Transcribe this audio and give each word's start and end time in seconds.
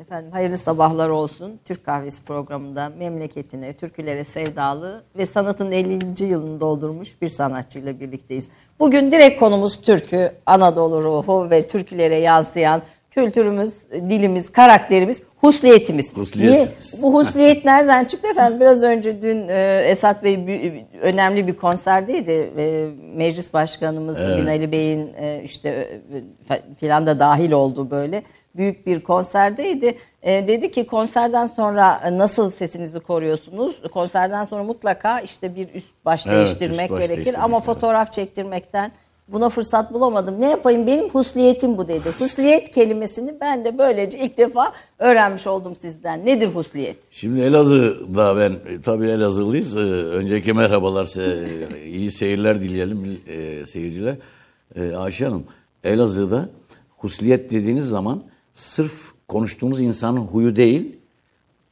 Efendim 0.00 0.32
hayırlı 0.32 0.58
sabahlar 0.58 1.08
olsun. 1.08 1.60
Türk 1.64 1.84
Kahvesi 1.84 2.24
programında 2.24 2.92
memleketine, 2.98 3.72
türkülere 3.72 4.24
sevdalı 4.24 5.02
ve 5.18 5.26
sanatın 5.26 5.72
50. 5.72 6.24
yılını 6.24 6.60
doldurmuş 6.60 7.22
bir 7.22 7.28
sanatçıyla 7.28 8.00
birlikteyiz. 8.00 8.48
Bugün 8.78 9.12
direkt 9.12 9.40
konumuz 9.40 9.80
türkü, 9.80 10.32
Anadolu 10.46 11.02
ruhu 11.04 11.50
ve 11.50 11.66
türkülere 11.66 12.14
yansıyan 12.14 12.82
kültürümüz, 13.10 13.74
dilimiz, 13.92 14.52
karakterimiz, 14.52 15.22
husliyetimiz. 15.40 16.16
Husliyetimiz. 16.16 16.94
Niye? 16.94 17.02
Bu 17.02 17.14
husliyet 17.14 17.64
nereden 17.64 18.04
çıktı 18.04 18.28
efendim? 18.30 18.60
Biraz 18.60 18.82
önce 18.82 19.22
dün 19.22 19.48
e, 19.48 19.84
Esat 19.86 20.24
Bey 20.24 20.46
bir- 20.46 20.72
önemli 21.00 21.46
bir 21.46 21.56
konserdeydi. 21.56 22.50
E, 22.58 22.88
Meclis 23.16 23.52
Başkanımız 23.52 24.16
Binali 24.18 24.72
Bey'in 24.72 25.10
e, 25.20 25.42
işte 25.44 25.68
e, 26.50 26.74
filan 26.80 27.06
da 27.06 27.18
dahil 27.18 27.52
olduğu 27.52 27.90
böyle 27.90 28.22
büyük 28.56 28.86
bir 28.86 29.00
konserdeydi. 29.00 29.98
E, 30.22 30.48
dedi 30.48 30.70
ki 30.70 30.86
konserden 30.86 31.46
sonra 31.46 32.00
e, 32.04 32.18
nasıl 32.18 32.50
sesinizi 32.50 33.00
koruyorsunuz? 33.00 33.82
Konserden 33.92 34.44
sonra 34.44 34.64
mutlaka 34.64 35.20
işte 35.20 35.56
bir 35.56 35.68
üst 35.74 36.04
baş 36.04 36.26
Evet, 36.26 36.36
değiştirmek 36.36 36.80
üst 36.80 36.90
baş 36.90 36.98
gerekir 36.98 37.16
değiştirmek, 37.16 37.44
ama 37.44 37.56
evet. 37.56 37.66
fotoğraf 37.66 38.12
çektirmekten 38.12 38.92
buna 39.28 39.48
fırsat 39.48 39.92
bulamadım. 39.92 40.40
Ne 40.40 40.50
yapayım 40.50 40.86
benim 40.86 41.08
husliyetim 41.08 41.78
bu 41.78 41.88
dedi. 41.88 42.08
Husliyet 42.18 42.70
kelimesini 42.70 43.34
ben 43.40 43.64
de 43.64 43.78
böylece 43.78 44.18
ilk 44.18 44.38
defa 44.38 44.72
öğrenmiş 44.98 45.46
oldum 45.46 45.76
sizden. 45.76 46.26
Nedir 46.26 46.46
husliyet? 46.48 46.96
Şimdi 47.10 47.40
Elazığ'da 47.40 48.36
ben 48.36 48.50
e, 48.50 48.80
tabii 48.80 49.06
Elazığlıyız. 49.06 49.76
E, 49.76 49.80
Önceki 49.80 50.52
merhabalar, 50.52 51.06
iyi 51.84 52.10
seyirler 52.10 52.60
dileyelim 52.60 53.20
seyirciler. 53.66 54.16
Ayşe 54.96 55.24
Hanım, 55.24 55.44
Elazığ'da 55.84 56.48
husliyet 56.96 57.50
dediğiniz 57.50 57.88
zaman 57.88 58.22
sırf 58.60 58.92
konuştuğunuz 59.28 59.80
insanın 59.80 60.20
huyu 60.20 60.56
değil, 60.56 60.96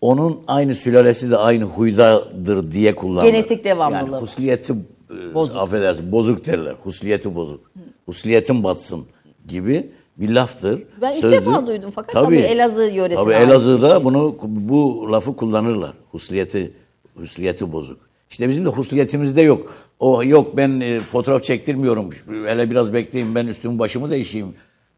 onun 0.00 0.40
aynı 0.46 0.74
sülalesi 0.74 1.30
de 1.30 1.36
aynı 1.36 1.64
huydadır 1.64 2.72
diye 2.72 2.94
kullanılır. 2.94 3.32
Genetik 3.32 3.64
devamlılığı. 3.64 4.10
Yani 4.12 4.22
husliyeti 4.22 4.72
e, 5.10 5.34
Bozuk. 5.34 5.56
affedersin 5.56 6.12
bozuk 6.12 6.46
derler. 6.46 6.74
Husliyeti 6.84 7.34
bozuk. 7.34 7.70
Husliyetin 8.06 8.64
batsın 8.64 9.06
gibi 9.48 9.90
bir 10.16 10.30
laftır. 10.30 10.82
Ben 11.00 11.12
ilk 11.12 11.20
sözdür. 11.20 11.46
defa 11.46 11.66
duydum 11.66 11.90
fakat 11.94 12.12
tabii 12.12 12.36
Elazığ 12.36 12.82
yöresine 12.84 13.24
Tabii 13.24 13.34
Elazığ'da 13.34 13.94
şey. 13.94 14.04
bunu 14.04 14.36
bu 14.42 15.08
lafı 15.12 15.36
kullanırlar. 15.36 15.92
Husliyeti 16.10 16.72
husliyeti 17.16 17.72
bozuk. 17.72 18.00
İşte 18.30 18.48
bizim 18.48 18.64
de 18.64 18.68
husliyetimizde 18.68 19.42
yok. 19.42 19.74
O 20.00 20.24
yok 20.24 20.56
ben 20.56 20.80
e, 20.80 21.00
fotoğraf 21.00 21.42
çektirmiyorum. 21.42 22.10
Hele 22.46 22.70
biraz 22.70 22.92
bekleyin 22.92 23.34
ben 23.34 23.46
üstümü 23.46 23.78
başımı 23.78 24.10
değişeyim. 24.10 24.54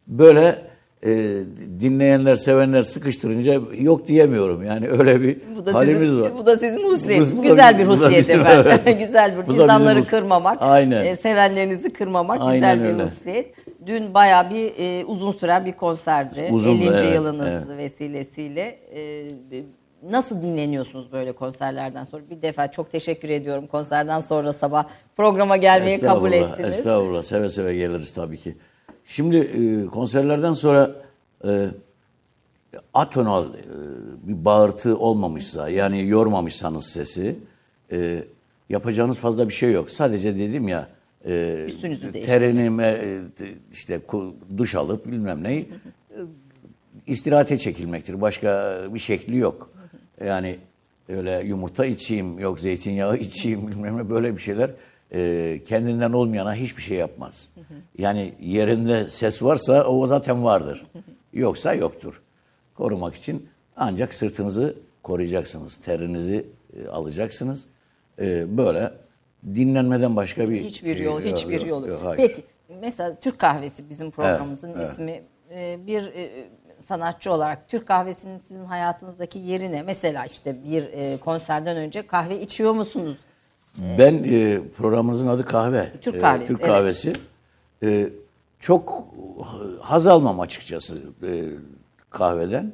Böyle 0.06 0.69
e, 1.06 1.10
dinleyenler, 1.80 2.36
sevenler 2.36 2.82
sıkıştırınca 2.82 3.60
yok 3.78 4.08
diyemiyorum. 4.08 4.64
Yani 4.64 4.88
öyle 4.88 5.20
bir 5.20 5.38
Bu 5.56 5.66
da 5.66 5.74
halimiz 5.74 6.08
sizin, 6.08 6.20
var. 6.20 6.32
Bu 6.38 6.46
da 6.46 6.56
sizin 6.56 6.84
husliyetiniz. 6.90 7.36
Bu- 7.38 7.42
Güzel 7.42 7.78
bir 7.78 7.86
husliyet 7.86 8.30
efendim. 8.30 8.72
evet. 8.84 8.98
güzel 8.98 9.36
bir 9.36 9.46
Bu 9.46 9.52
insanları 9.62 10.04
kırmamak, 10.04 10.58
Aynen. 10.60 11.04
e, 11.04 11.16
sevenlerinizi 11.16 11.92
kırmamak 11.92 12.40
Aynen 12.40 12.54
güzel 12.74 12.88
bir 12.88 12.94
öyle. 12.94 13.10
husliyet. 13.10 13.54
Dün 13.86 14.14
bayağı 14.14 14.50
bir 14.50 14.72
e, 14.78 15.04
uzun 15.04 15.32
süren 15.32 15.66
bir 15.66 15.72
konserdi. 15.72 16.48
Uzun, 16.52 16.76
50. 16.76 16.88
evet, 16.88 17.14
yılınız 17.14 17.48
evet. 17.50 17.78
vesilesiyle. 17.78 18.78
E, 18.94 19.28
nasıl 20.10 20.42
dinleniyorsunuz 20.42 21.12
böyle 21.12 21.32
konserlerden 21.32 22.04
sonra? 22.04 22.22
Bir 22.30 22.42
defa 22.42 22.70
çok 22.70 22.90
teşekkür 22.90 23.28
ediyorum 23.28 23.66
konserden 23.66 24.20
sonra 24.20 24.52
sabah 24.52 24.84
programa 25.16 25.56
gelmeyi 25.56 26.00
kabul 26.00 26.32
ettiniz. 26.32 26.74
Estağfurullah. 26.78 27.22
Seve 27.22 27.50
seve 27.50 27.74
geliriz 27.74 28.10
tabii 28.10 28.36
ki. 28.36 28.54
Şimdi 29.04 29.36
e, 29.36 29.86
konserlerden 29.86 30.54
sonra 30.54 31.02
e, 31.44 31.68
atonal 32.94 33.44
e, 33.44 33.58
bir 34.22 34.44
bağırtı 34.44 34.98
olmamışsa 34.98 35.68
yani 35.68 36.08
yormamışsanız 36.08 36.86
sesi 36.86 37.38
e, 37.92 38.24
yapacağınız 38.68 39.18
fazla 39.18 39.48
bir 39.48 39.54
şey 39.54 39.72
yok. 39.72 39.90
Sadece 39.90 40.38
dedim 40.38 40.68
ya 40.68 40.88
e, 41.26 41.64
Üstünüzü 41.68 42.12
terenime 42.12 42.86
e, 42.86 43.20
işte 43.72 44.00
duş 44.58 44.74
alıp 44.74 45.06
bilmem 45.06 45.42
neyi 45.42 45.68
e, 46.10 46.18
istirahate 47.06 47.58
çekilmektir. 47.58 48.20
Başka 48.20 48.80
bir 48.94 48.98
şekli 48.98 49.36
yok. 49.36 49.70
Yani 50.24 50.58
öyle 51.08 51.42
yumurta 51.46 51.86
içeyim, 51.86 52.38
yok 52.38 52.60
zeytinyağı 52.60 53.16
içeyim 53.18 53.68
bilmem 53.68 53.96
ne 53.96 54.10
böyle 54.10 54.36
bir 54.36 54.42
şeyler 54.42 54.70
e, 55.14 55.60
kendinden 55.66 56.12
olmayana 56.12 56.54
hiçbir 56.54 56.82
şey 56.82 56.96
yapmaz. 56.96 57.48
Yani 57.98 58.34
yerinde 58.40 59.08
ses 59.08 59.42
varsa 59.42 59.84
o 59.84 60.06
zaten 60.06 60.44
vardır. 60.44 60.86
Yoksa 61.32 61.74
yoktur. 61.74 62.22
Korumak 62.74 63.14
için 63.14 63.48
ancak 63.76 64.14
sırtınızı 64.14 64.74
koruyacaksınız. 65.02 65.76
Terinizi 65.76 66.46
e, 66.76 66.88
alacaksınız. 66.88 67.66
E, 68.18 68.56
böyle 68.58 68.92
dinlenmeden 69.54 70.16
başka 70.16 70.50
bir 70.50 70.64
Hiçbir 70.64 70.96
şey- 70.96 71.04
yol, 71.04 71.22
yok, 71.22 71.32
hiçbir 71.32 71.60
yok, 71.60 71.68
yol. 71.68 71.86
yok, 71.86 72.00
hayır. 72.04 72.16
Peki 72.16 72.44
mesela 72.80 73.16
Türk 73.20 73.38
kahvesi 73.38 73.88
bizim 73.90 74.10
programımızın 74.10 74.72
evet. 74.76 74.92
ismi. 74.92 75.22
Ee, 75.50 75.78
Bir 75.86 76.02
e, 76.02 76.48
sanatçı 76.86 77.32
olarak 77.32 77.68
Türk 77.68 77.86
kahvesinin 77.88 78.38
sizin 78.38 78.64
hayatınızdaki 78.64 79.38
yeri 79.38 79.72
ne? 79.72 79.82
Mesela 79.82 80.24
işte 80.26 80.56
bir 80.64 80.82
e, 80.82 81.16
konserden 81.16 81.76
önce 81.76 82.06
kahve 82.06 82.40
içiyor 82.40 82.72
musunuz? 82.72 83.16
Ben 83.78 84.24
e, 84.24 84.60
programımızın 84.76 85.26
adı 85.26 85.42
kahve. 85.44 85.92
Türk 86.00 86.14
E, 86.14 86.18
kahvesi, 86.18 86.46
Türk 86.46 86.60
evet. 86.60 86.70
kahvesi. 86.70 87.12
E, 87.82 88.08
çok 88.60 89.04
haz 89.80 90.06
almam 90.06 90.40
açıkçası 90.40 90.98
e, 91.22 91.44
kahveden. 92.10 92.72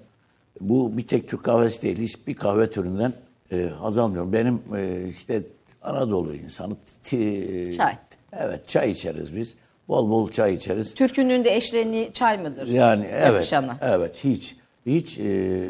Bu 0.60 0.96
bir 0.96 1.06
tek 1.06 1.28
Türk 1.28 1.44
kahvesi 1.44 1.82
değil. 1.82 1.98
Hiçbir 1.98 2.34
kahve 2.34 2.70
türünden 2.70 3.12
e, 3.52 3.62
haz 3.78 3.98
almıyorum. 3.98 4.32
Benim 4.32 4.62
e, 4.76 5.08
işte 5.08 5.42
Anadolu 5.82 6.34
insanı. 6.34 6.76
ti- 7.02 7.74
Çay. 7.76 7.94
Evet 8.32 8.68
çay 8.68 8.90
içeriz 8.90 9.36
biz. 9.36 9.54
Bol 9.88 10.10
bol 10.10 10.30
çay 10.30 10.54
içeriz. 10.54 10.94
Türkünün 10.94 11.44
de 11.44 11.56
eşleni 11.56 12.10
çay 12.12 12.38
mıdır? 12.38 12.66
Yani 12.66 13.06
evet. 13.12 13.26
Yakışana. 13.34 13.76
Evet 13.82 14.24
hiç. 14.24 14.56
Hiç 14.86 15.18
e, 15.18 15.68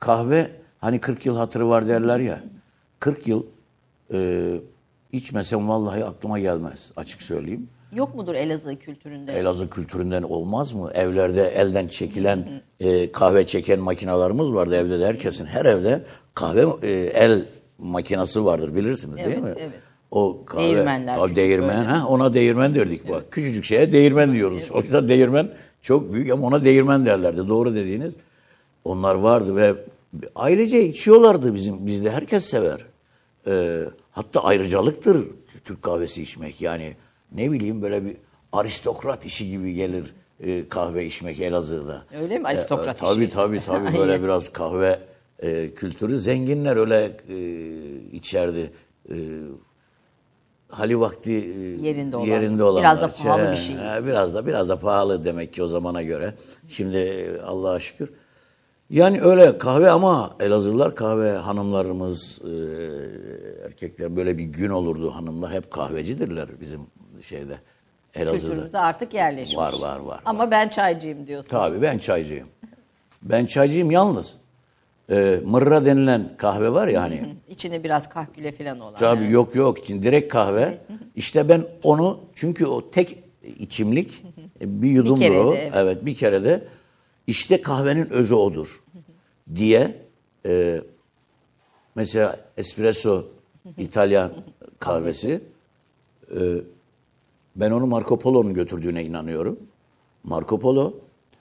kahve 0.00 0.50
hani 0.80 0.98
40 1.00 1.26
yıl 1.26 1.36
hatırı 1.36 1.68
var 1.68 1.88
derler 1.88 2.18
ya. 2.18 2.40
40 3.00 3.28
yıl 3.28 3.42
e, 4.12 4.50
içmesem 5.12 5.68
vallahi 5.68 6.04
aklıma 6.04 6.38
gelmez 6.38 6.92
açık 6.96 7.22
söyleyeyim. 7.22 7.68
Yok 7.92 8.14
mudur 8.14 8.34
Elazığ 8.34 8.76
kültüründe? 8.78 9.32
Elazığ 9.32 9.70
kültüründen 9.70 10.22
olmaz 10.22 10.72
mı? 10.72 10.90
Evlerde 10.94 11.48
elden 11.48 11.88
çekilen 11.88 12.62
e, 12.80 13.12
kahve 13.12 13.46
çeken 13.46 13.80
makinalarımız 13.80 14.54
vardı 14.54 14.76
evde 14.76 15.00
de 15.00 15.06
herkesin. 15.06 15.46
Her 15.46 15.64
evde 15.64 16.02
kahve 16.34 16.66
e, 16.82 16.90
el 16.92 17.44
makinası 17.78 18.44
vardır 18.44 18.74
bilirsiniz 18.74 19.16
değil 19.16 19.28
Evet, 19.28 19.42
mi? 19.42 19.54
evet. 19.58 19.78
O 20.10 20.44
kahve, 20.46 20.62
Değirmenler, 20.62 21.18
o 21.18 21.36
değirmen, 21.36 21.68
böyle. 21.78 21.88
ha, 21.88 22.06
ona 22.08 22.32
değirmen 22.32 22.74
derdik 22.74 23.10
bak. 23.10 23.24
Küçücük 23.32 23.64
şeye 23.64 23.92
değirmen 23.92 24.32
diyoruz. 24.32 24.70
Oysa 24.70 25.08
değirmen 25.08 25.50
çok 25.82 26.12
büyük 26.12 26.30
ama 26.30 26.46
ona 26.46 26.64
değirmen 26.64 27.06
derlerdi. 27.06 27.48
Doğru 27.48 27.74
dediğiniz. 27.74 28.14
Onlar 28.84 29.14
vardı 29.14 29.56
ve 29.56 29.74
ailece 30.36 30.84
içiyorlardı 30.84 31.54
bizim 31.54 31.86
bizde. 31.86 32.10
Herkes 32.10 32.44
sever. 32.44 32.80
Ee, 33.46 33.84
hatta 34.10 34.44
ayrıcalıktır 34.44 35.26
Türk 35.64 35.82
kahvesi 35.82 36.22
içmek. 36.22 36.60
Yani 36.60 36.96
ne 37.32 37.52
bileyim 37.52 37.82
böyle 37.82 38.04
bir 38.04 38.16
aristokrat 38.52 39.26
işi 39.26 39.50
gibi 39.50 39.74
gelir 39.74 40.14
e, 40.40 40.68
kahve 40.68 41.06
içmek 41.06 41.40
Elazığ'da. 41.40 42.04
Öyle 42.20 42.38
mi? 42.38 42.46
Aristokrat 42.48 42.96
E, 42.96 43.00
tabii, 43.06 43.24
işi. 43.24 43.34
Tabii 43.34 43.60
tabii 43.60 43.96
böyle 43.98 44.22
biraz 44.22 44.48
kahve 44.48 44.98
e, 45.38 45.74
kültürü. 45.74 46.18
Zenginler 46.18 46.76
öyle 46.76 47.16
e, 47.28 47.36
içerdi. 48.16 48.72
E, 49.10 49.16
hali 50.68 51.00
vakti 51.00 51.32
e, 51.32 51.86
Yerinde 51.86 52.16
olan. 52.16 52.26
yerinde 52.26 52.62
olanlar. 52.62 52.82
Biraz 52.82 53.00
da 53.02 53.24
pahalı 53.24 53.52
bir 53.52 53.56
şey. 53.56 53.76
biraz 54.06 54.34
da 54.34 54.46
biraz 54.46 54.68
da 54.68 54.78
pahalı 54.78 55.24
demek 55.24 55.52
ki 55.54 55.62
o 55.62 55.66
zamana 55.68 56.02
göre. 56.02 56.34
Şimdi 56.68 56.96
e, 56.96 57.40
Allah'a 57.40 57.78
şükür. 57.78 58.10
Yani 58.90 59.20
öyle 59.20 59.58
kahve 59.58 59.90
ama 59.90 60.36
Elazığlılar 60.40 60.94
kahve 60.94 61.32
hanımlarımız 61.32 62.40
e, 62.44 62.50
erkekler 63.66 64.16
böyle 64.16 64.38
bir 64.38 64.44
gün 64.44 64.70
olurdu 64.70 65.10
hanımlar 65.10 65.52
hep 65.52 65.70
kahvecidirler 65.70 66.48
bizim 66.60 66.80
şeyde 67.22 67.58
Elazığ'da. 68.14 68.48
Kültürümüze 68.48 68.78
artık 68.78 69.14
yerleşmiş. 69.14 69.56
Var, 69.56 69.74
var, 69.80 69.98
var, 69.98 70.20
Ama 70.24 70.50
ben 70.50 70.68
çaycıyım 70.68 71.26
diyorsunuz. 71.26 71.50
Tabii 71.50 71.82
ben 71.82 71.98
çaycıyım. 71.98 72.48
Ben 73.22 73.46
çaycıyım 73.46 73.90
yalnız. 73.90 74.36
E, 75.10 75.40
mırra 75.44 75.84
denilen 75.84 76.30
kahve 76.36 76.72
var 76.72 76.88
ya 76.88 77.02
hani. 77.02 77.36
İçine 77.48 77.84
biraz 77.84 78.08
kahküle 78.08 78.52
falan 78.52 78.80
olan. 78.80 78.96
Tabii 78.96 79.22
evet. 79.22 79.32
yok 79.32 79.54
yok 79.54 79.78
için 79.78 80.02
direkt 80.02 80.32
kahve. 80.32 80.78
İşte 81.16 81.48
ben 81.48 81.64
onu 81.82 82.20
çünkü 82.34 82.66
o 82.66 82.90
tek 82.90 83.18
içimlik 83.58 84.24
e, 84.60 84.82
bir 84.82 84.90
yudumdur 84.90 85.20
kerede, 85.20 85.40
o. 85.40 85.54
evet. 85.54 85.72
Evet. 85.74 86.04
bir 86.04 86.14
kerede. 86.14 86.64
İşte 87.28 87.60
kahvenin 87.60 88.10
özü 88.10 88.34
odur 88.34 88.80
diye 89.54 90.02
e, 90.46 90.80
mesela 91.94 92.40
espresso 92.56 93.24
İtalyan 93.78 94.32
kahvesi 94.78 95.40
e, 96.30 96.38
ben 97.56 97.70
onu 97.70 97.86
Marco 97.86 98.18
Polo'nun 98.18 98.54
götürdüğüne 98.54 99.04
inanıyorum. 99.04 99.58
Marco 100.24 100.58
Polo 100.58 100.94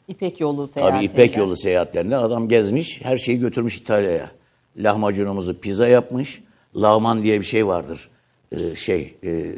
İpek 0.07 0.39
yolu 0.39 0.67
seyahatinde. 0.67 0.97
Tabii 0.97 1.13
İpek 1.13 1.37
yolu 1.37 1.55
seyahatlerinde 1.55 2.15
adam 2.15 2.47
gezmiş, 2.47 3.01
her 3.03 3.17
şeyi 3.17 3.39
götürmüş 3.39 3.77
İtalya'ya. 3.77 4.31
Lahmacunumuzu 4.77 5.59
pizza 5.59 5.87
yapmış. 5.87 6.43
Lahman 6.75 7.23
diye 7.23 7.39
bir 7.39 7.45
şey 7.45 7.67
vardır. 7.67 8.09
Ee, 8.51 8.75
şey, 8.75 9.15
e, 9.23 9.55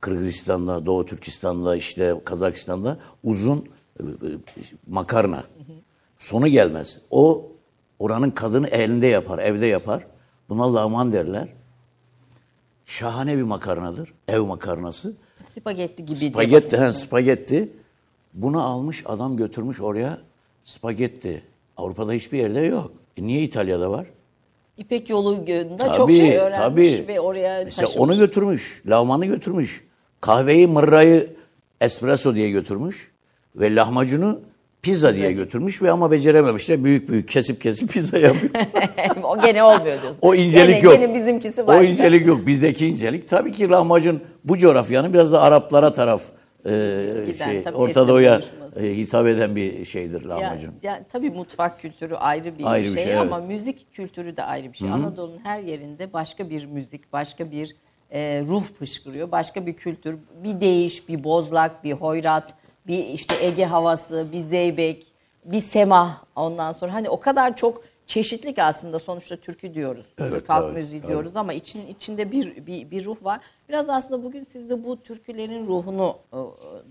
Kırgızistan'da, 0.00 0.86
Doğu 0.86 1.06
Türkistan'da, 1.06 1.76
işte 1.76 2.14
Kazakistan'da 2.24 2.98
uzun 3.24 3.68
makarna. 4.86 5.44
Sonu 6.18 6.48
gelmez. 6.48 7.00
O 7.10 7.52
oranın 7.98 8.30
kadını 8.30 8.68
elinde 8.68 9.06
yapar, 9.06 9.38
evde 9.38 9.66
yapar. 9.66 10.06
Buna 10.48 10.74
lahman 10.74 11.12
derler. 11.12 11.48
Şahane 12.86 13.36
bir 13.36 13.42
makarnadır. 13.42 14.14
Ev 14.28 14.40
makarnası. 14.40 15.12
Spagetti 15.48 16.04
gibi. 16.04 16.16
Spagetti, 16.16 16.78
he, 16.78 16.92
spagetti. 16.92 17.68
Bunu 18.34 18.62
almış 18.62 19.02
adam 19.06 19.36
götürmüş 19.36 19.80
oraya 19.80 20.18
spagetti. 20.64 21.42
Avrupa'da 21.76 22.12
hiçbir 22.12 22.38
yerde 22.38 22.60
yok. 22.60 22.92
E 23.16 23.22
niye 23.22 23.40
İtalya'da 23.40 23.90
var? 23.90 24.06
İpek 24.76 25.10
yolunda 25.10 25.92
çok 25.92 26.10
şey 26.10 26.36
öğrenmiş 26.36 27.08
ve 27.08 27.20
oraya 27.20 27.62
İşte 27.62 27.82
taşımış. 27.82 28.00
onu 28.00 28.18
götürmüş. 28.18 28.82
Lavmanı 28.86 29.26
götürmüş. 29.26 29.84
Kahveyi, 30.20 30.66
mırrayı 30.66 31.36
espresso 31.80 32.34
diye 32.34 32.50
götürmüş. 32.50 33.12
Ve 33.56 33.74
lahmacunu 33.74 34.40
pizza 34.82 35.14
diye 35.14 35.32
götürmüş 35.32 35.82
ve 35.82 35.90
ama 35.90 36.10
becerememişler. 36.10 36.84
Büyük 36.84 37.08
büyük 37.08 37.28
kesip 37.28 37.60
kesip 37.60 37.92
pizza 37.92 38.18
yapıyor. 38.18 38.52
o 39.22 39.40
gene 39.40 39.62
olmuyor 39.62 39.84
diyorsun. 39.84 40.16
O 40.22 40.34
incelik 40.34 40.82
gene, 40.82 40.92
yok. 40.92 40.94
Gene 40.94 41.14
bizimkisi 41.14 41.66
başka. 41.66 41.80
O 41.80 41.82
incelik 41.84 42.26
yok. 42.26 42.46
Bizdeki 42.46 42.86
incelik. 42.86 43.28
Tabii 43.28 43.52
ki 43.52 43.68
lahmacun 43.68 44.20
bu 44.44 44.58
coğrafyanın 44.58 45.12
biraz 45.12 45.32
da 45.32 45.40
Araplara 45.40 45.92
taraf 45.92 46.22
e, 46.66 46.70
Giden, 47.26 47.44
şey, 47.44 47.64
Orta 47.74 48.08
Doğu'ya 48.08 48.40
e, 48.80 48.96
hitap 48.96 49.26
eden 49.26 49.56
bir 49.56 49.84
şeydir 49.84 50.22
Ya, 50.22 50.28
lahmacun. 50.28 50.74
ya, 50.82 51.04
tabii 51.12 51.30
mutfak 51.30 51.80
kültürü 51.80 52.14
ayrı 52.14 52.58
bir 52.58 52.64
Ayrı 52.64 52.84
bir 52.84 52.94
şey, 52.94 53.04
şey, 53.04 53.18
ama 53.18 53.38
evet. 53.38 53.48
müzik 53.48 53.94
kültürü 53.94 54.36
de 54.36 54.42
ayrı 54.42 54.72
bir 54.72 54.78
şey. 54.78 54.90
Anadolu'nun 54.90 55.40
her 55.44 55.60
yerinde 55.60 56.12
başka 56.12 56.50
bir 56.50 56.64
müzik, 56.66 57.12
başka 57.12 57.50
bir 57.50 57.76
e, 58.10 58.42
ruh 58.48 58.62
fışkırıyor. 58.78 59.30
Başka 59.30 59.66
bir 59.66 59.72
kültür, 59.72 60.16
bir 60.44 60.60
değiş, 60.60 61.08
bir 61.08 61.24
bozlak, 61.24 61.84
bir 61.84 61.92
hoyrat, 61.92 62.54
bir 62.86 63.06
işte 63.06 63.34
Ege 63.40 63.64
havası, 63.64 64.26
bir 64.32 64.40
zeybek, 64.40 65.06
bir 65.44 65.60
semah 65.60 66.22
ondan 66.36 66.72
sonra. 66.72 66.92
Hani 66.92 67.08
o 67.08 67.20
kadar 67.20 67.56
çok 67.56 67.82
çeşitli 68.06 68.54
ki 68.54 68.62
aslında 68.62 68.98
sonuçta 68.98 69.36
türkü 69.36 69.74
diyoruz. 69.74 70.06
Evet, 70.18 70.32
Türk 70.32 70.48
halk 70.48 70.62
tabii, 70.64 70.72
müziği 70.82 71.00
tabii. 71.00 71.10
diyoruz 71.12 71.36
ama 71.36 71.52
için 71.52 71.86
içinde 71.86 72.32
bir, 72.32 72.66
bir 72.66 72.90
bir 72.90 73.04
ruh 73.04 73.24
var. 73.24 73.40
Biraz 73.68 73.88
aslında 73.88 74.22
bugün 74.24 74.44
sizde 74.44 74.84
bu 74.84 75.02
türkülerin 75.02 75.66
ruhunu 75.66 76.16
e, 76.32 76.36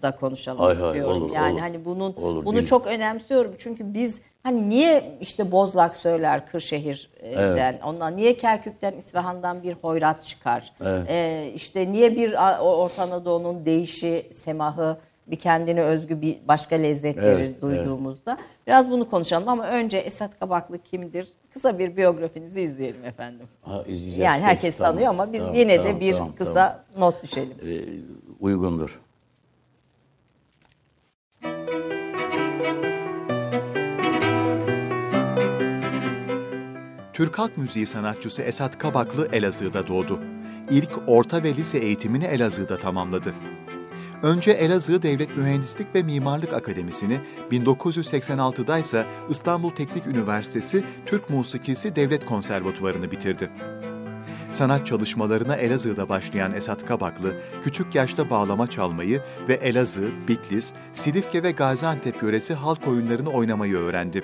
da 0.01 0.15
konuşalım 0.15 0.59
Hay 0.59 0.75
hay, 0.75 0.89
istiyorum. 0.89 1.21
olur, 1.23 1.33
yani 1.35 1.51
olur. 1.53 1.59
hani 1.61 1.85
bunun 1.85 2.13
Olur, 2.13 2.45
bunu 2.45 2.57
dil. 2.57 2.65
çok 2.65 2.87
önemsiyorum 2.87 3.55
çünkü 3.57 3.93
biz 3.93 4.21
hani 4.43 4.69
niye 4.69 5.17
işte 5.21 5.51
Bozlak 5.51 5.95
söyler 5.95 6.47
Kırşehir'den 6.47 7.79
ondan 7.85 8.15
niye 8.17 8.37
Kerkük'ten 8.37 8.93
İsfahan'dan 8.97 9.63
bir 9.63 9.73
hoyrat 9.73 10.25
çıkar 10.25 10.73
Ee, 11.07 11.51
işte 11.55 11.91
niye 11.91 12.15
bir 12.15 12.33
Orta 12.59 13.03
Anadolu'nun 13.03 13.65
değişi 13.65 14.31
semahı 14.43 14.97
bir 15.27 15.35
kendine 15.35 15.81
özgü 15.83 16.21
bir 16.21 16.37
başka 16.47 16.75
lezzet 16.75 17.17
Evet, 17.17 17.37
verir 17.37 17.61
duyduğumuzda 17.61 18.37
biraz 18.67 18.91
bunu 18.91 19.09
konuşalım 19.09 19.49
ama 19.49 19.67
önce 19.67 19.97
Esat 19.97 20.39
Kabaklı 20.39 20.79
kimdir 20.83 21.29
kısa 21.53 21.79
bir 21.79 21.97
biyografinizi 21.97 22.61
izleyelim 22.61 23.05
efendim 23.05 23.47
Ha, 23.61 23.81
izleyeceğiz. 23.81 24.17
yani 24.19 24.35
Peki, 24.35 24.45
herkes 24.45 24.77
tamam, 24.77 24.93
tanıyor 24.93 25.09
ama 25.09 25.33
biz 25.33 25.39
tamam, 25.39 25.55
yine 25.55 25.77
tamam, 25.77 25.95
de 25.95 25.99
bir 26.01 26.13
tamam, 26.13 26.31
kısa 26.37 26.85
tamam. 26.93 27.09
not 27.09 27.23
düşelim 27.23 27.57
uygundur. 28.39 28.99
Türk 37.13 37.39
halk 37.39 37.57
müziği 37.57 37.87
sanatçısı 37.87 38.41
Esat 38.41 38.77
Kabaklı 38.77 39.29
Elazığ'da 39.33 39.87
doğdu. 39.87 40.19
İlk 40.71 40.89
orta 41.07 41.43
ve 41.43 41.55
lise 41.55 41.77
eğitimini 41.77 42.25
Elazığ'da 42.25 42.79
tamamladı. 42.79 43.33
Önce 44.23 44.51
Elazığ 44.51 45.01
Devlet 45.01 45.37
Mühendislik 45.37 45.95
ve 45.95 46.03
Mimarlık 46.03 46.53
Akademisi'ni, 46.53 47.21
1986'da 47.51 48.77
ise 48.77 49.05
İstanbul 49.29 49.69
Teknik 49.69 50.07
Üniversitesi 50.07 50.83
Türk 51.05 51.29
Musikisi 51.29 51.95
Devlet 51.95 52.25
Konservatuvarı'nı 52.25 53.11
bitirdi. 53.11 53.49
Sanat 54.51 54.85
çalışmalarına 54.85 55.55
Elazığ'da 55.55 56.09
başlayan 56.09 56.55
Esat 56.55 56.85
Kabaklı, 56.85 57.35
küçük 57.63 57.95
yaşta 57.95 58.29
bağlama 58.29 58.67
çalmayı 58.67 59.21
ve 59.47 59.53
Elazığ, 59.53 60.11
Bitlis, 60.27 60.73
Silifke 60.93 61.43
ve 61.43 61.51
Gaziantep 61.51 62.23
yöresi 62.23 62.53
halk 62.53 62.87
oyunlarını 62.87 63.29
oynamayı 63.29 63.75
öğrendi. 63.75 64.23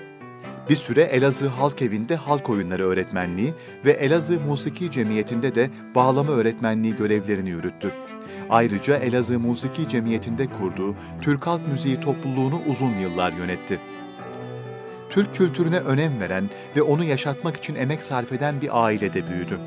Bir 0.69 0.75
süre 0.75 1.01
Elazığ 1.01 1.47
Halk 1.47 1.81
Evi'nde 1.81 2.15
halk 2.15 2.49
oyunları 2.49 2.85
öğretmenliği 2.85 3.53
ve 3.85 3.91
Elazığ 3.91 4.39
Musiki 4.39 4.91
Cemiyeti'nde 4.91 5.55
de 5.55 5.69
bağlama 5.95 6.31
öğretmenliği 6.31 6.95
görevlerini 6.95 7.49
yürüttü. 7.49 7.93
Ayrıca 8.49 8.95
Elazığ 8.95 9.39
Musiki 9.39 9.87
Cemiyeti'nde 9.87 10.45
kurduğu 10.45 10.95
Türk 11.21 11.47
Halk 11.47 11.67
Müziği 11.67 11.99
topluluğunu 11.99 12.61
uzun 12.67 12.97
yıllar 12.97 13.31
yönetti. 13.31 13.79
Türk 15.09 15.35
kültürüne 15.35 15.79
önem 15.79 16.19
veren 16.19 16.49
ve 16.75 16.81
onu 16.81 17.03
yaşatmak 17.03 17.57
için 17.57 17.75
emek 17.75 18.03
sarf 18.03 18.31
eden 18.31 18.61
bir 18.61 18.83
ailede 18.83 19.29
büyüdü. 19.29 19.59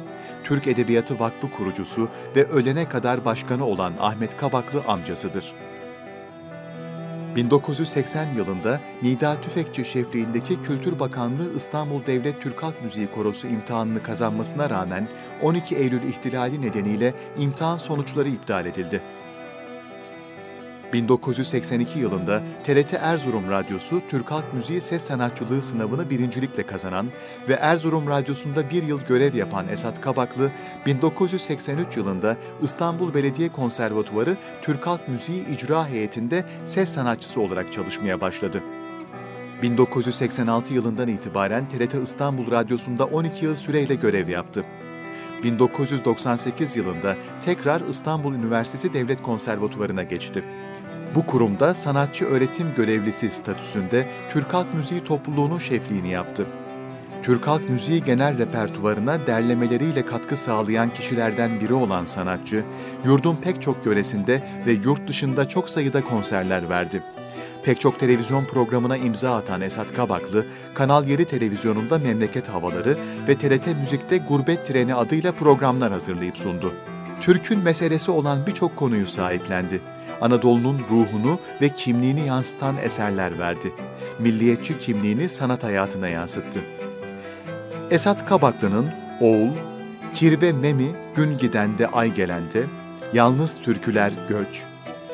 Türk 0.45 0.67
Edebiyatı 0.67 1.19
Vakfı 1.19 1.51
kurucusu 1.51 2.09
ve 2.37 2.45
ölene 2.45 2.89
kadar 2.89 3.25
başkanı 3.25 3.65
olan 3.65 3.93
Ahmet 4.01 4.37
Kabaklı 4.37 4.83
amcasıdır. 4.89 5.55
1980 7.37 8.35
yılında 8.35 8.81
Nida 9.03 9.41
Tüfekçi 9.41 9.85
şefliğindeki 9.85 10.63
Kültür 10.63 10.99
Bakanlığı 10.99 11.57
İstanbul 11.57 12.07
Devlet 12.07 12.43
Türk 12.43 12.63
Halk 12.63 12.83
Müziği 12.83 13.07
Korosu 13.07 13.47
imtihanını 13.47 14.03
kazanmasına 14.03 14.71
rağmen 14.71 15.09
12 15.43 15.77
Eylül 15.77 16.03
ihtilali 16.03 16.63
nedeniyle 16.63 17.15
imtihan 17.39 17.77
sonuçları 17.77 18.29
iptal 18.29 18.67
edildi. 18.67 19.03
1982 20.93 21.99
yılında 21.99 22.43
TRT 22.65 22.95
Erzurum 22.95 23.51
Radyosu 23.51 24.03
Türk 24.11 24.31
Halk 24.31 24.55
Müziği 24.55 24.81
Ses 24.81 25.03
Sanatçılığı 25.03 25.63
sınavını 25.63 26.11
birincilikle 26.11 26.67
kazanan 26.67 27.07
ve 27.49 27.53
Erzurum 27.53 28.07
Radyosu'nda 28.07 28.71
bir 28.71 28.83
yıl 28.83 29.01
görev 29.01 29.35
yapan 29.35 29.69
Esat 29.69 30.01
Kabaklı, 30.01 30.51
1983 30.87 31.97
yılında 31.97 32.37
İstanbul 32.63 33.15
Belediye 33.15 33.49
Konservatuvarı 33.49 34.37
Türk 34.63 34.87
Halk 34.87 35.09
Müziği 35.09 35.49
İcra 35.49 35.89
Heyeti'nde 35.89 36.45
ses 36.65 36.91
sanatçısı 36.91 37.41
olarak 37.41 37.73
çalışmaya 37.73 38.21
başladı. 38.21 38.63
1986 39.63 40.75
yılından 40.75 41.09
itibaren 41.09 41.69
TRT 41.69 41.95
İstanbul 42.03 42.51
Radyosu'nda 42.51 43.05
12 43.05 43.45
yıl 43.45 43.55
süreyle 43.55 43.95
görev 43.95 44.29
yaptı. 44.29 44.65
1998 45.43 46.77
yılında 46.77 47.17
tekrar 47.45 47.81
İstanbul 47.81 48.35
Üniversitesi 48.35 48.93
Devlet 48.93 49.23
Konservatuvarı'na 49.23 50.03
geçti. 50.03 50.45
Bu 51.15 51.27
kurumda 51.27 51.75
sanatçı 51.75 52.25
öğretim 52.25 52.75
görevlisi 52.77 53.31
statüsünde 53.31 54.09
Türk 54.33 54.55
Halk 54.55 54.75
Müziği 54.75 55.05
topluluğunun 55.05 55.59
şefliğini 55.59 56.09
yaptı. 56.09 56.47
Türk 57.23 57.47
Halk 57.47 57.71
Müziği 57.71 58.05
genel 58.05 58.39
repertuvarına 58.39 59.27
derlemeleriyle 59.27 60.07
katkı 60.07 60.37
sağlayan 60.37 60.91
kişilerden 60.91 61.61
biri 61.61 61.75
olan 61.75 62.05
sanatçı, 62.05 62.65
yurdun 63.05 63.37
pek 63.37 63.63
çok 63.63 63.87
yöresinde 63.87 64.43
ve 64.67 64.73
yurt 64.73 65.09
dışında 65.09 65.49
çok 65.49 65.71
sayıda 65.71 66.05
konserler 66.05 66.69
verdi. 66.69 67.03
Pek 67.65 67.81
çok 67.81 68.01
televizyon 68.01 68.45
programına 68.45 68.97
imza 68.97 69.37
atan 69.37 69.61
Esat 69.61 69.95
Kabaklı, 69.95 70.47
Kanal 70.75 71.09
7 71.09 71.25
televizyonunda 71.25 71.99
Memleket 71.99 72.49
Havaları 72.49 72.99
ve 73.29 73.39
TRT 73.39 73.67
Müzik'te 73.67 74.19
Gurbet 74.19 74.67
Treni 74.67 74.95
adıyla 74.95 75.33
programlar 75.33 75.93
hazırlayıp 75.93 76.39
sundu. 76.39 76.75
Türk'ün 77.21 77.59
meselesi 77.59 78.11
olan 78.11 78.47
birçok 78.47 78.77
konuyu 78.77 79.07
sahiplendi. 79.07 79.81
Anadolu'nun 80.23 80.79
ruhunu 80.91 81.39
ve 81.61 81.69
kimliğini 81.69 82.27
yansıtan 82.27 82.77
eserler 82.77 83.39
verdi. 83.39 83.73
Milliyetçi 84.19 84.79
kimliğini 84.79 85.29
sanat 85.29 85.65
hayatına 85.65 86.09
yansıttı. 86.09 86.61
Esat 87.91 88.27
Kabaklı'nın 88.27 88.91
Oğul, 89.21 89.51
Kirve 90.15 90.53
Memi, 90.53 90.89
Gün 91.15 91.39
Gidende 91.39 91.87
Ay 91.87 92.15
Gelende, 92.15 92.65
Yalnız 93.13 93.59
Türküler 93.63 94.13
Göç, 94.29 94.63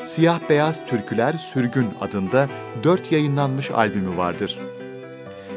Siyah 0.04 0.40
Beyaz 0.50 0.86
Türküler 0.86 1.32
Sürgün 1.32 1.88
adında 2.00 2.48
dört 2.82 3.12
yayınlanmış 3.12 3.70
albümü 3.70 4.16
vardır. 4.16 4.58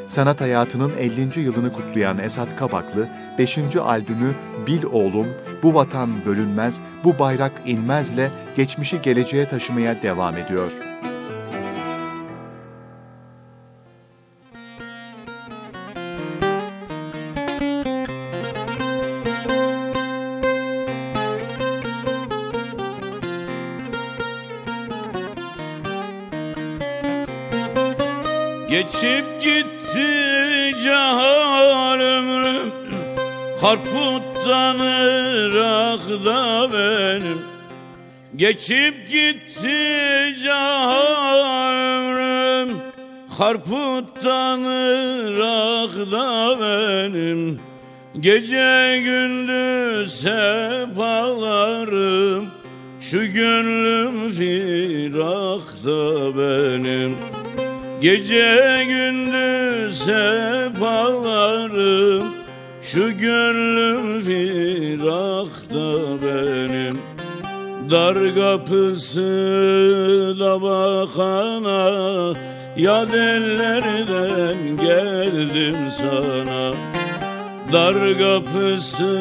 Sanat 0.07 0.41
hayatının 0.41 0.91
50. 0.99 1.39
yılını 1.39 1.73
kutlayan 1.73 2.19
Esat 2.19 2.55
Kabaklı, 2.55 3.07
5. 3.37 3.75
albümü 3.75 4.35
Bil 4.67 4.83
Oğlum, 4.83 5.27
Bu 5.63 5.73
Vatan 5.73 6.25
Bölünmez, 6.25 6.79
Bu 7.03 7.19
Bayrak 7.19 7.51
İnmez'le 7.65 8.31
geçmişi 8.55 9.01
geleceğe 9.01 9.47
taşımaya 9.47 10.01
devam 10.01 10.37
ediyor. 10.37 10.90
Geçip 38.41 39.07
gitti 39.07 39.77
ömrüm 41.89 42.77
Harputtan 43.29 44.61
Irak'da 45.23 46.57
benim. 46.61 47.59
Gece 48.19 49.01
gündüz 49.03 50.25
hep 50.25 50.99
ağlarım 50.99 52.47
Şu 52.99 53.33
gönlüm 53.33 54.31
firakta 54.31 55.99
benim. 56.37 57.17
Gece 58.01 58.83
gündüz 58.87 60.07
hep 60.07 60.81
ağlarım 60.81 62.33
Şu 62.81 63.17
gönlüm 63.17 64.21
firakta 64.21 65.91
benim 66.25 67.10
Dar 67.91 68.35
kapısı 68.35 69.21
da 70.39 70.61
bakana 70.61 71.89
Yad 72.77 73.13
ellerden 73.13 74.77
geldim 74.77 75.75
sana. 75.97 76.73
Dar 77.73 77.95
kapısı 78.17 79.13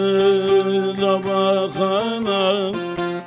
da 1.01 1.19
bakana 1.25 2.71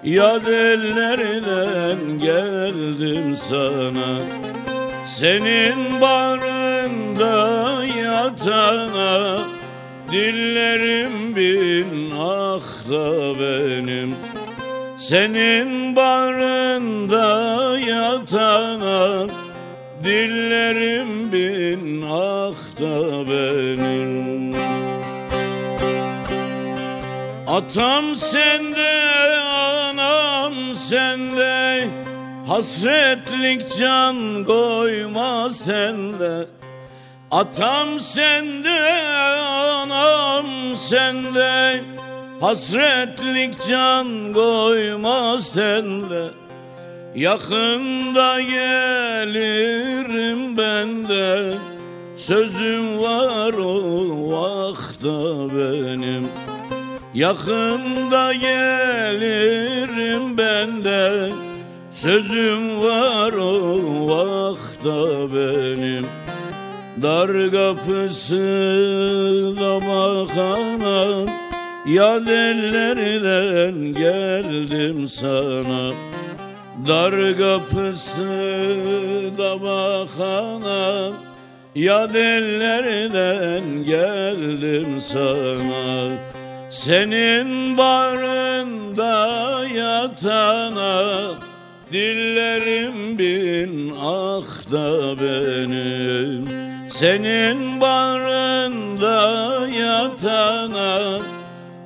Yad 0.04 0.48
ellerden 0.48 2.20
geldim 2.20 3.38
sana. 3.50 4.20
Senin 5.06 6.02
barında 6.02 7.86
yatana 7.86 9.42
Dillerim 10.12 11.36
bin 11.36 12.12
ah 12.18 12.90
da 12.90 13.40
benim 13.40 14.16
Senin 15.08 15.96
barında 15.96 17.28
yatana 17.80 19.28
Dillerim 20.04 21.32
bin 21.32 22.02
ah 22.12 22.80
da 22.80 23.28
benim. 23.28 24.56
Atam 27.48 28.16
sende, 28.16 29.40
anam 29.90 30.54
sende 30.76 31.88
Hasretlik 32.48 33.72
can 33.80 34.46
koymaz 34.46 35.58
sende. 35.58 36.48
Atam 37.32 38.00
sende, 38.00 38.80
anam 39.82 40.76
sende 40.78 41.82
Hasretlik 42.44 43.54
can 43.70 44.34
koymaz 44.34 45.48
sende 45.48 46.24
Yakında 47.16 48.42
gelirim 48.42 50.58
ben 50.58 51.08
de. 51.08 51.54
Sözüm 52.16 53.02
var 53.02 53.54
o 53.54 54.32
vakta 54.32 55.50
benim. 55.58 56.28
Yakında 57.14 58.34
gelirim 58.34 60.38
ben 60.38 60.84
de. 60.84 61.32
Sözüm 61.92 62.82
var 62.82 63.34
o 63.34 63.80
vakta 64.08 65.34
benim. 65.36 66.08
Dar 67.02 67.52
kapısı 67.52 68.36
da 69.60 69.82
bakana 69.82 71.43
Yad 71.86 72.28
ellerden 72.28 73.94
geldim 73.94 75.10
sana 75.10 75.92
Dar 76.88 77.38
kapısı 77.38 78.22
da 79.38 79.62
bakana 79.62 81.12
Yad 81.75 82.16
ellerden 82.16 83.84
geldim 83.84 85.02
sana 85.02 86.12
Senin 86.70 87.78
barında 87.78 89.68
yatana 89.68 91.04
Dillerim 91.94 93.20
bin 93.20 93.94
ah 94.02 94.72
da 94.72 95.22
benim. 95.22 96.50
Senin 96.90 97.82
barında 97.82 99.18
yatana 99.68 101.20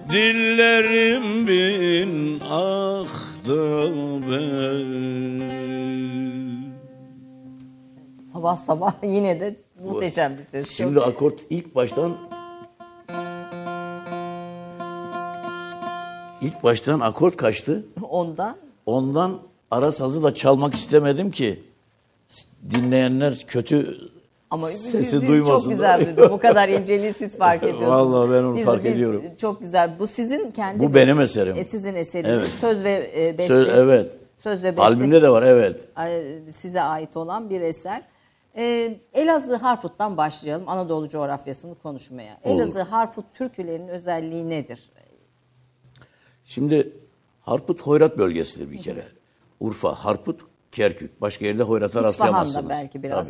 Dillerim 0.09 1.47
bin 1.47 2.41
ah 2.51 3.07
da 3.47 3.87
benim 4.27 5.67
Sabah 8.33 8.55
sabah 8.55 8.93
yine 9.03 9.39
de 9.39 9.55
muhteşem 9.83 10.37
bir 10.37 10.43
ses. 10.51 10.69
Şimdi 10.77 10.95
Çok- 10.95 11.07
akort 11.07 11.39
ilk 11.49 11.75
baştan 11.75 12.17
ilk 16.41 16.63
baştan 16.63 16.99
akort 16.99 17.37
kaçtı. 17.37 17.85
ondan 18.09 18.57
Ondan 18.85 19.39
ara 19.71 19.91
sazı 19.91 20.23
da 20.23 20.33
çalmak 20.33 20.75
istemedim 20.75 21.31
ki 21.31 21.63
dinleyenler 22.69 23.43
kötü 23.47 23.97
ama 24.51 24.67
sesi 24.67 24.99
biz- 24.99 25.21
biz 25.21 25.27
duymasın. 25.27 25.63
Çok 25.63 25.71
güzel 25.71 26.05
duydum. 26.05 26.31
Bu 26.31 26.39
kadar 26.39 26.69
inceliği 26.69 27.13
siz 27.13 27.37
fark 27.37 27.63
ediyorsunuz. 27.63 27.89
Vallahi 27.89 28.31
ben 28.31 28.43
onu 28.43 28.61
fark 28.61 28.85
ediyorum. 28.85 29.23
Çok 29.37 29.59
güzel. 29.59 29.99
Bu 29.99 30.07
sizin 30.07 30.51
kendi 30.51 30.79
Bu 30.79 30.95
benim 30.95 31.19
eserim. 31.19 31.57
E, 31.57 31.63
sizin 31.63 31.95
eseriniz. 31.95 32.33
Evet. 32.33 32.49
Söz 32.61 32.83
ve 32.83 33.11
e, 33.17 33.37
beste. 33.37 33.47
Söz, 33.47 33.69
evet. 33.69 34.17
Söz 34.37 34.63
ve 34.63 34.67
beste. 34.71 34.81
Albümde 34.83 35.21
de 35.21 35.29
var 35.29 35.43
evet. 35.43 35.87
size 36.55 36.81
ait 36.81 37.17
olan 37.17 37.49
bir 37.49 37.61
eser. 37.61 38.01
E, 38.57 38.95
Elazığ 39.13 39.55
Harput'tan 39.55 40.17
başlayalım 40.17 40.69
Anadolu 40.69 41.09
coğrafyasını 41.09 41.75
konuşmaya. 41.75 42.37
Olur. 42.43 42.61
Elazığ 42.61 42.81
Harput 42.81 43.25
türkülerinin 43.33 43.87
özelliği 43.87 44.49
nedir? 44.49 44.89
Şimdi 46.43 46.93
Harput 47.41 47.81
Hoyrat 47.81 48.17
bölgesidir 48.17 48.71
bir 48.71 48.77
kere. 48.77 49.03
Urfa, 49.59 49.93
Harput, 49.93 50.41
Kerkük. 50.81 51.21
Başka 51.21 51.45
yerde 51.45 51.63
Hoyrat'a 51.63 51.87
İsfahan'da 51.87 52.07
rastlayamazsınız. 52.09 52.69
belki 52.69 53.03
biraz. 53.03 53.27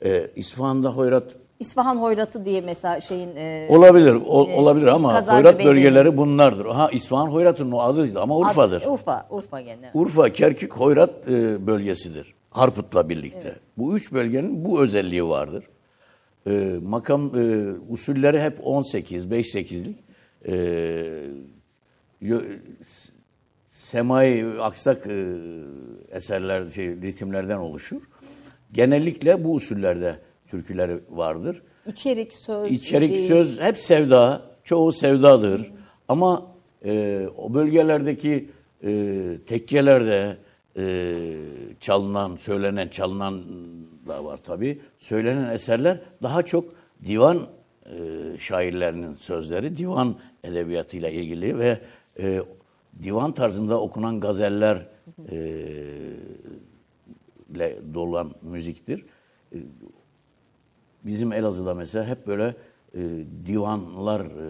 Tabii. 0.00 0.10
Ee, 0.10 0.30
İsfahan'da 0.36 0.90
Hoyrat 0.90 1.36
İsfahan 1.60 1.96
Hoyratı 1.96 2.44
diye 2.44 2.60
mesela 2.60 3.00
şeyin 3.00 3.36
e, 3.36 3.66
olabilir, 3.70 4.14
o- 4.14 4.60
olabilir 4.60 4.86
ama 4.86 5.26
Hoyrat 5.26 5.58
Beyliği. 5.58 5.74
bölgeleri 5.74 6.16
bunlardır. 6.16 6.66
Ha 6.66 6.90
İsfahan 6.92 7.26
Hoyrat'ın 7.26 7.72
o 7.72 7.78
adıydı 7.80 8.20
ama 8.20 8.36
Urfa'dır. 8.38 8.82
Ad- 8.82 8.86
Urfa, 8.92 9.26
Urfa 9.30 9.60
gene. 9.60 9.90
Urfa, 9.94 10.28
Kerkük, 10.28 10.72
Hoyrat 10.76 11.28
e, 11.28 11.66
bölgesidir. 11.66 12.34
Harput'la 12.50 13.08
birlikte. 13.08 13.56
Bu 13.78 13.96
üç 13.96 14.12
bölgenin 14.12 14.64
bu 14.64 14.82
özelliği 14.82 15.28
vardır. 15.28 15.64
E, 16.46 16.74
makam 16.82 17.26
e, 17.40 17.72
usulleri 17.88 18.40
hep 18.40 18.58
18, 18.66 19.26
5-8'lik. 19.26 19.96
E, 20.48 20.54
semai, 23.86 24.44
aksak 24.60 25.06
e, 25.06 25.34
eserler, 26.10 26.70
şey, 26.70 26.88
ritimlerden 26.88 27.56
oluşur. 27.56 28.02
Genellikle 28.72 29.44
bu 29.44 29.54
usullerde 29.54 30.16
türküleri 30.46 30.98
vardır. 31.10 31.62
İçerik, 31.86 32.32
söz, 32.32 32.72
İçerik, 32.72 33.14
değil. 33.14 33.28
söz 33.28 33.60
hep 33.60 33.78
sevda. 33.78 34.42
Çoğu 34.64 34.92
sevdadır. 34.92 35.72
Ama 36.08 36.46
e, 36.84 37.26
o 37.36 37.54
bölgelerdeki 37.54 38.50
e, 38.84 39.12
tekkelerde 39.46 40.36
e, 40.76 41.14
çalınan, 41.80 42.36
söylenen, 42.36 42.88
çalınan 42.88 43.42
da 44.06 44.24
var 44.24 44.36
tabii. 44.36 44.80
Söylenen 44.98 45.54
eserler 45.54 46.00
daha 46.22 46.42
çok 46.42 46.72
divan 47.06 47.38
e, 47.86 47.98
şairlerinin 48.38 49.14
sözleri, 49.14 49.76
divan 49.76 50.16
edebiyatıyla 50.44 51.08
ilgili 51.08 51.58
ve 51.58 51.78
e, 52.20 52.40
divan 53.02 53.32
tarzında 53.32 53.80
okunan 53.80 54.20
gazeller 54.20 54.88
e, 55.30 55.38
dolan 57.94 58.30
müziktir. 58.42 59.06
E, 59.52 59.58
Bizim 61.04 61.32
Elazığ'da 61.32 61.74
mesela 61.74 62.06
hep 62.06 62.26
böyle 62.26 62.54
e, 62.94 63.00
divanlar 63.46 64.20
e, 64.20 64.48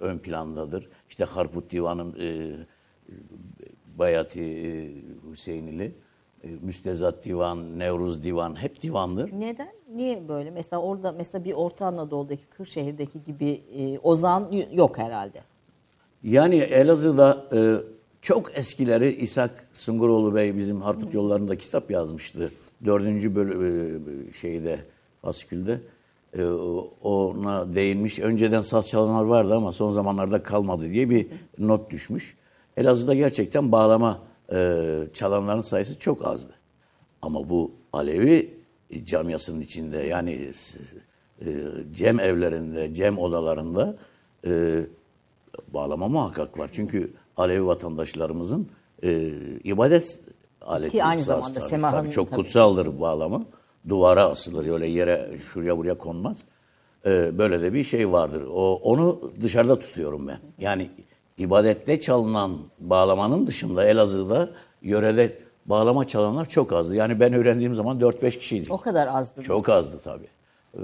ön 0.00 0.18
plandadır. 0.18 0.88
İşte 1.08 1.24
Harput 1.24 1.70
Divanı, 1.72 2.22
e, 2.22 2.56
Bayati 3.98 4.42
e, 4.42 4.92
Hüseyinili, 5.30 5.94
e, 6.44 6.48
Müstezat 6.62 7.24
Divan, 7.24 7.78
Nevruz 7.78 8.24
Divan 8.24 8.62
hep 8.62 8.82
divandır. 8.82 9.30
Neden? 9.32 9.72
Niye 9.94 10.28
böyle? 10.28 10.50
Mesela 10.50 10.82
orada 10.82 11.12
mesela 11.12 11.44
bir 11.44 11.52
Orta 11.52 11.86
Anadolu'daki 11.86 12.46
Kırşehir'deki 12.46 13.22
gibi 13.24 13.62
e, 13.78 13.98
ozan 13.98 14.52
yok 14.72 14.98
herhalde. 14.98 15.38
Yani 16.24 16.56
Elazığ'da 16.56 17.46
e, 17.52 17.58
çok 18.22 18.58
eskileri 18.58 19.14
İshak 19.14 19.68
Sunguroğlu 19.72 20.34
Bey 20.34 20.56
bizim 20.56 20.80
Harput 20.80 21.14
yollarında 21.14 21.56
kitap 21.58 21.90
yazmıştı. 21.90 22.52
Dördüncü 22.84 23.34
bölü, 23.34 23.52
e, 23.52 24.32
şeyde 24.32 24.78
fasikülde. 25.22 25.80
E, 26.38 26.44
ona 27.02 27.74
değinmiş. 27.74 28.18
Önceden 28.18 28.60
saz 28.60 28.88
çalanlar 28.88 29.24
vardı 29.24 29.54
ama 29.54 29.72
son 29.72 29.90
zamanlarda 29.90 30.42
kalmadı 30.42 30.90
diye 30.90 31.10
bir 31.10 31.26
not 31.58 31.90
düşmüş. 31.90 32.36
Elazığ'da 32.76 33.14
gerçekten 33.14 33.72
bağlama 33.72 34.22
e, 34.52 34.88
çalanların 35.12 35.60
sayısı 35.60 35.98
çok 35.98 36.26
azdı. 36.26 36.52
Ama 37.22 37.48
bu 37.48 37.70
Alevi 37.92 38.54
camiasının 39.04 39.60
içinde 39.60 39.98
yani 39.98 40.50
e, 41.40 41.46
cem 41.92 42.20
evlerinde, 42.20 42.94
cem 42.94 43.18
odalarında 43.18 43.96
e, 44.46 44.80
bağlama 45.68 46.08
muhakkak 46.08 46.58
var. 46.58 46.70
Çünkü 46.72 47.12
Alevi 47.36 47.66
vatandaşlarımızın 47.66 48.68
e, 49.02 49.28
ibadet 49.64 50.20
aleti. 50.60 50.96
Ki 50.96 51.04
aynı 51.04 51.20
zamanda 51.20 51.52
tabii. 51.52 51.68
semahın 51.68 51.96
Tabii 51.96 52.10
çok 52.10 52.28
tabii. 52.28 52.36
kutsaldır 52.36 53.00
bağlama. 53.00 53.42
Duvara 53.88 54.24
asılır 54.24 54.72
öyle 54.72 54.86
yere 54.86 55.30
şuraya 55.38 55.78
buraya 55.78 55.98
konmaz. 55.98 56.44
E, 57.06 57.38
böyle 57.38 57.62
de 57.62 57.72
bir 57.72 57.84
şey 57.84 58.12
vardır. 58.12 58.42
O 58.52 58.74
onu 58.82 59.32
dışarıda 59.40 59.78
tutuyorum 59.78 60.28
ben. 60.28 60.38
Yani 60.58 60.90
ibadette 61.38 62.00
çalınan 62.00 62.52
bağlamanın 62.78 63.46
dışında 63.46 63.84
Elazığ'da 63.84 64.50
yörede 64.82 65.38
bağlama 65.66 66.06
çalanlar 66.06 66.48
çok 66.48 66.72
azdı. 66.72 66.94
Yani 66.94 67.20
ben 67.20 67.32
öğrendiğim 67.32 67.74
zaman 67.74 68.00
4-5 68.00 68.38
kişiydik. 68.38 68.72
O 68.72 68.78
kadar 68.80 69.08
azdı. 69.08 69.42
Çok 69.42 69.68
azdı 69.68 70.00
tabii. 70.04 70.28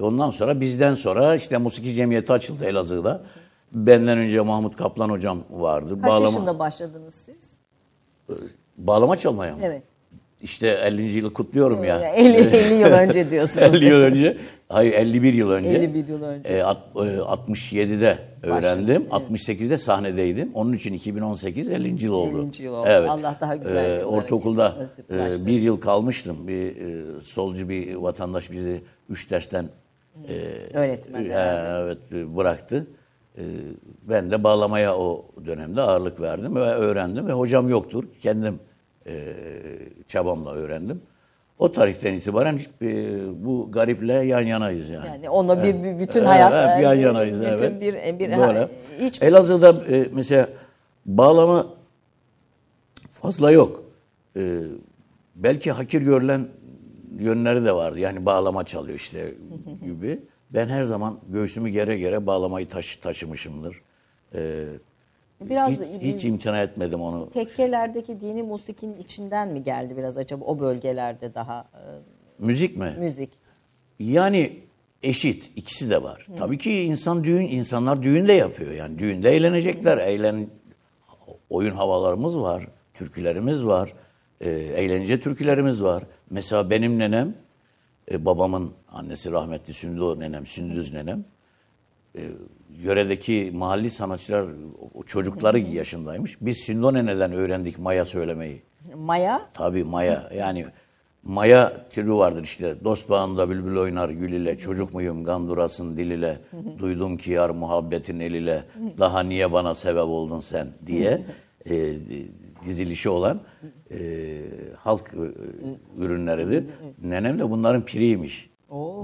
Ondan 0.01 0.31
sonra 0.31 0.61
bizden 0.61 0.95
sonra 0.95 1.35
işte 1.35 1.59
musiki 1.59 1.93
cemiyeti 1.93 2.33
açıldı 2.33 2.65
Elazığ'da. 2.65 3.23
Benden 3.73 4.19
önce 4.19 4.41
Mahmut 4.41 4.77
Kaplan 4.77 5.09
hocam 5.11 5.45
vardı. 5.51 6.03
Kaç 6.03 6.21
yaşında 6.21 6.59
başladınız 6.59 7.15
siz? 7.15 7.51
bağlama 8.79 9.17
çalmaya 9.17 9.55
mı? 9.55 9.61
Evet. 9.65 9.83
İşte 10.43 10.69
50. 10.69 11.03
yılı 11.03 11.33
kutluyorum 11.33 11.85
ya. 11.85 12.01
50, 12.09 12.37
50 12.37 12.75
yıl 12.81 12.87
önce 12.93 13.31
diyorsunuz. 13.31 13.75
50 13.75 13.85
yıl 13.85 14.01
önce. 14.01 14.39
Hayır 14.69 14.93
51 14.93 15.35
yıl 15.35 15.51
önce. 15.51 15.69
51 15.71 16.09
yıl 16.09 16.23
önce. 16.23 16.49
E, 16.49 16.63
at- 16.63 16.97
e, 16.97 16.99
67'de 16.99 18.19
öğrendim. 18.43 19.03
68'de 19.11 19.79
sahnedeydim. 19.79 20.51
Onun 20.55 20.73
için 20.73 20.93
2018 20.93 21.71
50. 21.71 22.05
yıl 22.05 22.13
oldu. 22.13 22.49
50. 22.55 22.63
yıl 22.63 22.75
oldu. 22.75 22.89
Allah 22.89 23.37
daha 23.41 23.57
güzel 23.57 23.85
yıllara 23.91 24.05
ortaokulda 24.05 24.77
e, 25.11 25.47
bir 25.47 25.61
yıl 25.61 25.81
kalmıştım. 25.81 26.49
Bir 26.49 26.77
e, 26.77 27.21
solcu 27.21 27.69
bir 27.69 27.95
vatandaş 27.95 28.51
bizi 28.51 28.83
3 29.09 29.31
dersten 29.31 29.69
Öğretmen. 30.75 31.25
e, 31.25 31.29
herhalde. 31.29 31.85
evet 31.85 32.13
e, 32.13 32.37
bıraktı. 32.37 32.87
E, 33.39 33.43
ben 34.03 34.31
de 34.31 34.45
bağlamaya 34.45 34.97
o 34.97 35.25
dönemde 35.47 35.81
ağırlık 35.83 36.21
verdim 36.21 36.55
ve 36.55 36.61
öğrendim 36.61 37.27
ve 37.27 37.33
hocam 37.33 37.69
yoktur. 37.69 38.05
Kendim 38.21 38.61
e, 39.07 39.35
çabamla 40.09 40.53
öğrendim. 40.53 41.03
O 41.59 41.73
tarihten 41.73 42.15
itibaren 42.15 42.59
hiç, 42.59 42.69
e, 42.83 43.19
bu 43.45 43.73
gariple 43.73 44.13
yan 44.13 44.41
yanayız 44.41 44.91
yani. 44.91 45.07
Yani 45.07 45.31
onunla 45.31 45.65
bir, 45.65 45.75
bir 45.85 45.99
bütün 45.99 46.21
Evet, 46.21 46.29
hayat. 46.29 46.77
hep 46.77 46.85
yan 46.85 46.95
yanayız. 46.95 47.41
Bütün 47.41 47.49
evet. 47.49 47.81
bir, 47.81 48.19
bir 48.19 48.39
Böyle. 48.39 48.69
hiç 49.01 49.23
Elazığ'da 49.23 49.95
e, 49.95 50.09
mesela 50.13 50.49
bağlama 51.07 51.67
fazla 53.13 53.51
yok. 53.51 53.85
E, 54.37 54.61
belki 55.35 55.73
hakir 55.73 56.03
görülen 56.03 56.49
yönleri 57.19 57.65
de 57.65 57.73
vardı. 57.73 57.99
Yani 57.99 58.27
bağlama 58.27 58.65
çalıyor 58.65 58.99
işte 58.99 59.35
gibi. 59.85 60.21
Ben 60.55 60.69
her 60.69 60.83
zaman 60.83 61.21
göğsümü 61.29 61.69
gere 61.69 61.99
gere 61.99 62.27
bağlamayı 62.27 62.67
taşı, 62.67 63.01
taşımışımdır. 63.01 63.83
E, 64.35 64.65
biraz 65.41 65.71
hiç, 65.71 66.03
hiç 66.03 66.25
imtina 66.25 66.63
etmedim 66.63 67.01
onu. 67.01 67.31
tekkelerdeki 67.31 68.21
dini 68.21 68.43
musikinin 68.43 68.99
içinden 68.99 69.49
mi 69.49 69.63
geldi 69.63 69.97
biraz 69.97 70.17
acaba 70.17 70.45
o 70.45 70.59
bölgelerde 70.61 71.35
daha 71.35 71.69
e, 71.75 71.83
Müzik 72.39 72.77
mi? 72.77 72.97
müzik? 72.99 73.31
Yani 73.99 74.61
eşit 75.03 75.51
ikisi 75.57 75.91
de 75.91 76.03
var. 76.03 76.27
Tabii 76.37 76.59
ki 76.59 76.81
insan 76.83 77.25
düğün 77.25 77.43
insanlar 77.49 78.03
düğün 78.03 78.29
de 78.29 78.33
yapıyor. 78.33 78.73
Yani 78.73 78.99
düğünde 78.99 79.31
eğlenecekler. 79.31 79.99
Eğlen 79.99 80.47
oyun 81.51 81.73
havalarımız 81.75 82.39
var, 82.39 82.69
türkülerimiz 82.95 83.65
var. 83.67 83.95
e, 84.41 84.51
eğlence 84.51 85.21
türkülerimiz 85.21 85.83
var. 85.83 86.03
Mesela 86.31 86.71
benim 86.71 86.99
nenem 86.99 87.35
e, 88.11 88.25
babamın 88.25 88.73
annesi 88.93 89.31
rahmetli 89.31 89.75
Sündü 89.75 90.21
nenem, 90.21 90.47
Sündüz 90.47 90.93
nenem 90.93 91.25
e, 92.17 92.23
yöredeki 92.79 93.51
mahalli 93.55 93.91
sanatçılar 93.91 94.47
o 94.95 95.03
çocukları 95.03 95.59
yaşındaymış. 95.59 96.39
Biz 96.41 96.59
Sündü 96.59 96.95
neneden 96.95 97.33
öğrendik 97.33 97.79
maya 97.79 98.05
söylemeyi. 98.05 98.63
Maya 98.95 99.41
Tabii 99.55 99.85
maya 99.85 100.31
yani 100.35 100.67
maya 101.23 101.89
türü 101.89 102.13
vardır 102.13 102.45
işte. 102.45 102.85
Dost 102.85 103.11
bağında 103.11 103.51
bülbül 103.51 103.77
oynar 103.77 104.09
gül 104.09 104.33
ile 104.33 104.59
çocuk 104.59 104.95
muyum 104.95 105.25
gandurasın 105.25 105.97
dil 105.97 106.11
ile 106.11 106.39
duydum 106.79 107.17
ki 107.17 107.31
yar 107.31 107.51
muhabbetin 107.51 108.21
el 108.21 108.33
ile 108.33 108.65
daha 108.99 109.23
niye 109.23 109.53
bana 109.53 109.75
sebep 109.75 110.05
oldun 110.05 110.41
sen 110.41 110.69
diye 110.87 111.23
e, 111.71 111.95
dizilişi 112.65 113.09
olan 113.09 113.41
e, 113.91 114.41
halk 114.77 115.15
e, 115.15 115.25
ürünleridir. 116.03 116.65
Nenem 117.03 117.39
de 117.39 117.51
bunların 117.51 117.85
piriymiş. 117.85 118.51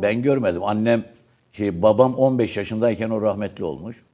Ben 0.02 0.22
görmedim. 0.22 0.62
Annem 0.64 1.04
şey 1.52 1.82
babam 1.82 2.14
15 2.14 2.56
yaşındayken 2.56 3.10
o 3.10 3.22
rahmetli 3.22 3.64
olmuş. 3.64 4.04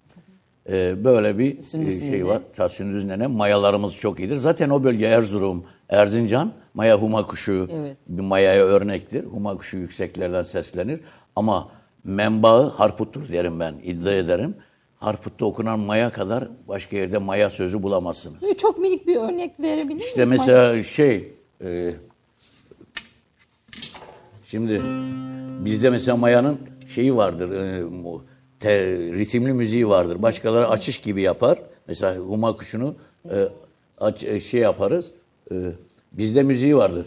Ee, 0.68 1.04
böyle 1.04 1.38
bir 1.38 1.62
Sündüz 1.62 1.96
e, 1.96 2.00
şey 2.00 2.12
nene. 2.12 2.24
var. 2.28 2.40
Ta 2.54 2.68
Sündüz 2.68 3.04
nene. 3.04 3.26
Mayalarımız 3.26 3.96
çok 3.96 4.20
iyidir. 4.20 4.36
Zaten 4.36 4.70
o 4.70 4.84
bölge 4.84 5.06
Erzurum, 5.06 5.64
Erzincan, 5.88 6.52
maya 6.74 6.98
huma 7.02 7.26
kuşu 7.26 7.68
Evet. 7.72 7.96
bir 8.08 8.22
mayaya 8.22 8.64
örnektir. 8.64 9.24
Huma 9.24 9.56
kuşu 9.56 9.76
yükseklerden 9.76 10.42
seslenir. 10.42 11.00
Ama 11.36 11.68
menbaı 12.04 12.62
Harput'tur 12.68 13.28
derim 13.32 13.60
ben, 13.60 13.74
iddia 13.82 14.12
ederim. 14.12 14.54
Harput'ta 14.98 15.44
okunan 15.46 15.80
maya 15.80 16.10
kadar 16.10 16.48
başka 16.68 16.96
yerde 16.96 17.18
maya 17.18 17.50
sözü 17.50 17.82
bulamazsınız. 17.82 18.56
Çok 18.58 18.78
minik 18.78 19.06
bir 19.06 19.16
örnek 19.16 19.60
verebilir 19.60 19.94
misiniz? 19.94 20.06
İşte 20.06 20.24
mesela 20.24 20.82
şey, 20.82 21.34
e, 21.64 21.90
şimdi 24.52 24.82
bizde 25.64 25.90
mesela 25.90 26.16
Maya'nın 26.16 26.58
şeyi 26.88 27.16
vardır, 27.16 27.50
e, 27.50 27.84
te, 28.60 28.96
ritimli 28.96 29.52
müziği 29.52 29.88
vardır. 29.88 30.22
Başkaları 30.22 30.68
açış 30.68 30.98
gibi 30.98 31.22
yapar. 31.22 31.58
Mesela 31.88 32.16
huma 32.16 32.56
kuşunu 32.56 32.94
e, 33.30 33.48
aç, 34.00 34.24
e, 34.24 34.40
şey 34.40 34.60
yaparız. 34.60 35.12
Bizde 36.12 36.42
müziği 36.42 36.76
vardır. 36.76 37.06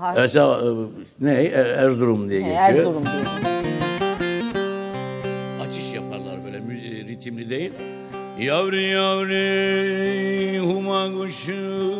Harp- 0.00 0.20
Mesela 0.20 0.60
e, 0.60 0.64
ne? 1.20 1.34
E, 1.42 1.44
Erzurum 1.58 2.28
diye 2.30 2.40
geçiyor. 2.40 2.58
Erzurum 2.62 3.04
diye. 3.04 3.14
Açış 5.68 5.92
yaparlar 5.94 6.44
böyle 6.44 6.56
müzi- 6.58 7.08
ritimli 7.08 7.50
değil. 7.50 7.72
Yavru 8.38 8.80
yavru 8.80 9.42
huma 10.74 11.14
kuşu 11.18 11.92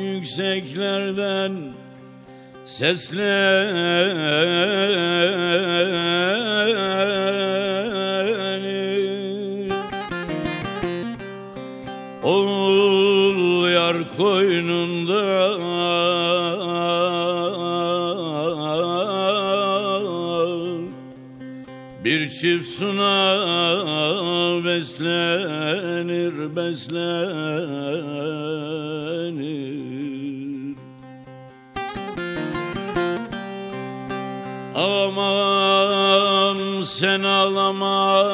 yükseklerden 0.00 1.52
seslenir 8.64 9.72
Oğul 12.38 13.68
yar 13.70 13.96
koynunda 14.16 15.07
içip 22.38 22.64
suna 22.64 23.44
beslenir 24.64 26.56
beslenir. 26.56 27.18
Aman 34.74 36.82
sen 36.82 37.22
ağlama 37.22 38.24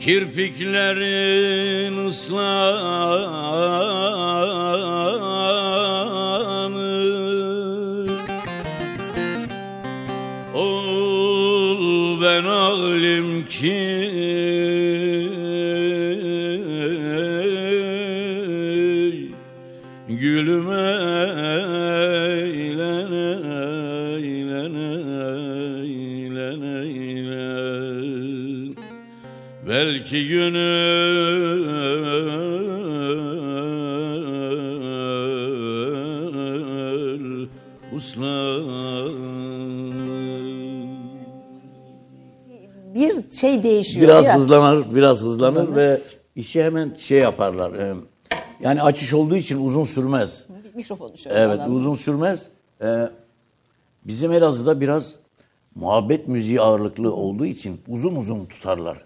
Kirpiklerin 0.00 2.06
ıslanır 2.06 3.43
şey 43.44 43.62
değişiyor. 43.62 44.08
Biraz 44.08 44.34
hızlanır, 44.34 44.94
biraz 44.94 45.22
hızlanır 45.22 45.76
ve 45.76 46.00
işi 46.36 46.62
hemen 46.64 46.94
şey 46.98 47.18
yaparlar. 47.18 47.74
e, 47.74 47.94
Yani 48.60 48.82
açış 48.82 49.14
olduğu 49.14 49.36
için 49.36 49.64
uzun 49.64 49.84
sürmez. 49.84 50.46
Mikrofonu 50.74 51.16
şöyle 51.18 51.38
Evet, 51.38 51.60
alalım. 51.60 51.76
uzun 51.76 51.94
sürmez. 51.94 52.48
Ee, 52.82 53.08
bizim 54.04 54.32
Elazığ'da 54.32 54.80
biraz 54.80 55.16
muhabbet 55.74 56.28
müziği 56.28 56.60
ağırlıklı 56.60 57.12
olduğu 57.14 57.46
için 57.46 57.80
uzun 57.88 58.16
uzun 58.16 58.46
tutarlar. 58.46 58.98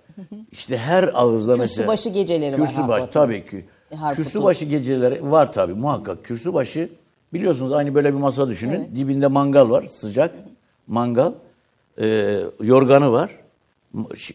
İşte 0.52 0.78
her 0.78 1.10
ağızda 1.14 1.56
mesela... 1.56 1.88
başı 1.88 2.08
geceleri 2.10 2.60
var 2.60 2.66
Kürsübaşı 2.68 3.10
tabii 3.10 3.46
ki. 3.46 3.64
E, 3.90 3.96
Harput'un. 3.96 4.22
Kürsübaşı 4.22 4.64
geceleri 4.64 5.30
var 5.30 5.52
tabii 5.52 5.74
muhakkak. 5.74 6.24
Kürsübaşı 6.24 6.88
biliyorsunuz 7.32 7.72
aynı 7.72 7.94
böyle 7.94 8.14
bir 8.14 8.18
masa 8.18 8.48
düşünün. 8.48 8.90
Dibinde 8.96 9.26
mangal 9.26 9.70
var 9.70 9.82
sıcak 9.82 10.34
mangal. 10.86 11.32
Ee, 12.00 12.40
yorganı 12.62 13.12
var. 13.12 13.30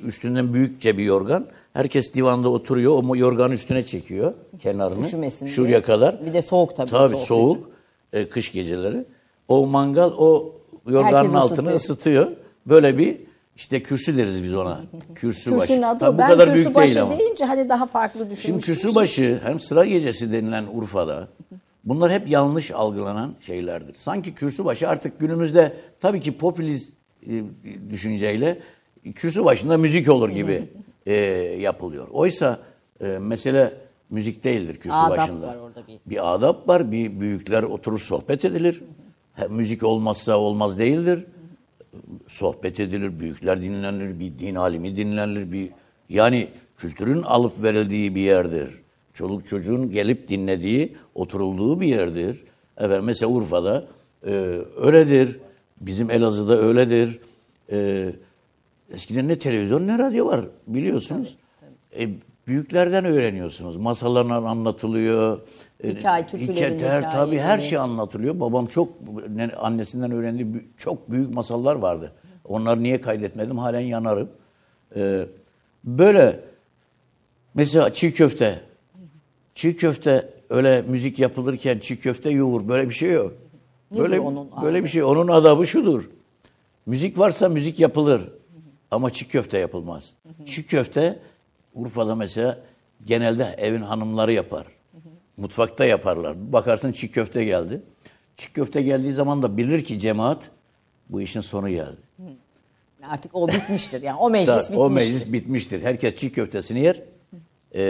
Üstünden 0.04 0.54
büyükçe 0.54 0.98
bir 0.98 1.04
yorgan. 1.04 1.48
Herkes 1.74 2.14
divanda 2.14 2.50
oturuyor. 2.50 3.04
O 3.10 3.16
yorganı 3.16 3.54
üstüne 3.54 3.86
çekiyor 3.86 4.34
kenarını. 4.60 5.06
Üşümesin 5.06 5.46
Şuraya 5.46 5.68
diye. 5.70 5.82
kadar. 5.82 6.26
Bir 6.26 6.34
de 6.34 6.42
soğuk 6.42 6.76
tabii, 6.76 6.90
Tabii 6.90 7.16
soğuk 7.16 7.24
soğuk. 7.58 7.70
e, 8.14 8.30
kış 8.30 8.52
geceleri. 8.52 9.06
O 9.48 9.66
mangal 9.68 10.12
o 10.18 10.56
yorganın 10.88 11.16
Herkes 11.18 11.36
altını 11.36 11.70
ısıtıyor. 11.76 11.76
ısıtıyor. 11.76 12.28
Böyle 12.66 12.98
bir 12.98 13.18
işte 13.56 13.84
kürsü 13.84 14.18
deriz 14.18 14.44
biz 14.44 14.54
ona. 14.54 14.82
Kürsü 15.16 15.52
başı. 15.52 15.60
Kürsünün 15.68 15.82
adı 15.82 16.00
Tabii 16.00 16.10
o. 16.12 16.14
bu 16.14 16.18
Ben 16.18 16.28
kadar 16.30 16.46
kürsü 16.50 16.64
büyük 16.64 16.76
başı 16.76 16.96
değil 16.96 17.04
ama. 17.06 17.20
deyince 17.20 17.46
hani 17.46 17.70
daha 17.70 17.86
farklı 17.86 18.20
Şimdi 18.20 18.32
düşünmüştüm. 18.32 18.74
kürsü 18.76 18.96
başı 18.96 19.40
hem 19.44 19.60
sıra 19.60 19.86
gecesi 19.86 20.32
denilen 20.34 20.66
Urfa'da 20.74 21.28
bunlar 21.84 22.12
hep 22.12 22.30
yanlış 22.30 22.72
algılanan 22.72 23.34
şeylerdir. 23.42 23.96
Sanki 23.96 24.34
kürsü 24.36 24.66
başı 24.66 24.90
artık 24.90 25.20
günümüzde 25.20 25.74
tabii 26.02 26.20
ki 26.22 26.38
popülist 26.38 26.94
e, 27.28 27.44
düşünceyle 27.90 28.60
kürsü 29.12 29.46
başında 29.46 29.78
müzik 29.78 30.10
olur 30.10 30.30
gibi 30.30 30.64
e, 31.06 31.14
yapılıyor. 31.60 32.08
Oysa 32.12 32.60
e, 33.02 33.06
mesele 33.06 33.74
müzik 34.10 34.44
değildir 34.44 34.76
kürsü 34.76 34.96
Adap 34.96 35.18
başında. 35.18 35.48
var 35.48 35.56
orada 35.56 35.88
bir. 35.88 36.00
Bir 36.06 36.34
adap 36.34 36.68
var, 36.68 36.92
bir 36.92 37.20
büyükler 37.20 37.64
oturur 37.64 38.00
sohbet 38.00 38.46
edilir. 38.46 38.82
Hem 39.34 39.54
müzik 39.54 39.84
olmazsa 39.84 40.38
olmaz 40.38 40.80
değildir. 40.80 41.26
Sohbet 42.28 42.80
edilir, 42.80 43.20
büyükler 43.20 43.62
dinlenir, 43.62 44.20
bir 44.20 44.40
din 44.40 44.56
alimi 44.56 44.96
dinlenir, 44.96 45.52
bir 45.52 45.70
yani 46.10 46.48
kültürün 46.78 47.22
alıp 47.22 47.64
verildiği 47.64 48.16
bir 48.16 48.22
yerdir. 48.22 48.70
Çoluk 49.14 49.48
çocuğun 49.48 49.92
gelip 49.92 50.28
dinlediği, 50.28 50.96
oturulduğu 51.16 51.82
bir 51.82 51.88
yerdir. 51.88 52.44
Efendim 52.78 53.06
mesela 53.06 53.32
Urfa'da 53.32 53.88
e, 54.26 54.32
öyledir. 54.78 55.40
Bizim 55.82 56.12
Elazığ'da 56.12 56.58
öyledir. 56.58 57.20
E, 57.72 58.10
eskiden 58.94 59.28
ne 59.28 59.40
televizyon 59.40 59.88
ne 59.88 59.98
radyo 60.00 60.26
var 60.28 60.46
biliyorsunuz. 60.68 61.38
E, 62.00 62.08
büyüklerden 62.48 63.06
öğreniyorsunuz. 63.06 63.78
Masallarla 63.78 64.36
anlatılıyor. 64.50 65.40
E, 65.84 65.90
Hikaye, 65.90 66.28
türkülerin 66.28 66.80
hikaye- 66.80 67.02
Tabii 67.02 67.36
her 67.38 67.42
hikayeleri. 67.42 67.68
şey 67.68 67.78
anlatılıyor. 67.78 68.40
Babam 68.40 68.66
çok 68.66 68.90
ne- 69.30 69.52
annesinden 69.58 70.12
öğrendiği 70.12 70.48
çok 70.78 71.12
büyük 71.12 71.34
masallar 71.34 71.76
vardı. 71.76 72.12
Onları 72.46 72.84
niye 72.84 73.02
kaydetmedim? 73.02 73.58
Halen 73.58 73.80
yanarım. 73.80 74.30
E, 74.96 75.26
böyle 75.84 76.40
mesela 77.54 77.94
çiğ 77.94 78.14
köfte. 78.14 78.62
Çiğ 79.56 79.76
köfte 79.76 80.30
öyle 80.50 80.82
müzik 80.82 81.20
yapılırken 81.20 81.78
çiğ 81.80 82.00
köfte 82.00 82.30
yoğur. 82.30 82.68
Böyle 82.68 82.90
bir 82.90 82.94
şey 82.94 83.12
yok. 83.12 83.34
Nedir 83.92 84.04
böyle 84.04 84.20
onun 84.20 84.50
böyle 84.64 84.84
bir 84.84 84.90
şey. 84.90 85.04
Onun 85.04 85.28
adabı 85.28 85.68
şudur. 85.68 86.10
Müzik 86.86 87.20
varsa 87.20 87.50
müzik 87.50 87.80
yapılır. 87.80 88.22
Ama 88.94 89.12
çiğ 89.12 89.28
köfte 89.28 89.58
yapılmaz. 89.58 90.14
Çiğ 90.46 90.66
köfte 90.66 91.20
Urfa'da 91.74 92.16
mesela 92.16 92.60
genelde 93.06 93.56
evin 93.58 93.82
hanımları 93.82 94.34
yapar. 94.34 94.68
Mutfakta 95.38 95.86
yaparlar. 95.86 96.54
Bakarsın 96.54 96.92
çiğ 96.92 97.12
köfte 97.12 97.46
geldi. 97.46 97.82
Çiğ 98.36 98.54
köfte 98.54 98.82
geldiği 98.82 99.12
zaman 99.12 99.42
da 99.42 99.58
bilir 99.58 99.84
ki 99.84 100.00
cemaat 100.00 100.50
bu 101.10 101.22
işin 101.22 101.42
sonu 101.42 101.70
geldi. 101.70 102.02
Artık 103.10 103.36
o 103.36 103.48
bitmiştir 103.48 104.02
yani. 104.02 104.18
O 104.18 104.30
meclis 104.30 104.56
bitmiştir. 104.56 104.78
o 104.78 104.90
meclis 104.90 105.34
bitmiştir. 105.34 105.82
Herkes 105.82 106.16
çiğ 106.16 106.32
köftesini 106.32 106.80
yer, 106.80 107.02
e, 107.72 107.82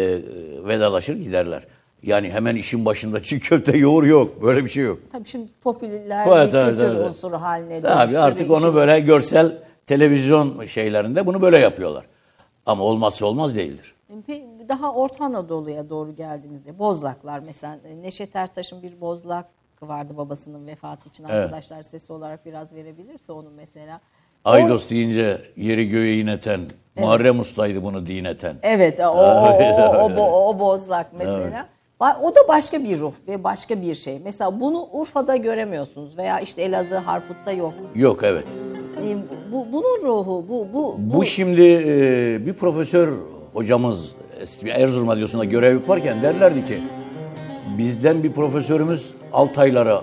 vedalaşır 0.68 1.16
giderler. 1.16 1.68
Yani 2.04 2.32
hemen 2.32 2.56
işin 2.56 2.86
başında 2.86 3.24
çiğ 3.24 3.40
köfte 3.40 3.78
yoğur 3.78 4.04
yok. 4.04 4.44
Böyle 4.44 4.64
bir 4.66 4.70
şey 4.70 4.84
yok. 4.84 5.00
Tabii 5.12 5.28
şimdi 5.28 5.52
popüler 5.62 6.26
Tabii, 6.26 6.48
bir 6.48 6.52
tabii, 6.52 6.72
kültür 6.72 6.88
tabii. 6.88 7.10
unsuru 7.10 7.42
haline 7.42 7.82
Tabii 7.82 8.00
dönüştü 8.00 8.18
artık 8.18 8.50
ve 8.50 8.54
onu 8.54 8.76
böyle 8.76 9.00
görsel 9.00 9.58
televizyon 9.88 10.66
şeylerinde 10.66 11.26
bunu 11.28 11.42
böyle 11.42 11.58
yapıyorlar. 11.60 12.06
Ama 12.66 12.84
olmazsa 12.84 13.26
olmaz 13.26 13.56
değildir. 13.56 13.96
Pe- 14.28 14.70
Daha 14.70 14.94
Orta 14.94 15.26
Anadolu'ya 15.26 15.90
doğru 15.90 16.16
geldiğimizde 16.16 16.80
Bozlaklar 16.80 17.40
mesela 17.40 17.78
e, 17.90 18.02
Neşet 18.02 18.36
Ertaş'ın 18.36 18.82
bir 18.84 19.02
Bozlak 19.02 19.46
vardı 19.82 20.18
babasının 20.18 20.68
vefatı 20.68 21.10
için 21.10 21.24
Evet. 21.24 21.34
arkadaşlar 21.36 21.84
sesi 21.84 22.14
olarak 22.14 22.46
biraz 22.46 22.74
verebilirse 22.76 23.32
onu 23.32 23.50
mesela. 23.56 24.02
O- 24.46 24.50
Aydos 24.50 24.90
deyince 24.90 25.42
yeri 25.56 25.90
göğe 25.90 26.18
ineten, 26.18 26.62
Muharrem 26.98 27.40
Usta'ydı 27.40 27.84
bunu 27.84 28.08
dineten. 28.08 28.56
Evet 28.64 29.00
o, 29.00 29.04
o, 29.04 29.10
o, 29.10 30.10
o, 30.18 30.22
o, 30.22 30.50
o 30.50 30.60
Bozlak 30.60 31.08
mesela. 31.14 31.68
Ba- 32.02 32.22
O 32.22 32.36
da 32.36 32.40
başka 32.48 32.84
bir 32.84 33.00
ruh 33.00 33.14
ve 33.28 33.44
başka 33.44 33.82
bir 33.82 33.96
şey. 33.96 34.20
Mesela 34.24 34.60
bunu 34.60 34.88
Urfa'da 34.92 35.36
göremiyorsunuz 35.36 36.18
veya 36.18 36.40
işte 36.40 36.62
Elazığ, 36.62 36.98
Harput'ta 36.98 37.52
yok. 37.52 37.74
Yok 37.96 38.24
evet. 38.24 38.46
E, 39.10 39.18
Bu, 39.52 39.68
bunun 39.72 40.04
ruhu, 40.04 40.46
bu, 40.50 40.68
bu, 40.74 40.96
Bu 41.00 41.26
şimdi 41.26 41.62
e, 41.62 42.46
bir 42.46 42.54
profesör 42.54 43.10
hocamız 43.54 44.12
eski 44.42 44.70
Erzurum 44.70 45.08
Radyosu'nda 45.08 45.46
görev 45.46 45.74
yaparken 45.74 46.22
derlerdi 46.22 46.66
ki 46.66 46.78
bizden 47.78 48.24
bir 48.24 48.32
profesörümüz 48.32 49.12
Altaylara 49.34 50.02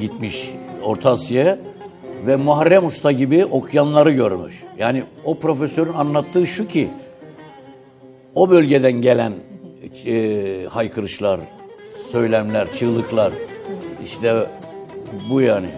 gitmiş 0.00 0.50
Orta 0.84 1.10
Asya'ya 1.10 1.58
ve 2.26 2.36
Muharrem 2.36 2.86
Usta 2.86 3.12
gibi 3.12 3.44
okyanları 3.44 4.10
görmüş. 4.10 4.64
Yani 4.78 5.02
o 5.24 5.38
profesörün 5.38 5.92
anlattığı 5.92 6.46
şu 6.46 6.66
ki 6.66 6.90
o 8.34 8.50
bölgeden 8.50 8.92
gelen 8.92 9.32
e, 10.06 10.66
haykırışlar, 10.70 11.40
söylemler, 12.10 12.70
çığlıklar 12.70 13.32
işte 14.02 14.34
bu 15.30 15.40
yani. 15.40 15.68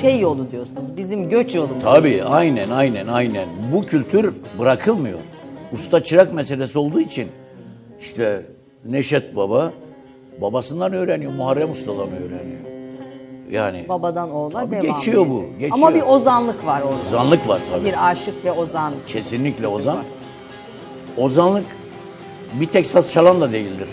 Şey 0.00 0.20
yolu 0.20 0.50
diyorsunuz. 0.50 0.96
Bizim 0.96 1.28
göç 1.28 1.54
yolumuz. 1.54 1.82
Tabii 1.84 2.24
aynen 2.24 2.70
aynen 2.70 3.06
aynen. 3.06 3.48
Bu 3.72 3.86
kültür 3.86 4.34
bırakılmıyor. 4.58 5.18
Usta 5.72 6.02
çırak 6.02 6.34
meselesi 6.34 6.78
olduğu 6.78 7.00
için 7.00 7.28
işte 8.00 8.42
Neşet 8.84 9.36
Baba 9.36 9.72
babasından 10.40 10.92
öğreniyor, 10.92 11.32
Muharrem 11.32 11.70
Usta'dan 11.70 12.08
öğreniyor. 12.12 12.60
Yani 13.50 13.84
Babadan 13.88 14.30
oğula 14.30 14.50
Tabii 14.60 14.70
devam 14.70 14.82
geçiyor 14.96 15.26
ediyor. 15.26 15.38
bu, 15.38 15.58
geçiyor. 15.58 15.70
Ama 15.72 15.94
bir 15.94 16.02
ozanlık 16.02 16.66
var 16.66 16.82
orada. 16.82 17.00
ozanlık 17.00 17.48
var 17.48 17.60
tabii. 17.70 17.84
Bir 17.84 18.08
aşık 18.10 18.44
ve 18.44 18.52
ozan. 18.52 18.92
Kesinlikle 19.06 19.66
ozan. 19.66 19.98
Ozanlık 21.16 21.64
bir 22.60 22.66
tek 22.66 22.86
saz 22.86 23.12
çalan 23.12 23.40
da 23.40 23.52
değildir. 23.52 23.88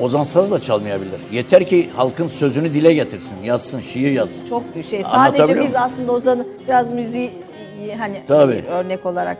Ozan 0.00 0.24
saz 0.24 0.50
da 0.50 0.60
çalmayabilir. 0.60 1.20
Yeter 1.32 1.66
ki 1.66 1.90
halkın 1.96 2.28
sözünü 2.28 2.74
dile 2.74 2.94
getirsin, 2.94 3.36
yazsın, 3.44 3.80
şiir 3.80 4.10
yazsın. 4.10 4.46
Çok 4.48 4.76
bir 4.76 4.82
şey. 4.82 5.02
Sadece 5.02 5.16
Anlatabiliyor 5.18 5.64
biz 5.64 5.70
muyum? 5.72 5.82
aslında 5.84 6.12
ozanı 6.12 6.46
biraz 6.66 6.90
müziği 6.90 7.30
hani 7.98 8.22
Tabii. 8.26 8.52
bir 8.52 8.64
örnek 8.64 9.06
olarak 9.06 9.38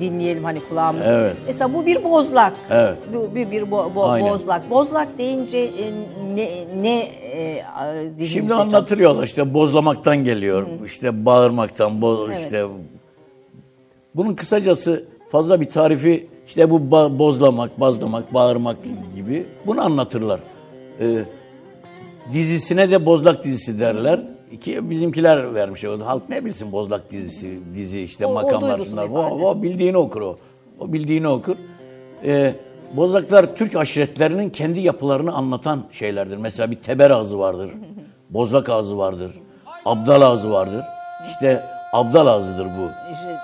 dinleyelim 0.00 0.44
hani 0.44 0.60
kulağımız. 0.68 1.06
Evet. 1.06 1.36
Mesela 1.46 1.74
bu 1.74 1.86
bir 1.86 2.04
bozlak. 2.04 2.52
Evet. 2.70 2.96
Bu 3.14 3.34
bir, 3.34 3.50
bir 3.50 3.62
bo- 3.62 3.94
bo- 3.94 4.10
Aynen. 4.10 4.30
bozlak. 4.30 4.70
Bozlak 4.70 5.18
deyince 5.18 5.58
e, 5.58 5.92
ne 6.34 6.48
ne 6.82 6.98
e, 7.00 7.62
zihnimize 8.08 8.26
Şimdi 8.26 8.48
çok- 8.48 8.60
anlatılıyorlar 8.60 9.22
işte 9.24 9.54
bozlamaktan 9.54 10.24
geliyor. 10.24 10.66
işte 10.86 11.24
bağırmaktan, 11.26 12.02
bo 12.02 12.28
işte 12.30 12.64
bunun 14.14 14.34
kısacası 14.34 15.04
fazla 15.28 15.60
bir 15.60 15.66
tarifi 15.68 16.26
işte 16.50 16.70
bu 16.70 16.90
bozlamak, 17.18 17.80
bazlamak, 17.80 18.34
bağırmak 18.34 18.76
gibi 19.16 19.46
bunu 19.66 19.80
anlatırlar. 19.80 20.40
Ee, 21.00 21.24
dizisine 22.32 22.90
de 22.90 23.06
bozlak 23.06 23.44
dizisi 23.44 23.80
derler. 23.80 24.20
İki 24.52 24.90
bizimkiler 24.90 25.54
vermiş. 25.54 25.84
O 25.84 26.00
halk 26.06 26.28
ne 26.28 26.44
bilsin 26.44 26.72
bozlak 26.72 27.10
dizisi, 27.10 27.58
dizi 27.74 28.00
işte 28.00 28.26
O- 28.26 28.30
o 28.30 28.34
makamlar 28.34 28.78
şunlar. 28.78 29.06
ifade. 29.06 29.18
O, 29.18 29.48
o 29.50 29.62
bildiğini 29.62 29.96
okur 29.96 30.20
o. 30.20 30.36
O 30.80 30.92
bildiğini 30.92 31.28
okur. 31.28 31.56
Ee, 32.24 32.54
bozlaklar 32.96 33.56
Türk 33.56 33.76
aşiretlerinin 33.76 34.50
kendi 34.50 34.80
yapılarını 34.80 35.32
anlatan 35.32 35.84
şeylerdir. 35.90 36.36
Mesela 36.36 36.70
bir 36.70 36.76
teber 36.76 37.10
ağzı 37.10 37.38
vardır. 37.38 37.70
Bozlak 38.30 38.68
ağzı 38.68 38.98
vardır. 38.98 39.32
Abdal 39.84 40.22
ağzı 40.22 40.50
vardır. 40.50 40.84
İşte 41.26 41.62
abdal 41.92 42.26
ağzıdır 42.26 42.66
bu. 42.66 42.90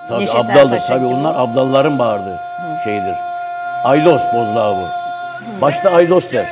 Tabii 0.09 0.21
Neşet 0.21 0.35
abdaldır. 0.35 0.79
Tabii 0.87 1.05
bu. 1.05 1.07
onlar 1.07 1.35
abdalların 1.35 1.99
bağırdığı 1.99 2.39
şeydir. 2.83 3.15
Aydos 3.83 4.21
bozlağı 4.33 4.75
bu. 4.75 4.87
Başta 5.61 5.89
Aydos 5.91 6.31
der. 6.31 6.45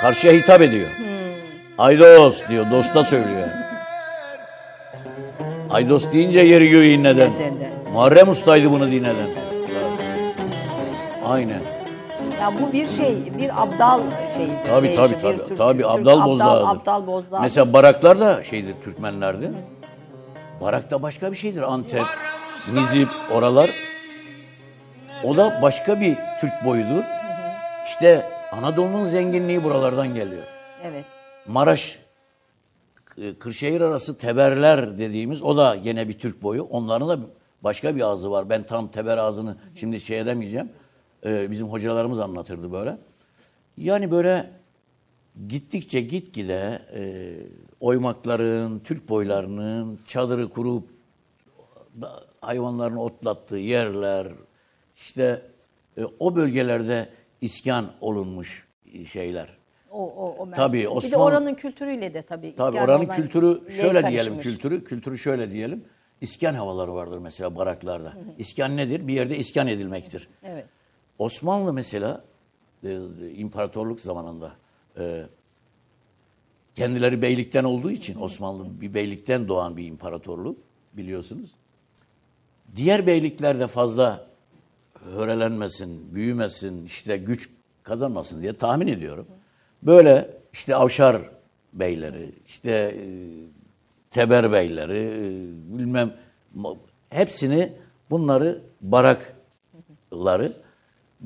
Karşıya 0.00 0.32
hitap 0.32 0.60
ediyor. 0.62 0.88
Aydos 1.78 2.48
diyor. 2.48 2.70
Dosta 2.70 3.04
söylüyor. 3.04 3.48
Aydos 5.70 6.12
deyince 6.12 6.40
yeri 6.40 6.70
göğü 6.70 6.86
inleden. 6.86 7.30
Muharrem 7.92 8.28
Usta'ydı 8.28 8.70
bunu 8.70 8.90
dinleden. 8.90 9.28
Aynen. 11.26 11.60
Ya 12.40 12.52
bu 12.60 12.72
bir 12.72 12.88
şey, 12.88 13.32
bir 13.38 13.62
abdal 13.62 14.00
şeyidir. 14.36 14.54
Tabii 14.70 14.94
tabii 14.94 15.14
bir 15.14 15.20
tabii. 15.20 15.56
Tabii 15.56 15.82
Türk 15.82 15.90
abdal 15.90 16.24
bozdağıdır. 16.26 16.68
Abdal 16.68 17.06
bozdağı. 17.06 17.40
Mesela 17.40 17.72
baraklar 17.72 18.20
da 18.20 18.42
şeydir 18.42 18.74
Türkmenlerde. 18.84 19.46
Barak 19.46 19.77
da 20.60 21.02
başka 21.02 21.32
bir 21.32 21.36
şeydir. 21.36 21.62
Antep, 21.62 22.04
Nizip, 22.72 23.08
oralar. 23.32 23.70
O 25.24 25.36
da 25.36 25.58
başka 25.62 26.00
bir 26.00 26.16
Türk 26.40 26.52
boyudur. 26.64 27.02
İşte 27.86 28.26
Anadolu'nun 28.52 29.04
zenginliği 29.04 29.64
buralardan 29.64 30.14
geliyor. 30.14 30.42
Evet. 30.84 31.04
Maraş, 31.46 31.98
K- 33.04 33.38
Kırşehir 33.38 33.80
arası 33.80 34.18
teberler 34.18 34.98
dediğimiz 34.98 35.42
o 35.42 35.56
da 35.56 35.76
gene 35.76 36.08
bir 36.08 36.18
Türk 36.18 36.42
boyu. 36.42 36.62
Onların 36.62 37.08
da 37.08 37.18
başka 37.64 37.96
bir 37.96 38.00
ağzı 38.00 38.30
var. 38.30 38.50
Ben 38.50 38.62
tam 38.62 38.88
teber 38.88 39.16
ağzını 39.18 39.56
şimdi 39.74 40.00
şey 40.00 40.20
edemeyeceğim. 40.20 40.72
Ee, 41.26 41.50
bizim 41.50 41.68
hocalarımız 41.68 42.20
anlatırdı 42.20 42.72
böyle. 42.72 42.98
Yani 43.76 44.10
böyle 44.10 44.50
gittikçe 45.48 46.00
gitgide 46.00 46.82
e, 46.94 47.32
oymakların, 47.80 48.78
Türk 48.78 49.08
boylarının 49.08 49.98
çadırı 50.06 50.48
kurup 50.50 50.88
da- 52.00 52.24
hayvanların 52.40 52.96
otlattığı 52.96 53.56
yerler, 53.56 54.28
işte 54.96 55.42
e, 55.96 56.04
o 56.18 56.36
bölgelerde 56.36 57.08
iskan 57.40 57.86
olunmuş 58.00 58.68
şeyler. 59.06 59.48
O, 59.90 60.06
o, 60.06 60.36
o 60.38 60.50
Tabii, 60.50 60.78
Bir 60.78 60.84
de 60.84 60.88
Osmanlı- 60.88 61.24
oranın 61.24 61.54
kültürüyle 61.54 62.14
de 62.14 62.22
tabii. 62.22 62.54
Tabii 62.56 62.80
oranın 62.80 63.06
kültürü 63.06 63.46
le 63.66 63.70
şöyle 63.70 63.92
karışmış. 64.00 64.10
diyelim 64.12 64.38
kültürü 64.38 64.84
kültürü 64.84 65.18
şöyle 65.18 65.50
diyelim. 65.50 65.84
İskan 66.20 66.54
havaları 66.54 66.94
vardır 66.94 67.18
mesela 67.18 67.56
baraklarda. 67.56 68.12
İskan 68.38 68.76
nedir? 68.76 69.06
Bir 69.08 69.14
yerde 69.14 69.38
iskan 69.38 69.66
edilmektir. 69.66 70.28
Evet. 70.42 70.64
Osmanlı 71.18 71.72
mesela 71.72 72.24
e, 72.84 72.98
imparatorluk 73.36 74.00
zamanında 74.00 74.52
e, 74.98 75.26
kendileri 76.74 77.22
beylikten 77.22 77.64
olduğu 77.64 77.90
için 77.90 78.20
Osmanlı 78.20 78.80
bir 78.80 78.94
beylikten 78.94 79.48
doğan 79.48 79.76
bir 79.76 79.86
imparatorluk 79.86 80.58
biliyorsunuz. 80.92 81.50
Diğer 82.76 83.06
beyliklerde 83.06 83.66
fazla 83.66 84.26
hörelenmesin, 84.94 86.14
büyümesin, 86.14 86.84
işte 86.84 87.16
güç 87.16 87.50
kazanmasın 87.82 88.42
diye 88.42 88.52
tahmin 88.52 88.86
ediyorum. 88.86 89.26
Böyle 89.82 90.38
işte 90.52 90.76
Avşar 90.76 91.30
beyleri, 91.72 92.32
işte 92.46 92.70
e, 92.70 93.04
Teber 94.10 94.52
beyleri, 94.52 94.98
e, 94.98 95.78
bilmem 95.78 96.14
hepsini 97.10 97.72
bunları 98.10 98.62
barakları 98.80 100.52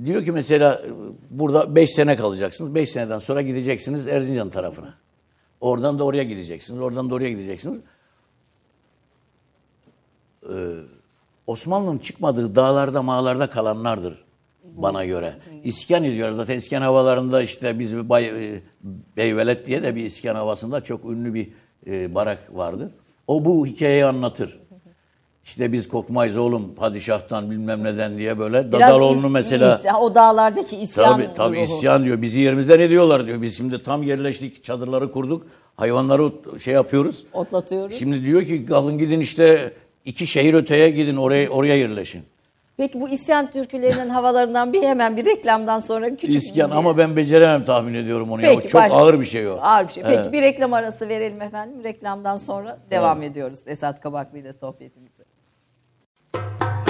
diyor 0.04 0.24
ki 0.24 0.32
mesela 0.32 0.82
burada 1.30 1.76
5 1.76 1.90
sene 1.90 2.16
kalacaksınız. 2.16 2.74
5 2.74 2.90
seneden 2.90 3.18
sonra 3.18 3.42
gideceksiniz 3.42 4.08
Erzincan 4.08 4.50
tarafına. 4.50 4.94
Oradan 5.60 5.98
da 5.98 6.04
oraya 6.04 6.22
gideceksiniz. 6.22 6.80
Oradan 6.80 7.10
da 7.10 7.14
oraya 7.14 7.30
gideceksiniz. 7.30 7.78
Osmanlı'nın 11.46 11.98
çıkmadığı 11.98 12.54
dağlarda 12.54 13.02
mağlarda 13.02 13.50
kalanlardır 13.50 14.24
bana 14.64 15.04
göre. 15.04 15.34
İskan 15.64 16.04
ediyorlar. 16.04 16.32
Zaten 16.32 16.58
iskan 16.58 16.82
havalarında 16.82 17.42
işte 17.42 17.78
biz 17.78 18.08
Bay, 18.08 18.54
e, 18.54 18.62
Beyvelet 19.16 19.66
diye 19.66 19.82
de 19.82 19.96
bir 19.96 20.04
iskan 20.04 20.34
havasında 20.34 20.80
çok 20.80 21.04
ünlü 21.04 21.34
bir 21.34 21.52
e, 21.86 22.14
barak 22.14 22.56
vardır. 22.56 22.90
O 23.26 23.44
bu 23.44 23.66
hikayeyi 23.66 24.04
anlatır. 24.04 24.58
İşte 25.44 25.72
biz 25.72 25.88
kokmayız 25.88 26.36
oğlum 26.36 26.74
padişahtan 26.74 27.50
bilmem 27.50 27.84
neden 27.84 28.18
diye 28.18 28.38
böyle. 28.38 28.72
Dadaloğlu'nu 28.72 29.28
mesela... 29.28 29.80
is- 29.84 29.96
o 29.96 30.14
dağlardaki 30.14 30.76
isyan 30.76 31.12
Tabii 31.20 31.34
tabii 31.34 31.56
ruhu. 31.56 31.62
isyan 31.64 32.04
diyor. 32.04 32.22
Bizi 32.22 32.40
yerimizden 32.40 32.80
ediyorlar 32.80 33.26
diyor. 33.26 33.42
Biz 33.42 33.56
şimdi 33.56 33.82
tam 33.82 34.02
yerleştik, 34.02 34.64
çadırları 34.64 35.10
kurduk. 35.10 35.46
Hayvanları 35.76 36.32
şey 36.58 36.74
yapıyoruz. 36.74 37.24
Otlatıyoruz. 37.32 37.98
Şimdi 37.98 38.24
diyor 38.24 38.42
ki 38.44 38.64
kalın 38.64 38.98
gidin 38.98 39.20
işte 39.20 39.72
iki 40.04 40.26
şehir 40.26 40.54
öteye 40.54 40.90
gidin 40.90 41.16
oraya 41.16 41.48
oraya 41.50 41.76
yerleşin. 41.76 42.22
Peki 42.76 43.00
bu 43.00 43.08
isyan 43.08 43.50
türkülerinin 43.50 44.08
havalarından 44.08 44.72
bir 44.72 44.82
hemen 44.82 45.16
bir 45.16 45.24
reklamdan 45.24 45.80
sonra 45.80 46.10
küçük 46.16 46.34
İsyan 46.34 46.70
bir- 46.70 46.76
ama 46.76 46.98
ben 46.98 47.16
beceremem 47.16 47.64
tahmin 47.64 47.94
ediyorum 47.94 48.30
onu. 48.32 48.42
ya. 48.42 48.52
O 48.52 48.56
Peki, 48.56 48.68
çok 48.68 48.80
baş- 48.82 48.92
ağır 48.92 49.20
bir 49.20 49.24
şey 49.26 49.48
o. 49.48 49.58
Ağır 49.62 49.88
bir 49.88 49.92
şey. 49.92 50.02
Peki 50.02 50.14
Evet. 50.22 50.32
bir 50.32 50.42
reklam 50.42 50.72
arası 50.72 51.08
verelim 51.08 51.42
efendim. 51.42 51.84
Reklamdan 51.84 52.36
sonra 52.36 52.78
devam 52.90 53.22
ediyoruz 53.22 53.58
Esat 53.66 54.00
Kabaklı 54.00 54.38
ile 54.38 54.52
sohbetimize. 54.52 55.22
Gün 56.32 56.81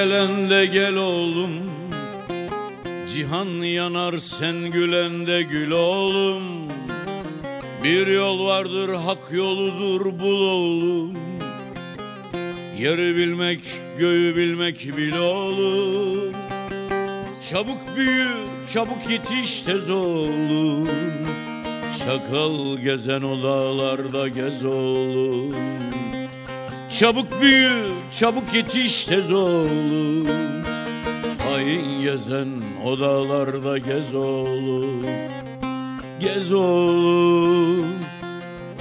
gelen 0.00 0.50
de 0.50 0.66
gel 0.66 0.96
oğlum. 0.96 1.50
Cihan 3.08 3.62
yanar 3.62 4.16
sen 4.16 4.56
gülen 4.70 5.26
de 5.26 5.42
gül 5.42 5.70
oğlum. 5.70 6.42
Bir 7.84 8.06
yol 8.06 8.46
vardır 8.46 8.94
hak 8.94 9.32
yoludur 9.32 10.18
bul 10.18 10.42
oğlum. 10.42 11.18
Yeri 12.78 13.16
bilmek 13.16 13.60
göğü 13.98 14.36
bilmek 14.36 14.96
bil 14.96 15.16
oğlum. 15.16 16.34
Çabuk 17.50 17.96
büyü 17.96 18.28
çabuk 18.72 19.10
yetiş 19.10 19.62
tez 19.62 19.90
oğlum. 19.90 20.88
Çakal 21.98 22.78
gezen 22.78 23.22
o 23.22 23.42
dağlarda 23.42 24.28
gez 24.28 24.64
oğlum 24.64 25.54
Çabuk 26.98 27.40
büyü, 27.40 27.92
çabuk 28.18 28.54
yetiş 28.54 29.04
tez 29.04 29.32
oğlum. 29.32 30.26
Hain 31.38 32.02
gezen 32.02 32.48
o 32.84 33.00
dağlarda 33.00 33.78
gez 33.78 34.14
oğlum. 34.14 35.06
Gez 36.20 36.52
oğlum. 36.52 37.86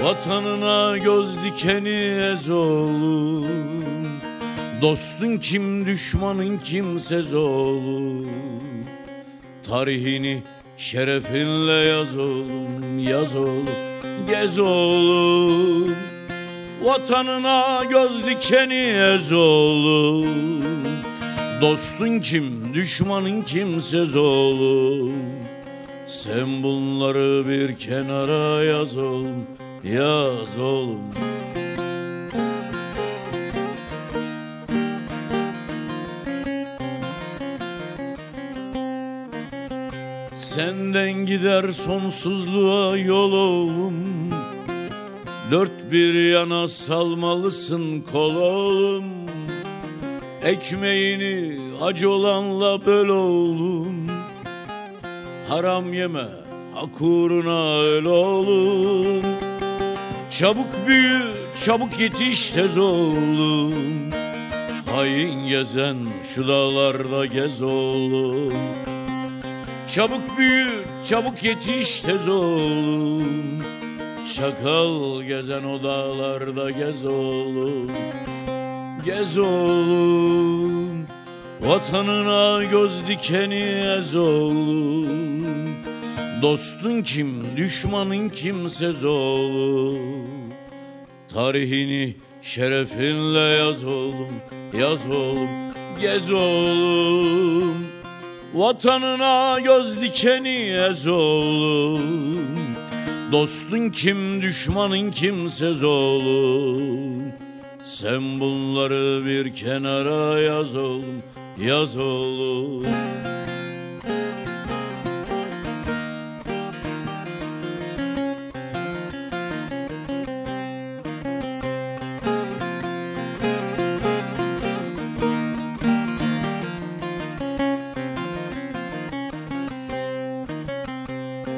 Vatanına 0.04 0.98
göz 0.98 1.44
dikeni 1.44 2.20
ez 2.34 2.50
oğlum. 2.50 3.48
Dostun 4.82 5.38
kim 5.38 5.86
düşmanın 5.86 6.58
kimsez 6.58 7.34
oğlum. 7.34 8.30
Tarihini 9.64 10.44
şerefinle 10.78 11.72
yaz 11.72 12.18
oğlum 12.18 13.00
Yaz 13.00 13.36
oğlum 13.36 13.66
gez 14.30 14.60
oğlum 14.60 15.96
Vatanına 16.82 17.84
göz 17.90 18.26
dikeni 18.26 18.94
ez 19.16 19.32
oğlum 19.32 20.64
Dostun 21.62 22.20
kim 22.20 22.74
düşmanın 22.74 23.42
kimsez 23.42 24.16
oğlum 24.16 25.14
Sen 26.08 26.64
bunları 26.64 27.50
bir 27.50 27.76
kenara 27.76 28.64
yaz 28.64 28.98
oğlum 28.98 29.48
Yaz 29.84 30.60
oğlum. 30.60 31.00
Senden 40.34 41.26
gider 41.26 41.72
sonsuzluğa 41.72 42.98
yol 42.98 43.32
oğlum 43.32 43.94
Dört 45.52 45.92
bir 45.92 46.32
yana 46.32 46.68
salmalısın 46.68 48.02
kol 48.02 48.36
oğlum 48.36 49.04
Ekmeğini 50.44 51.60
acı 51.82 52.10
olanla 52.10 52.86
böl 52.86 53.08
oğlum. 53.08 54.08
Haram 55.50 55.94
yeme 55.94 56.26
hak 56.74 57.02
uğruna 57.02 57.80
öl 57.80 58.06
oğlum. 58.06 59.24
Çabuk 60.30 60.88
büyü 60.88 61.20
çabuk 61.66 62.00
yetiş 62.00 62.52
tez 62.52 62.78
oğlum. 62.78 63.74
Hain 64.96 65.48
gezen 65.48 65.98
şu 66.24 66.48
dağlarda 66.48 67.26
gez 67.26 67.62
oğlum. 67.62 68.54
Çabuk 69.88 70.38
büyü, 70.38 70.70
çabuk 71.04 71.44
yetiş 71.44 72.02
tez 72.02 72.28
oğlum 72.28 73.64
Çakal 74.36 75.22
gezen 75.22 75.64
o 75.64 75.84
dağlarda 75.84 76.72
gez 76.72 77.06
oğlum 77.06 77.92
Gez 79.06 79.38
oğlum. 79.38 81.08
Vatanına 81.62 82.64
göz 82.64 83.08
dikeni 83.08 83.64
ez 83.98 84.16
oğlum. 84.16 85.76
Dostun 86.42 87.02
kim, 87.02 87.58
düşmanın 87.58 88.30
kimsez 88.30 89.04
oğlum. 89.04 90.00
Tarihini 91.34 92.16
şerefinle 92.42 93.40
yaz 93.40 93.84
oğlum 93.84 94.42
Yaz 94.80 95.08
oğlum, 95.12 95.50
gez 96.02 96.34
oğlum. 96.34 97.88
Vatanına 98.54 99.60
göz 99.60 100.02
dikeni 100.02 100.58
ez 100.90 101.08
oğlum 101.08 102.69
Dostun 103.32 103.90
kim 103.90 104.42
düşmanın 104.42 105.12
kimsez 105.12 105.84
oğlum? 105.84 107.24
Sen 107.84 108.40
bunları 108.40 109.26
bir 109.26 109.56
kenara 109.56 110.40
yaz 110.40 110.76
oğlum 110.76 111.24
Yaz 111.58 111.98
oğlum. 111.98 112.86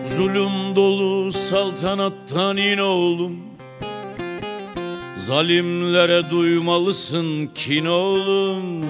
Zulüm 0.03 0.75
dolu 0.75 1.20
saltanattan 1.31 2.57
in 2.57 2.77
oğlum. 2.77 3.37
Zalimlere 5.17 6.29
duymalısın 6.29 7.49
kin 7.55 7.85
oğlum. 7.85 8.85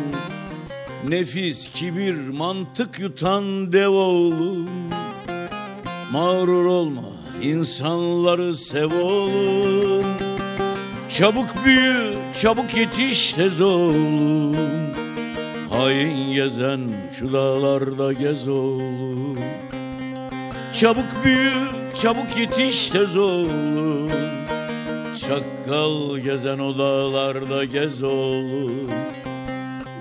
Nefis 1.08 1.72
kibir 1.72 2.30
mantık 2.30 3.00
yutan 3.00 3.74
dev 3.74 3.90
oğlum. 3.90 4.70
Mağrur 6.12 6.66
olma 6.66 7.12
insanları 7.42 8.54
sev 8.54 9.02
oğlum. 9.04 10.06
Çabuk 11.10 11.66
büyü 11.66 12.14
çabuk 12.42 12.78
yetiş 12.78 13.34
tez 13.34 13.62
oğlum 13.62 14.56
Hain 15.70 16.34
gezen 16.34 16.82
şu 17.20 17.34
dağlarda 17.34 18.14
gez 18.14 18.48
oğlum 18.48 19.38
Çabuk 20.74 21.24
büyü, 21.26 21.54
çabuk 21.96 22.38
yetiş 22.38 22.90
tez 22.90 23.18
oğlum 23.18 24.10
Çakkal 25.22 26.18
gezen 26.18 26.60
o 26.60 26.78
dağlarda 26.78 27.66
gez 27.66 28.04
oğlum 28.04 28.92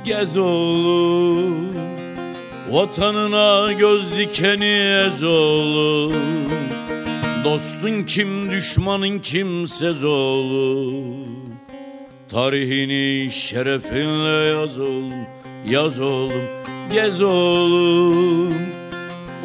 Gez 0.05 0.39
oğlum 0.39 1.75
Vatanına 2.71 3.73
göz 3.73 4.19
dikeni 4.19 5.05
ez 5.07 5.23
oğlum 5.23 6.51
Dostun 7.45 8.03
kim, 8.03 8.51
düşmanın 8.51 9.19
kimsez 9.19 10.05
oğlum 10.05 11.29
Tarihini 12.29 13.31
şerefinle 13.31 14.49
yaz 14.49 14.79
oğlum 14.79 15.27
Yaz 15.67 16.01
oğlum, 16.01 16.43
gez 16.93 17.23
oğlum 17.23 18.80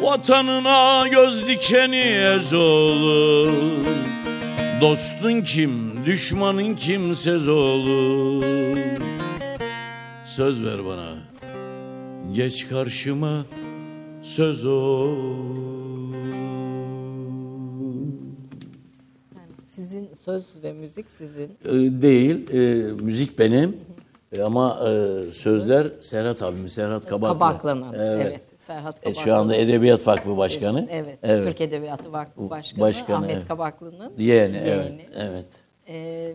Vatanına 0.00 1.08
göz 1.08 1.48
dikeni 1.48 1.96
ez 1.96 2.52
oğlum 2.52 3.84
Dostun 4.80 5.40
kim, 5.40 6.06
düşmanın 6.06 6.74
kimsez 6.74 7.48
oğlum 7.48 8.78
Söz 10.24 10.64
ver 10.64 10.84
bana 10.86 11.14
Geç 12.32 12.68
karşıma 12.68 13.44
söz 14.22 14.66
ol 14.66 15.14
Sizin 19.70 20.10
söz 20.24 20.62
ve 20.62 20.72
müzik 20.72 21.06
sizin. 21.18 21.50
Ee, 21.64 22.02
değil, 22.02 22.50
e, 22.52 22.92
müzik 23.02 23.38
benim 23.38 23.76
E, 24.32 24.42
ama 24.42 24.78
e, 24.88 25.32
sözler 25.32 25.86
Serhat 26.00 26.42
abim, 26.42 26.68
Serhat 26.68 27.06
Kabaklı. 27.06 27.38
Kabaklı'nın. 27.38 27.92
Evet. 27.92 28.26
Evet. 28.26 28.42
Serhat 28.66 28.96
E, 28.96 29.00
Kabaklı. 29.00 29.20
şu 29.22 29.34
anda 29.34 29.56
Edebiyat 29.56 30.06
Vakfı 30.06 30.36
Başkanı. 30.36 30.88
Evet. 30.90 31.18
Evet. 31.22 31.44
Türk 31.44 31.60
Edebiyatı 31.60 32.12
Vakfı 32.12 32.50
Başkanı, 32.50 32.80
Başkanı, 32.80 33.16
Ahmet 33.16 33.30
evet. 33.36 33.48
Kabaklı'nın 33.48 34.12
Yeğeni, 34.18 34.56
yeğeni. 34.56 34.70
evet, 34.70 35.08
evet. 35.16 35.46
Ee, 35.88 36.32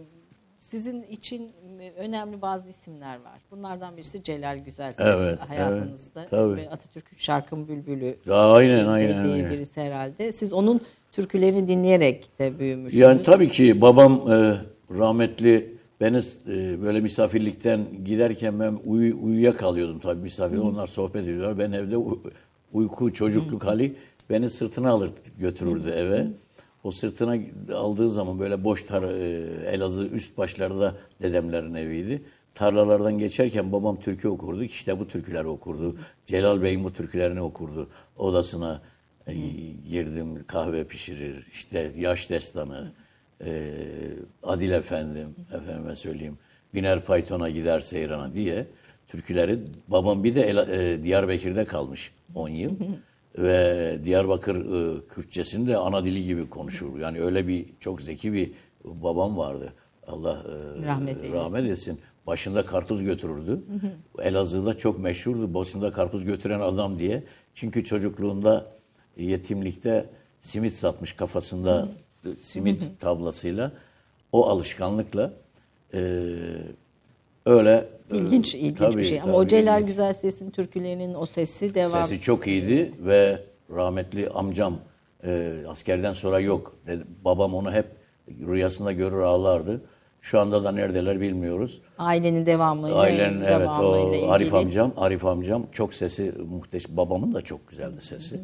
sizin 0.59 1.03
için 1.03 1.51
önemli 1.97 2.41
bazı 2.41 2.69
isimler 2.69 3.15
var. 3.15 3.39
Bunlardan 3.51 3.97
birisi 3.97 4.23
Celal 4.23 4.57
Güzelses 4.57 5.05
Evet, 5.05 5.39
hayatınızda. 5.49 6.19
evet, 6.19 6.29
tabii. 6.29 6.69
Atatürk'ün 6.71 7.17
Şarkın 7.17 7.67
Bülbülü 7.67 8.17
Aynen, 8.31 8.85
aynen, 8.85 9.09
dediği 9.25 9.33
aynen. 9.33 9.51
birisi 9.51 9.81
herhalde. 9.81 10.31
Siz 10.31 10.53
onun 10.53 10.81
türkülerini 11.11 11.67
dinleyerek 11.67 12.39
de 12.39 12.59
büyümüşsünüz. 12.59 13.01
Yani 13.03 13.23
tabii 13.23 13.49
ki 13.49 13.81
babam 13.81 14.13
e, 14.31 14.55
rahmetli 14.97 15.75
beni 16.01 16.17
e, 16.47 16.81
böyle 16.81 17.01
misafirlikten 17.01 17.85
giderken 18.05 18.59
ben 18.59 18.77
uyu, 18.85 19.23
uyuyakalıyordum 19.23 19.99
tabii 19.99 20.21
misafir. 20.21 20.57
Onlar 20.57 20.87
sohbet 20.87 21.23
ediyorlar. 21.23 21.59
Ben 21.59 21.71
evde 21.71 21.97
uyku 22.73 23.13
çocukluk 23.13 23.65
hali 23.65 23.95
beni 24.29 24.49
sırtına 24.49 24.89
alır 24.89 25.11
götürürdü 25.39 25.89
eve. 25.89 26.27
O 26.83 26.91
sırtına 26.91 27.37
aldığı 27.75 28.11
zaman 28.11 28.39
böyle 28.39 28.63
boş 28.63 28.83
tar 28.83 29.03
e, 29.03 29.25
Elazığ 29.71 30.07
üst 30.07 30.37
başlarda 30.37 30.95
dedemlerin 31.21 31.75
eviydi. 31.75 32.21
Tarlalardan 32.53 33.17
geçerken 33.17 33.71
babam 33.71 33.99
türkü 33.99 34.27
okurdu. 34.27 34.63
İşte 34.63 34.99
bu 34.99 35.07
türküleri 35.07 35.47
okurdu. 35.47 35.95
Celal 36.25 36.61
Bey'in 36.61 36.83
bu 36.83 36.93
türkülerini 36.93 37.41
okurdu. 37.41 37.89
Odasına 38.17 38.81
e, 39.27 39.33
girdim 39.89 40.43
kahve 40.47 40.83
pişirir. 40.83 41.47
İşte 41.51 41.91
yaş 41.97 42.29
destanı. 42.29 42.91
E, 43.45 43.73
Adil 44.43 44.71
Efendim, 44.71 45.35
efendime 45.53 45.95
söyleyeyim. 45.95 46.37
Biner 46.73 47.05
Payton'a 47.05 47.49
gider 47.49 47.79
seyrana 47.79 48.33
diye 48.33 48.67
türküleri 49.07 49.59
babam 49.87 50.23
bir 50.23 50.35
de 50.35 50.41
e, 50.49 51.03
Diyarbakır'da 51.03 51.65
kalmış 51.65 52.13
10 52.35 52.49
yıl. 52.49 52.71
Ve 53.37 53.99
Diyarbakır 54.03 54.55
e, 54.55 55.01
Kürtçesini 55.07 55.67
de 55.67 55.77
ana 55.77 56.05
dili 56.05 56.23
gibi 56.25 56.49
konuşur. 56.49 56.99
Yani 56.99 57.21
öyle 57.21 57.47
bir 57.47 57.65
çok 57.79 58.01
zeki 58.01 58.33
bir 58.33 58.51
babam 58.83 59.37
vardı. 59.37 59.73
Allah 60.07 60.43
e, 60.79 60.85
Rahmet 60.85 61.17
eylesin. 61.17 61.33
rahmet 61.33 61.65
etsin. 61.65 61.99
Başında 62.27 62.65
karpuz 62.65 63.03
götürürdü. 63.03 63.61
Elazığ'da 64.19 64.77
çok 64.77 64.99
meşhurdu. 64.99 65.53
Başında 65.53 65.91
karpuz 65.91 66.25
götüren 66.25 66.59
adam 66.59 66.99
diye. 66.99 67.23
Çünkü 67.53 67.83
çocukluğunda 67.83 68.69
yetimlikte 69.17 70.09
simit 70.41 70.73
satmış 70.73 71.13
kafasında 71.13 71.87
simit 72.37 72.99
tablasıyla 72.99 73.71
o 74.31 74.49
alışkanlıkla 74.49 75.33
e, 75.93 75.99
öyle 77.45 77.87
e, 78.11 78.17
İlginç, 78.17 78.55
ilginç 78.55 78.77
tabii, 78.77 78.97
bir 78.97 79.03
şey. 79.03 79.21
Ama 79.21 79.31
tabii, 79.31 79.35
o 79.35 79.47
Celal 79.47 79.81
ilginç. 79.81 79.89
Güzel 79.89 80.13
Ses'in 80.13 80.51
türkülerinin 80.51 81.13
o 81.13 81.25
sesi 81.25 81.73
devam. 81.73 82.03
Sesi 82.03 82.21
çok 82.21 82.47
iyiydi 82.47 82.93
ve 82.99 83.45
rahmetli 83.75 84.29
amcam 84.29 84.77
e, 85.23 85.53
askerden 85.67 86.13
sonra 86.13 86.39
yok. 86.39 86.75
Dedi, 86.87 87.03
babam 87.25 87.53
onu 87.53 87.71
hep 87.71 87.85
rüyasında 88.27 88.91
görür 88.91 89.21
ağlardı. 89.21 89.81
Şu 90.21 90.39
anda 90.39 90.63
da 90.63 90.71
neredeler 90.71 91.21
bilmiyoruz. 91.21 91.81
Ailenin 91.97 92.45
devamıyla, 92.45 92.97
Ailenin 92.97 93.41
evet 93.41 93.69
o 93.69 94.09
ilgili. 94.09 94.31
Arif 94.31 94.53
amcam, 94.53 94.93
Arif 94.97 95.25
amcam 95.25 95.65
çok 95.71 95.93
sesi 95.93 96.33
muhteşem. 96.49 96.97
Babamın 96.97 97.33
da 97.33 97.41
çok 97.41 97.67
güzeldi 97.67 98.01
sesi. 98.01 98.39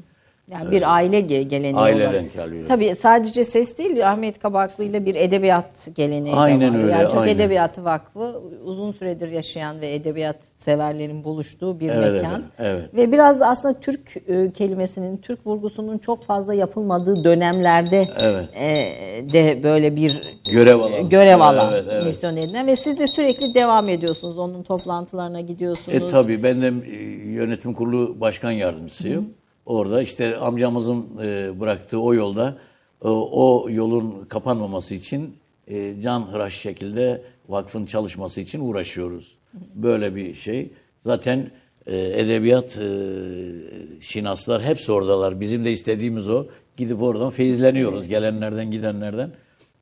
Yani 0.52 0.72
bir 0.72 0.94
aile 0.94 1.20
ge- 1.20 1.42
geleneği 1.42 1.76
Aileden 1.76 2.10
olarak. 2.10 2.34
geliyor. 2.34 2.68
Tabii 2.68 2.96
sadece 3.02 3.44
ses 3.44 3.78
değil 3.78 4.12
Ahmet 4.12 4.40
Kabaklı 4.40 4.84
ile 4.84 5.06
bir 5.06 5.16
edebiyat 5.16 5.88
geleneği 5.96 6.36
Aynen 6.36 6.74
de 6.74 6.78
var. 6.78 6.84
öyle, 6.84 6.92
Yani 6.92 7.08
Türk 7.10 7.18
aynen. 7.22 7.36
Edebiyatı 7.36 7.84
Vakfı 7.86 8.42
uzun 8.66 8.92
süredir 8.92 9.32
yaşayan 9.32 9.82
ve 9.82 9.94
edebiyat 9.94 10.36
severlerin 10.58 11.24
buluştuğu 11.24 11.80
bir 11.80 11.90
Evet, 11.90 12.12
mekan. 12.22 12.44
evet, 12.60 12.80
evet. 12.80 12.96
Ve 12.96 13.12
biraz 13.12 13.40
da 13.40 13.48
aslında 13.48 13.74
Türk 13.80 14.00
e, 14.28 14.52
kelimesinin, 14.52 15.18
Türk 15.18 15.48
vurgusunun 15.48 15.98
çok 15.98 16.24
fazla 16.26 16.54
yapılmadığı 16.54 17.24
dönemlerde 17.24 18.08
Evet. 18.22 18.50
e, 18.56 18.94
de 19.34 19.64
böyle 19.64 19.96
bir 19.96 20.38
Görev 20.52 20.80
alan. 20.80 21.10
görev 21.10 21.28
Evet, 21.30 21.42
alan 21.42 21.74
evet, 21.74 21.86
evet. 21.92 22.06
misyon 22.06 22.38
edilen 22.38 22.68
ve 22.68 22.76
siz 22.76 23.00
de 23.00 23.08
sürekli 23.08 23.54
devam 23.54 23.90
ediyorsunuz. 23.90 24.38
Onun 24.38 24.64
toplantılarına 24.64 25.42
gidiyorsunuz. 25.42 25.98
E 25.98 26.08
tabii 26.08 26.44
ben 26.44 26.62
de 26.62 26.68
e, 26.92 26.96
yönetim 27.32 27.74
kurulu 27.74 28.22
başkan 28.22 28.52
yardımcısıyım. 28.52 29.30
Orada 29.68 30.02
işte 30.02 30.38
amcamızın 30.38 31.06
e, 31.24 31.60
bıraktığı 31.60 32.02
o 32.02 32.14
yolda 32.14 32.58
e, 33.04 33.08
o 33.08 33.68
yolun 33.70 34.26
kapanmaması 34.26 34.96
için 34.96 35.36
e, 35.68 36.02
can 36.02 36.20
hıraş 36.20 36.54
şekilde 36.54 37.22
vakfın 37.50 37.86
çalışması 37.86 38.42
için 38.42 38.60
uğraşıyoruz. 38.60 39.38
Böyle 39.76 40.16
bir 40.16 40.34
şey. 40.34 40.70
Zaten 41.02 41.52
e, 41.86 41.98
edebiyat 41.98 42.78
e, 42.78 42.90
şinaslar 44.02 44.64
hepsi 44.64 44.92
oradalar. 44.92 45.40
Bizim 45.40 45.66
de 45.66 45.72
istediğimiz 45.72 46.30
o. 46.30 46.46
Gidip 46.78 47.02
oradan 47.02 47.30
feyizleniyoruz 47.30 48.08
gelenlerden 48.08 48.72
gidenlerden. 48.72 49.32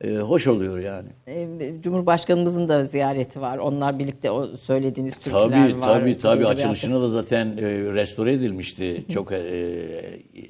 E, 0.00 0.16
hoş 0.16 0.46
oluyor 0.46 0.78
yani. 0.78 1.08
E, 1.26 1.48
Cumhurbaşkanımızın 1.82 2.68
da 2.68 2.84
ziyareti 2.84 3.40
var. 3.40 3.58
Onlar 3.58 3.98
birlikte 3.98 4.30
o 4.30 4.56
söylediğiniz 4.56 5.14
türküler 5.14 5.50
Tabii 5.50 5.80
var. 5.80 5.80
tabii 5.82 6.18
tabii 6.18 6.38
Edebiyatı- 6.38 6.48
açılışına 6.48 7.00
da 7.00 7.08
zaten 7.08 7.46
e, 7.56 7.62
restore 7.94 8.32
edilmişti. 8.32 9.04
Çok 9.12 9.32
e, 9.32 9.36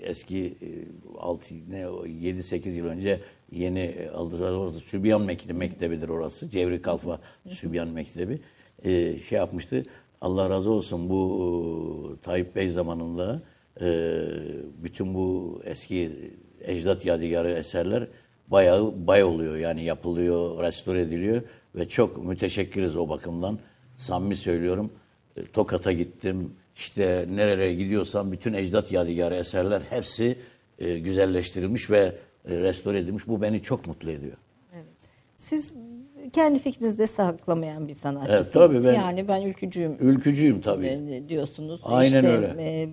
eski 0.03 0.47
e, 0.47 0.69
6 1.19 1.55
ne 1.71 1.87
7 2.21 2.43
8 2.43 2.77
yıl 2.77 2.87
önce 2.87 3.21
yeni 3.53 3.81
e, 3.81 4.09
aldılar 4.11 4.53
orası 4.53 4.79
Sübyan 4.81 5.23
Mektebi 5.23 5.59
Mektebidir 5.59 6.09
orası. 6.09 6.51
Cevri 6.51 6.83
Kalfa 6.83 7.19
Sübyan 7.49 7.89
Mektebi. 7.89 8.39
E, 8.85 9.19
şey 9.19 9.39
yapmıştı. 9.39 9.83
Allah 10.21 10.51
razı 10.51 10.73
olsun 10.73 11.11
bu 11.11 12.17
e, 12.19 12.25
Tayyip 12.25 12.57
Bey 12.57 12.69
zamanında 12.69 13.43
e, 13.81 13.87
bütün 14.83 15.15
bu 15.15 15.61
eski 15.65 16.11
ecdat 16.61 17.05
yadigarı 17.07 17.51
eserler 17.51 18.07
bayağı 18.49 19.07
bay 19.07 19.25
oluyor. 19.25 19.57
Yani 19.57 19.85
yapılıyor, 19.85 20.63
restore 20.63 21.01
ediliyor 21.01 21.43
ve 21.75 21.89
çok 21.89 22.25
müteşekkiriz 22.25 22.97
o 22.97 23.09
bakımdan. 23.09 23.59
Samimi 23.97 24.37
söylüyorum. 24.37 24.93
E, 25.37 25.43
Tokat'a 25.43 25.93
gittim. 25.93 26.53
İşte 26.77 27.27
nerelere 27.31 27.75
gidiyorsam 27.75 28.33
bütün 28.33 28.55
ecdat 28.55 28.93
yadigarı 28.93 29.35
eserler 29.35 29.83
hepsi 29.91 30.37
e, 30.79 30.99
güzelleştirilmiş 30.99 31.91
ve 31.91 32.13
e, 32.49 32.57
restore 32.61 32.99
edilmiş. 32.99 33.29
Bu 33.29 33.43
beni 33.43 33.63
çok 33.63 33.87
mutlu 33.87 34.11
ediyor. 34.11 34.37
Siz 35.39 35.73
kendi 36.33 36.59
fikrinizde 36.59 37.07
saklamayan 37.07 37.89
bir 37.89 37.95
sanatçısınız. 37.95 38.41
Evet, 38.41 38.53
tabii 38.53 38.85
ben- 38.85 38.95
yani 38.95 39.29
ben 39.29 39.43
ülkücüyüm 39.43 39.97
Ülkücüyüm 40.01 40.61
tabii. 40.61 40.87
e, 40.87 41.29
diyorsunuz. 41.29 41.81
Aynen 41.85 42.07
işte, 42.07 42.29
öyle. 42.29 42.47
E, 42.59 42.89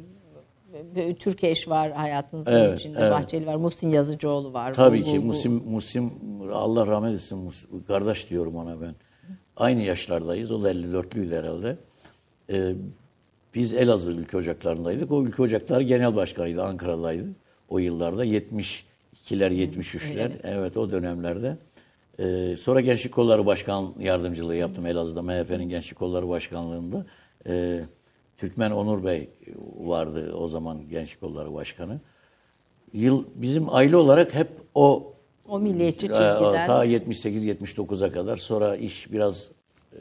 Türkeş 1.20 1.68
var 1.68 1.92
hayatınızın 1.92 2.52
Evet, 2.52 2.80
içinde. 2.80 2.98
evet. 3.02 3.12
Bahçeli 3.12 3.46
var. 3.46 3.56
Muhsin 3.56 3.90
Yazıcıoğlu 3.90 4.54
var. 4.54 4.74
Tabii 4.74 5.02
Bu- 5.02 5.04
ki 5.06 5.22
bu- 5.22 5.26
Musim, 5.26 5.54
Musim 5.70 6.12
Allah 6.54 6.88
rahmet 6.88 7.14
etsin 7.16 7.38
Mus- 7.50 7.86
kardeş 7.88 8.30
diyorum 8.30 8.56
ona 8.56 8.82
ben. 8.82 8.96
Aynı 9.58 9.82
yaşlardayız. 9.82 10.52
O 10.52 10.62
da 10.64 10.72
54'lüydü 10.72 11.36
herhalde. 11.38 11.78
Ee, 12.52 12.74
biz 13.56 13.74
Elazığ 13.74 14.12
ülke 14.12 14.38
ocaklarındaydık. 14.38 15.12
O 15.12 15.24
ülke 15.24 15.42
ocakları 15.42 15.84
genel 15.84 16.16
başkanıydı. 16.16 16.64
Ankara'daydı. 16.64 17.26
O 17.70 17.80
yıllarda 17.80 18.26
72'ler 18.26 19.52
73'ler. 19.52 20.32
Evet 20.44 20.78
o 20.78 20.92
dönemlerde. 20.92 21.58
Ee, 22.20 22.56
sonra 22.58 22.82
Gençlik 22.82 23.14
Kolları 23.14 23.46
Başkan 23.46 23.94
Yardımcılığı 24.00 24.56
yaptım 24.56 24.86
Elazığ'da. 24.86 25.22
MHP'nin 25.22 25.70
Gençlik 25.70 26.00
Kolları 26.00 26.30
Başkanlığı'nda. 26.30 27.06
Ee, 27.48 27.80
Türkmen 28.38 28.72
Onur 28.72 29.06
Bey 29.06 29.30
vardı 29.80 30.34
o 30.36 30.48
zaman 30.48 30.90
Gençlik 30.90 31.22
Kolları 31.22 31.54
Başkanı 31.54 32.00
yıl 32.94 33.26
bizim 33.36 33.76
aile 33.76 33.98
olarak 33.98 34.34
hep 34.34 34.48
o 34.76 35.14
O 35.48 35.60
milliyetçi 35.60 36.06
e, 36.06 36.10
çizgiden. 36.10 36.66
ta 36.66 36.86
78-79'a 36.86 38.12
kadar 38.12 38.38
sonra 38.38 38.76
iş 38.76 39.12
biraz 39.12 39.52
e, 39.94 40.00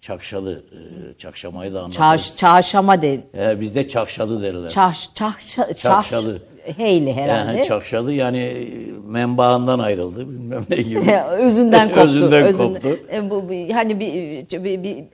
çakşadı. 0.00 0.64
E, 0.72 1.18
çakşamayı 1.18 1.72
da 1.72 1.78
anlatırız. 1.78 1.96
Çağış, 1.96 2.36
çağışama 2.36 3.02
de. 3.02 3.20
E, 3.34 3.60
bizde 3.60 3.88
çakşadı 3.88 4.42
derler. 4.42 4.70
Çağış, 4.70 5.14
çağış, 5.14 5.56
Çakşalı. 5.76 6.42
Heyli 6.76 7.12
herhalde. 7.12 7.56
Yani 7.56 7.64
çakşadı 7.64 8.12
yani 8.12 8.38
e, 8.38 8.68
menbaından 9.06 9.78
ayrıldı 9.78 10.28
bilmem 10.30 10.62
ne 10.70 10.76
gibi. 10.76 11.12
özünden 11.38 11.88
koptu. 11.88 12.00
Özünden 12.00 12.52
koptu. 12.52 12.98
E, 13.12 13.30
bu, 13.30 13.48
bu- 13.48 13.74
hani 13.74 14.00
bir, 14.00 14.14
bir, 14.64 14.82
bir- 14.82 15.04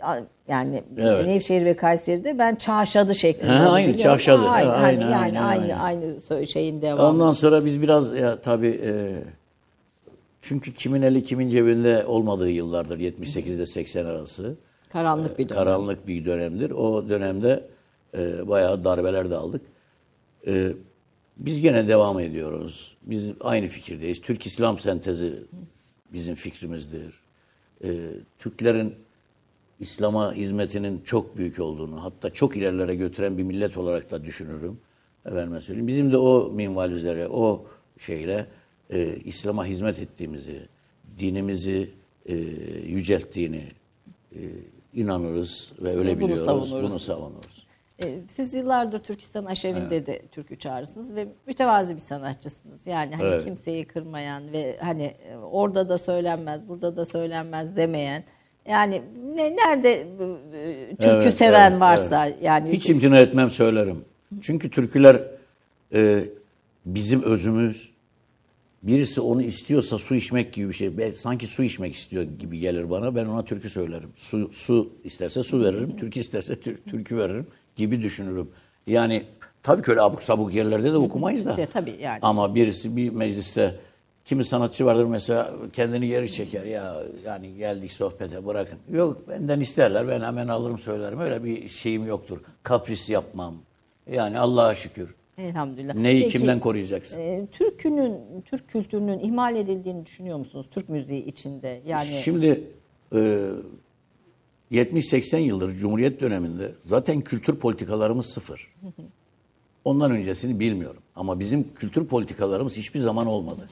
yani 0.48 0.82
Evet. 0.98 1.26
Nevşehir 1.26 1.64
ve 1.64 1.76
Kayseri'de 1.76 2.38
ben 2.38 2.54
çağışadı 2.54 3.14
şeklinde. 3.14 3.52
Ha, 3.52 3.70
aynı, 3.70 3.88
biliyorum. 3.88 4.02
çağışadı. 4.02 4.48
Aynı, 4.48 4.68
Ha, 4.68 4.82
hani 4.82 5.04
aynen, 5.04 5.10
yani 5.10 5.40
aynı 5.40 5.62
aynen. 5.62 5.78
aynı 5.78 6.04
sö- 6.16 6.46
şeyin 6.46 6.82
devamı. 6.82 7.08
Ondan 7.08 7.32
sonra 7.32 7.64
biz 7.64 7.82
biraz 7.82 8.12
ya 8.12 8.40
tabii 8.40 8.80
e, 8.84 8.92
çünkü 10.40 10.74
kimin 10.74 11.02
eli 11.02 11.22
kimin 11.24 11.48
cebinde 11.48 12.04
olmadığı 12.06 12.50
yıllardır 12.50 12.98
78 12.98 13.54
ile 13.56 13.66
80 13.66 14.04
arası. 14.04 14.54
Karanlık 14.92 15.38
bir 15.38 15.48
dönem. 15.48 15.64
karanlık 15.64 16.06
bir 16.08 16.24
dönemdir. 16.24 16.70
O 16.70 17.08
dönemde 17.08 17.64
e, 18.18 18.48
bayağı 18.48 18.84
darbeler 18.84 19.30
de 19.30 19.36
aldık. 19.36 19.62
E, 20.46 20.68
biz 21.38 21.60
gene 21.60 21.88
devam 21.88 22.20
ediyoruz. 22.20 22.96
Biz 23.02 23.30
aynı 23.40 23.66
fikirdeyiz. 23.66 24.20
Türk 24.20 24.46
İslam 24.46 24.78
sentezi 24.78 25.42
bizim 26.12 26.34
fikrimizdir. 26.34 27.20
E, 27.84 28.10
Türklerin 28.38 28.94
İslam'a 29.80 30.34
hizmetinin 30.34 31.00
çok 31.04 31.36
büyük 31.36 31.60
olduğunu, 31.60 32.04
hatta 32.04 32.30
çok 32.30 32.56
ilerlere 32.56 32.94
götüren 32.94 33.38
bir 33.38 33.42
millet 33.42 33.76
olarak 33.76 34.10
da 34.10 34.24
düşünürüm. 34.24 34.78
Efendime 35.26 35.60
söyleyeyim. 35.60 35.88
Bizim 35.88 36.12
de 36.12 36.16
o 36.16 36.50
minval 36.50 36.90
üzere, 36.90 37.28
o 37.28 37.66
şeyle 37.98 38.46
e, 38.90 39.16
İslam'a 39.24 39.66
hizmet 39.66 39.98
ettiğimizi, 39.98 40.68
dinimizi 41.18 41.90
e, 42.26 42.34
yücelttiğini 42.86 43.64
e, 44.32 44.40
inanırız 44.94 45.72
ve 45.82 45.96
öyle 45.96 46.10
Ve 46.10 46.20
bunu 46.20 46.28
biliyoruz. 46.28 46.46
savunuruz. 46.46 46.90
Bunu 46.90 47.00
savunuruz. 47.00 47.57
E, 48.04 48.18
Siz 48.28 48.54
yıllardır 48.54 48.98
Türkistan 48.98 49.44
aşevinde 49.44 50.06
de 50.06 50.22
türkü 50.32 50.58
çağırırsınız 50.58 51.14
ve 51.14 51.28
mütevazi 51.46 51.94
bir 51.94 52.00
sanatçısınız. 52.00 52.80
Yani 52.86 53.14
hani 53.14 53.28
Evet. 53.28 53.44
kimseyi 53.44 53.84
kırmayan 53.84 54.52
ve 54.52 54.78
hani 54.80 55.02
e, 55.02 55.36
orada 55.36 55.88
da 55.88 55.98
söylenmez, 55.98 56.68
burada 56.68 56.96
da 56.96 57.04
söylenmez 57.04 57.76
demeyen. 57.76 58.24
Yani 58.68 59.02
ne 59.34 59.56
nerede 59.56 59.92
e, 60.00 60.96
türkü 60.96 61.04
Evet, 61.22 61.34
seven 61.34 61.70
evet, 61.70 61.80
varsa 61.80 62.26
evet. 62.26 62.38
yani 62.42 62.72
Hiç 62.72 62.90
imtina 62.90 63.18
etmem 63.18 63.50
söylerim. 63.50 64.04
Çünkü 64.40 64.70
türküler 64.70 65.22
e, 65.94 66.24
bizim 66.86 67.22
özümüz. 67.22 67.98
Birisi 68.82 69.20
onu 69.20 69.42
istiyorsa 69.42 69.98
su 69.98 70.14
içmek 70.14 70.52
gibi 70.52 70.68
bir 70.68 70.74
şey. 70.74 70.98
Ben, 70.98 71.10
sanki 71.10 71.46
su 71.46 71.62
içmek 71.62 71.94
istiyor 71.94 72.22
gibi 72.22 72.58
gelir 72.58 72.90
bana. 72.90 73.14
Ben 73.14 73.26
ona 73.26 73.44
türkü 73.44 73.70
söylerim. 73.70 74.10
Su, 74.16 74.50
su 74.52 74.92
isterse 75.04 75.42
su 75.42 75.64
veririm. 75.64 75.96
Türkü 75.96 76.20
isterse 76.20 76.60
tür- 76.60 76.76
türkü 76.90 77.16
veririm 77.16 77.46
gibi 77.78 78.02
düşünürüm. 78.02 78.48
Yani 78.86 79.22
tabii 79.62 79.82
ki 79.82 79.90
öyle 79.90 80.00
abuk 80.00 80.22
sabuk 80.22 80.54
yerlerde 80.54 80.92
de 80.92 80.96
okumayız 80.96 81.46
da. 81.46 81.60
Ya, 81.60 81.66
tabii 81.66 81.94
yani. 82.00 82.18
Ama 82.22 82.54
birisi 82.54 82.96
bir 82.96 83.10
mecliste 83.10 83.74
kimi 84.24 84.44
sanatçı 84.44 84.86
vardır 84.86 85.04
mesela 85.04 85.50
kendini 85.72 86.08
geri 86.08 86.32
çeker 86.32 86.64
ya 86.64 86.94
yani 87.26 87.54
geldik 87.54 87.92
sohbete 87.92 88.46
bırakın. 88.46 88.78
Yok 88.92 89.28
benden 89.28 89.60
isterler 89.60 90.08
ben 90.08 90.20
hemen 90.20 90.48
alırım 90.48 90.78
söylerim. 90.78 91.20
Öyle 91.20 91.44
bir 91.44 91.68
şeyim 91.68 92.06
yoktur. 92.06 92.38
Kapris 92.62 93.10
yapmam. 93.10 93.54
Yani 94.12 94.38
Allah'a 94.38 94.74
şükür. 94.74 95.14
elhamdülillah. 95.38 95.94
Neyi 95.94 96.22
Peki, 96.22 96.38
kimden 96.38 96.60
koruyacaksın? 96.60 97.18
e, 97.18 97.46
türkünün, 97.52 98.14
Türk 98.44 98.68
kültürünün 98.68 99.18
ihmal 99.18 99.56
edildiğini 99.56 100.06
düşünüyor 100.06 100.38
musunuz? 100.38 100.66
Türk 100.70 100.88
müziği 100.88 101.24
içinde. 101.24 101.80
Yani 101.86 102.06
Şimdi 102.06 102.64
e, 103.14 103.48
70-80 104.72 105.38
yıldır 105.38 105.70
Cumhuriyet 105.70 106.20
döneminde 106.20 106.72
zaten 106.84 107.20
kültür 107.20 107.56
politikalarımız 107.56 108.26
sıfır. 108.26 108.74
Ondan 109.84 110.10
öncesini 110.10 110.60
bilmiyorum. 110.60 111.02
Ama 111.16 111.40
bizim 111.40 111.74
kültür 111.74 112.06
politikalarımız 112.06 112.76
hiçbir 112.76 113.00
zaman 113.00 113.26
olmadı. 113.26 113.68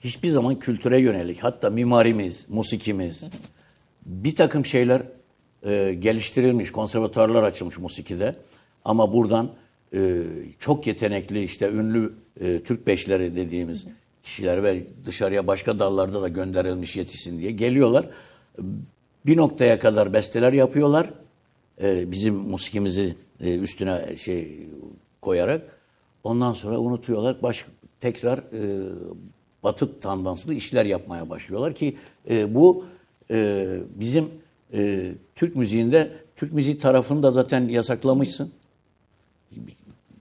Hiçbir 0.00 0.28
zaman 0.28 0.58
kültüre 0.58 1.00
yönelik. 1.00 1.38
Hatta 1.38 1.70
mimarimiz, 1.70 2.46
musikimiz, 2.48 3.30
bir 4.06 4.34
takım 4.34 4.64
şeyler 4.64 5.02
e, 5.62 5.94
geliştirilmiş. 5.94 6.72
Konservatuarlar 6.72 7.42
açılmış 7.42 7.78
musikide. 7.78 8.36
Ama 8.84 9.12
buradan 9.12 9.52
e, 9.94 10.22
çok 10.58 10.86
yetenekli 10.86 11.42
işte 11.42 11.70
ünlü 11.70 12.14
e, 12.40 12.62
Türk 12.62 12.86
beşleri 12.86 13.36
dediğimiz 13.36 13.86
kişiler 14.22 14.62
ve 14.62 14.86
dışarıya 15.04 15.46
başka 15.46 15.78
dallarda 15.78 16.22
da 16.22 16.28
gönderilmiş 16.28 16.96
yetişsin 16.96 17.38
diye 17.38 17.50
geliyorlar. 17.50 18.08
Bir 19.26 19.36
noktaya 19.36 19.78
kadar 19.78 20.12
besteler 20.12 20.52
yapıyorlar. 20.52 21.10
E, 21.82 22.10
bizim 22.12 22.34
musikimizi 22.34 23.16
e, 23.40 23.58
üstüne 23.58 24.16
şey 24.16 24.68
koyarak 25.20 25.80
ondan 26.24 26.52
sonra 26.52 26.78
unutuyorlar. 26.78 27.42
Baş, 27.42 27.66
tekrar 28.00 28.38
e, 28.38 28.92
batı 29.62 30.00
tandanslı 30.00 30.54
işler 30.54 30.84
yapmaya 30.84 31.30
başlıyorlar 31.30 31.74
ki 31.74 31.96
e, 32.30 32.54
bu 32.54 32.84
e, 33.30 33.66
bizim 33.94 34.28
e, 34.72 35.12
Türk 35.34 35.56
müziğinde 35.56 36.12
Türk 36.36 36.52
müziği 36.52 36.78
tarafını 36.78 37.22
da 37.22 37.30
zaten 37.30 37.68
yasaklamışsın. 37.68 38.52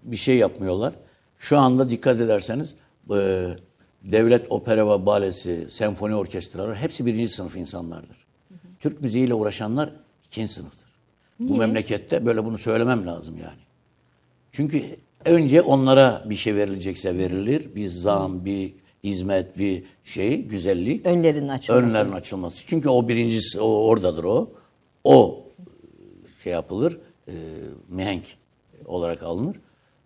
Bir 0.04 0.18
şey 0.18 0.38
yapmıyorlar. 0.38 0.94
Şu 1.38 1.58
anda 1.58 1.90
dikkat 1.90 2.22
ederseniz 2.22 2.76
e, 3.12 3.48
devlet 4.04 4.52
opera 4.52 4.90
ve 4.90 5.06
balesi, 5.06 5.68
senfoni 5.70 6.16
orkestraları 6.16 6.76
hepsi 6.76 7.06
birinci 7.06 7.28
sınıf 7.28 7.56
insanlardır. 7.56 8.23
Türk 8.84 9.02
müziğiyle 9.02 9.34
uğraşanlar 9.34 9.90
ikinci 10.26 10.54
sınıftır. 10.54 10.90
Bu 11.40 11.56
memlekette 11.56 12.26
böyle 12.26 12.46
bunu 12.46 12.58
söylemem 12.58 13.08
lazım 13.08 13.38
yani. 13.38 13.60
Çünkü 14.52 14.84
önce 15.26 15.62
onlara 15.62 16.24
bir 16.30 16.36
şey 16.36 16.56
verilecekse 16.56 17.18
verilir. 17.18 17.76
Bir 17.76 17.88
zam, 17.88 18.46
bir 18.46 18.74
hizmet, 19.04 19.58
bir 19.58 19.84
şey, 20.04 20.42
güzellik. 20.42 21.06
Önlerin 21.06 21.48
açılması. 21.48 21.86
Önlerin 21.86 22.12
açılması. 22.12 22.64
Çünkü 22.68 22.90
o 22.90 23.08
birincisi 23.08 23.62
o 23.62 23.68
oradadır 23.68 24.24
o. 24.24 24.52
O 25.04 25.46
şey 26.44 26.54
yapılır. 26.54 27.00
E, 27.28 27.34
mihenk 27.90 28.38
olarak 28.86 29.24
alınır. 29.24 29.58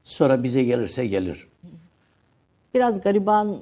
Sonra 0.04 0.44
bize 0.44 0.64
gelirse 0.64 1.08
gelir. 1.08 1.48
Biraz 2.78 3.02
gariban 3.02 3.60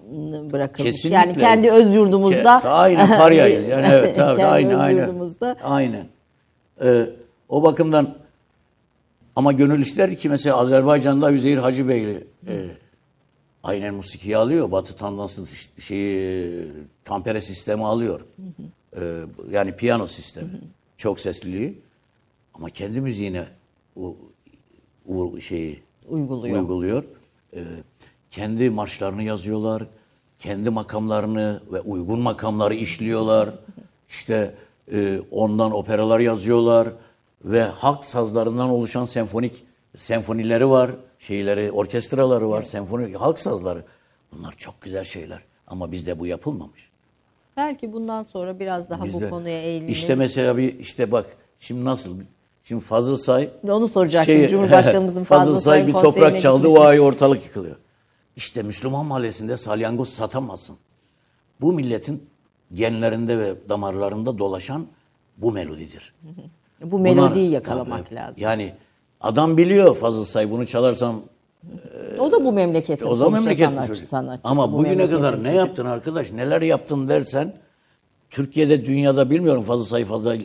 bırakılmış. 0.51 0.91
Kesinlikle. 0.91 1.15
Yani 1.17 1.33
kendi 1.37 1.71
öz 1.71 1.95
yurdumuzda. 1.95 2.57
Ke- 2.57 2.67
aynen 2.67 3.07
paryayız. 3.19 3.67
Yani 3.67 3.87
evet 3.91 4.15
tabii 4.15 4.37
kendi 4.37 4.45
aynen 4.51 4.71
öz 4.71 4.79
aynen. 4.79 5.01
yurdumuzda. 5.07 5.57
Aynen. 5.63 6.07
Ee, 6.83 7.09
o 7.49 7.63
bakımdan 7.63 8.15
ama 9.35 9.51
gönül 9.51 9.79
ister 9.79 10.15
ki 10.17 10.29
mesela 10.29 10.57
Azerbaycan'da 10.57 11.31
Üzeyir 11.31 11.57
Hacı 11.57 11.87
Beyli 11.87 12.27
e, 12.47 12.65
aynen 13.63 13.93
musikiyi 13.93 14.37
alıyor. 14.37 14.71
Batı 14.71 14.95
tandanslı 14.95 15.43
şeyi 15.79 16.67
tampere 17.03 17.41
sistemi 17.41 17.85
alıyor. 17.85 18.19
Ee, 18.95 18.99
yani 19.51 19.75
piyano 19.75 20.07
sistemi. 20.07 20.49
Çok 20.97 21.19
sesliliği. 21.19 21.79
Ama 22.53 22.69
kendi 22.69 23.01
müziğine 23.01 23.43
o, 24.01 24.15
o 25.15 25.39
şeyi 25.39 25.79
Uyguluyor. 26.09 26.59
uyguluyor. 26.59 27.03
Ee, 27.53 27.59
kendi 28.35 28.69
marşlarını 28.69 29.23
yazıyorlar. 29.23 29.83
Kendi 30.39 30.69
makamlarını 30.69 31.61
ve 31.71 31.81
uygun 31.81 32.19
makamları 32.19 32.73
işliyorlar. 32.73 33.49
İşte 34.09 34.55
e, 34.91 35.19
ondan 35.31 35.71
operalar 35.71 36.19
yazıyorlar 36.19 36.87
ve 37.45 37.63
halk 37.63 38.05
sazlarından 38.05 38.69
oluşan 38.69 39.05
senfonik 39.05 39.63
senfonileri 39.95 40.69
var, 40.69 40.91
şeyleri, 41.19 41.71
orkestraları 41.71 42.49
var, 42.49 42.63
senfoni 42.63 43.17
halk 43.17 43.39
sazları. 43.39 43.83
Bunlar 44.31 44.53
çok 44.57 44.81
güzel 44.81 45.03
şeyler 45.03 45.41
ama 45.67 45.91
bizde 45.91 46.19
bu 46.19 46.27
yapılmamış. 46.27 46.89
Belki 47.57 47.93
bundan 47.93 48.23
sonra 48.23 48.59
biraz 48.59 48.89
daha 48.89 49.03
Bizde, 49.03 49.25
bu 49.25 49.29
konuya 49.29 49.61
eğilinir. 49.61 49.91
İşte 49.91 50.15
mesela 50.15 50.57
bir 50.57 50.79
işte 50.79 51.11
bak 51.11 51.25
şimdi 51.59 51.85
nasıl 51.85 52.17
Şimdi 52.63 52.83
Fazıl 52.83 53.17
Say 53.17 53.49
Onu 53.69 53.87
soracaktım. 53.87 54.35
şey, 54.35 54.47
Cumhurbaşkanımızın 54.49 55.23
Fazıl 55.23 55.59
Say 55.59 55.61
Say'ın 55.61 55.87
bir 55.87 55.93
toprak 55.93 56.39
çaldı 56.39 56.67
gitmesi. 56.67 56.79
vay 56.85 56.99
ortalık 56.99 57.45
yıkılıyor. 57.45 57.75
İşte 58.35 58.63
Müslüman 58.63 59.05
mahallesinde 59.05 59.57
salyangoz 59.57 60.09
satamazsın. 60.09 60.77
Bu 61.61 61.73
milletin 61.73 62.23
genlerinde 62.73 63.39
ve 63.39 63.55
damarlarında 63.69 64.37
dolaşan 64.37 64.87
bu 65.37 65.51
melodidir. 65.51 66.13
Bu 66.81 66.99
melodiyi 66.99 67.47
Bunlar- 67.47 67.53
yakalamak 67.53 68.05
Tabii. 68.05 68.15
lazım. 68.15 68.43
Yani 68.43 68.73
adam 69.21 69.57
biliyor 69.57 69.95
Fazıl 69.95 70.25
Say 70.25 70.51
bunu 70.51 70.67
çalarsam 70.67 71.21
o 72.19 72.31
da 72.31 72.45
bu 72.45 72.51
memleketin 72.51 73.05
o 73.05 73.19
da 73.19 73.29
memleketin 73.29 73.73
sanatçı, 73.73 73.95
sanatçısı. 74.07 74.47
Ama 74.47 74.73
bu 74.73 74.77
bugüne 74.77 75.09
kadar 75.09 75.43
ne 75.43 75.55
yaptın 75.55 75.85
arkadaş? 75.85 76.31
Neler 76.31 76.61
yaptın 76.61 77.07
dersen 77.07 77.53
Türkiye'de, 78.29 78.85
dünyada 78.85 79.29
bilmiyorum 79.29 79.63
fazla 79.63 79.85
sayı 79.85 80.05
fazla 80.05 80.35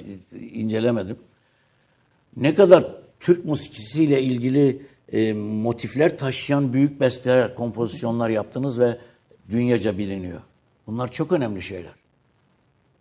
incelemedim. 0.53 1.16
Ne 2.36 2.55
kadar 2.55 2.86
Türk 3.20 3.45
musikisiyle 3.45 4.22
ilgili 4.22 4.86
e, 5.12 5.32
motifler 5.32 6.18
taşıyan 6.18 6.72
büyük 6.72 7.00
besteler, 7.00 7.54
kompozisyonlar 7.54 8.28
yaptınız 8.28 8.80
ve 8.80 8.98
dünyaca 9.50 9.98
biliniyor. 9.98 10.40
Bunlar 10.86 11.11
çok 11.11 11.32
önemli 11.32 11.62
şeyler. 11.62 11.92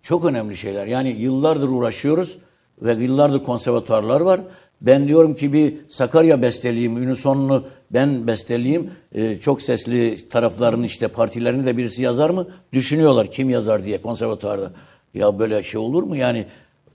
Çok 0.02 0.26
önemli 0.26 0.58
şeyler. 0.58 0.88
Yani 0.88 1.10
yıllardır 1.10 1.70
uğraşıyoruz 1.70 2.38
ve 2.82 2.94
yıllardır 3.04 3.44
konservatuarlar 3.44 4.22
var. 4.22 4.42
Ben 4.82 5.08
diyorum 5.08 5.36
ki 5.36 5.54
bir 5.54 5.78
Sakarya 5.90 6.42
besteleyeyim, 6.42 6.96
Unison'unu 6.96 7.68
ben 7.92 8.28
besteleyeyim. 8.28 8.92
Ee, 9.12 9.36
çok 9.36 9.62
sesli 9.62 10.30
tarafların 10.30 10.84
işte 10.84 11.08
partilerini 11.08 11.66
de 11.66 11.78
birisi 11.78 12.04
yazar 12.04 12.30
mı? 12.30 12.48
Düşünüyorlar 12.74 13.32
kim 13.32 13.50
yazar 13.50 13.84
diye 13.84 14.02
konservatuarda. 14.02 14.72
Ya 15.14 15.40
böyle 15.40 15.64
şey 15.64 15.80
olur 15.80 16.04
mu 16.04 16.16
yani? 16.16 16.46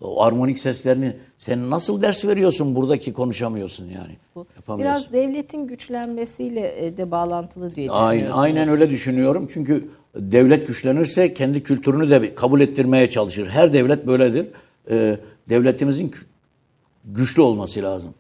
O 0.04 0.22
armonik 0.22 0.58
seslerini 0.58 1.16
sen 1.38 1.70
nasıl 1.70 2.02
ders 2.02 2.24
veriyorsun 2.24 2.76
buradaki 2.76 3.12
konuşamıyorsun 3.12 3.84
yani. 3.84 4.16
Yapamıyorsun. 4.56 4.78
Biraz 4.78 5.12
devletin 5.12 5.66
güçlenmesiyle 5.66 6.86
e, 6.86 6.96
de 6.96 7.10
bağlantılı 7.10 7.74
diye 7.74 7.90
Aynen, 7.90 8.30
aynen 8.30 8.68
öyle 8.68 8.90
düşünüyorum. 8.90 9.48
Çünkü 9.52 9.88
devlet 10.16 10.68
güçlenirse 10.68 11.34
kendi 11.34 11.62
kültürünü 11.62 12.10
de 12.10 12.34
kabul 12.34 12.60
ettirmeye 12.60 13.10
çalışır. 13.10 13.48
Her 13.48 13.72
devlet 13.72 14.06
böyledir. 14.06 14.46
Ee, 14.90 15.16
devletimizin 15.48 16.12
güçlü 17.04 17.42
olması 17.42 17.82
lazım. 17.82 18.14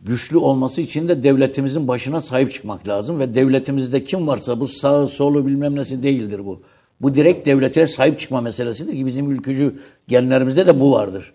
Güçlü 0.00 0.36
olması 0.36 0.80
için 0.80 1.08
de 1.08 1.22
devletimizin 1.22 1.88
başına 1.88 2.20
sahip 2.20 2.52
çıkmak 2.52 2.88
lazım. 2.88 3.18
Ve 3.18 3.34
devletimizde 3.34 4.04
kim 4.04 4.26
varsa 4.26 4.60
bu 4.60 4.68
sağı 4.68 5.06
solu 5.06 5.46
bilmem 5.46 5.76
nesi 5.76 6.02
değildir 6.02 6.46
bu. 6.46 6.62
Bu 7.00 7.14
direkt 7.14 7.46
devletine 7.46 7.86
sahip 7.86 8.18
çıkma 8.18 8.40
meselesidir 8.40 8.96
ki 8.96 9.06
bizim 9.06 9.30
ülkücü 9.30 9.76
genlerimizde 10.08 10.66
de 10.66 10.80
bu 10.80 10.92
vardır. 10.92 11.32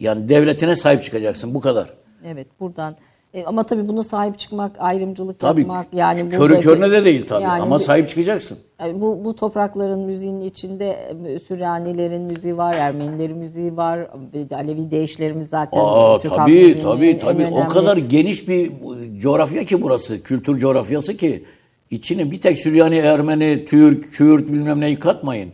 Yani 0.00 0.28
devletine 0.28 0.76
sahip 0.76 1.02
çıkacaksın 1.02 1.54
bu 1.54 1.60
kadar. 1.60 1.92
Evet 2.26 2.46
buradan 2.60 2.96
E, 3.34 3.44
ama 3.44 3.62
tabii 3.66 3.88
buna 3.88 4.02
sahip 4.02 4.38
çıkmak, 4.38 4.72
ayrımcılık 4.78 5.38
Tabii 5.38 5.60
yapmak 5.60 5.86
yani 5.92 6.28
körü 6.28 6.40
buradaki- 6.40 6.62
körüne 6.62 6.90
de 6.90 7.04
değil 7.04 7.26
tabii 7.26 7.42
Yani 7.42 7.62
ama 7.62 7.74
bu- 7.74 7.78
sahip 7.78 8.08
çıkacaksın. 8.08 8.58
Yani 8.80 9.00
bu, 9.00 9.24
bu 9.24 9.36
toprakların 9.36 10.00
müziğinin 10.00 10.40
içinde 10.40 10.90
e, 11.26 11.38
Süryanilerin 11.38 12.22
müziği 12.22 12.56
var, 12.56 12.74
Ermenilerin 12.74 13.38
müziği 13.38 13.76
var, 13.76 14.08
Alevi 14.54 14.90
değişlerimiz 14.90 15.48
zaten. 15.48 15.78
Aa 15.82 16.18
Türk 16.18 16.34
tabii 16.36 16.50
müziğinin 16.52 16.80
tabii 16.80 17.06
en- 17.06 17.18
tabii 17.18 17.42
o 17.44 17.46
önemli- 17.56 17.68
kadar 17.68 17.96
geniş 17.96 18.48
bir 18.48 18.72
coğrafya 19.18 19.64
ki 19.64 19.82
burası, 19.82 20.22
kültür 20.22 20.58
coğrafyası 20.58 21.16
ki 21.16 21.44
içine 21.92 22.30
bir 22.30 22.40
tek 22.40 22.58
Süryani, 22.58 22.96
Ermeni, 22.96 23.64
Türk, 23.64 24.12
Kürt 24.14 24.48
bilmem 24.48 24.80
neyi 24.80 24.98
katmayın. 24.98 25.52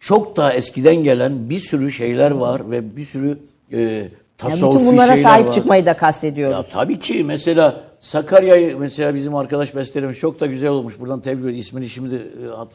Çok 0.00 0.36
daha 0.36 0.52
eskiden 0.52 0.96
gelen 0.96 1.50
bir 1.50 1.58
sürü 1.58 1.92
şeyler 1.92 2.30
var 2.30 2.70
ve 2.70 2.96
bir 2.96 3.04
sürü 3.04 3.38
e, 3.72 3.80
Yani 3.80 4.10
tasavvufi 4.38 4.78
bütün 4.78 4.92
bunlara 4.92 5.14
şeyler 5.14 5.22
sahip 5.30 5.46
var. 5.46 5.52
çıkmayı 5.52 5.86
da 5.86 5.96
kastediyoruz. 5.96 6.56
Ya 6.56 6.62
tabii 6.62 6.98
ki 6.98 7.24
mesela 7.24 7.80
Sakarya'yı 8.00 8.78
mesela 8.78 9.14
bizim 9.14 9.34
arkadaş 9.34 9.74
bestelemiş 9.74 10.18
çok 10.18 10.40
da 10.40 10.46
güzel 10.46 10.70
olmuş. 10.70 11.00
Buradan 11.00 11.20
tebrik 11.20 11.38
ediyorum. 11.38 11.58
İsmini 11.58 11.88
şimdi 11.88 12.14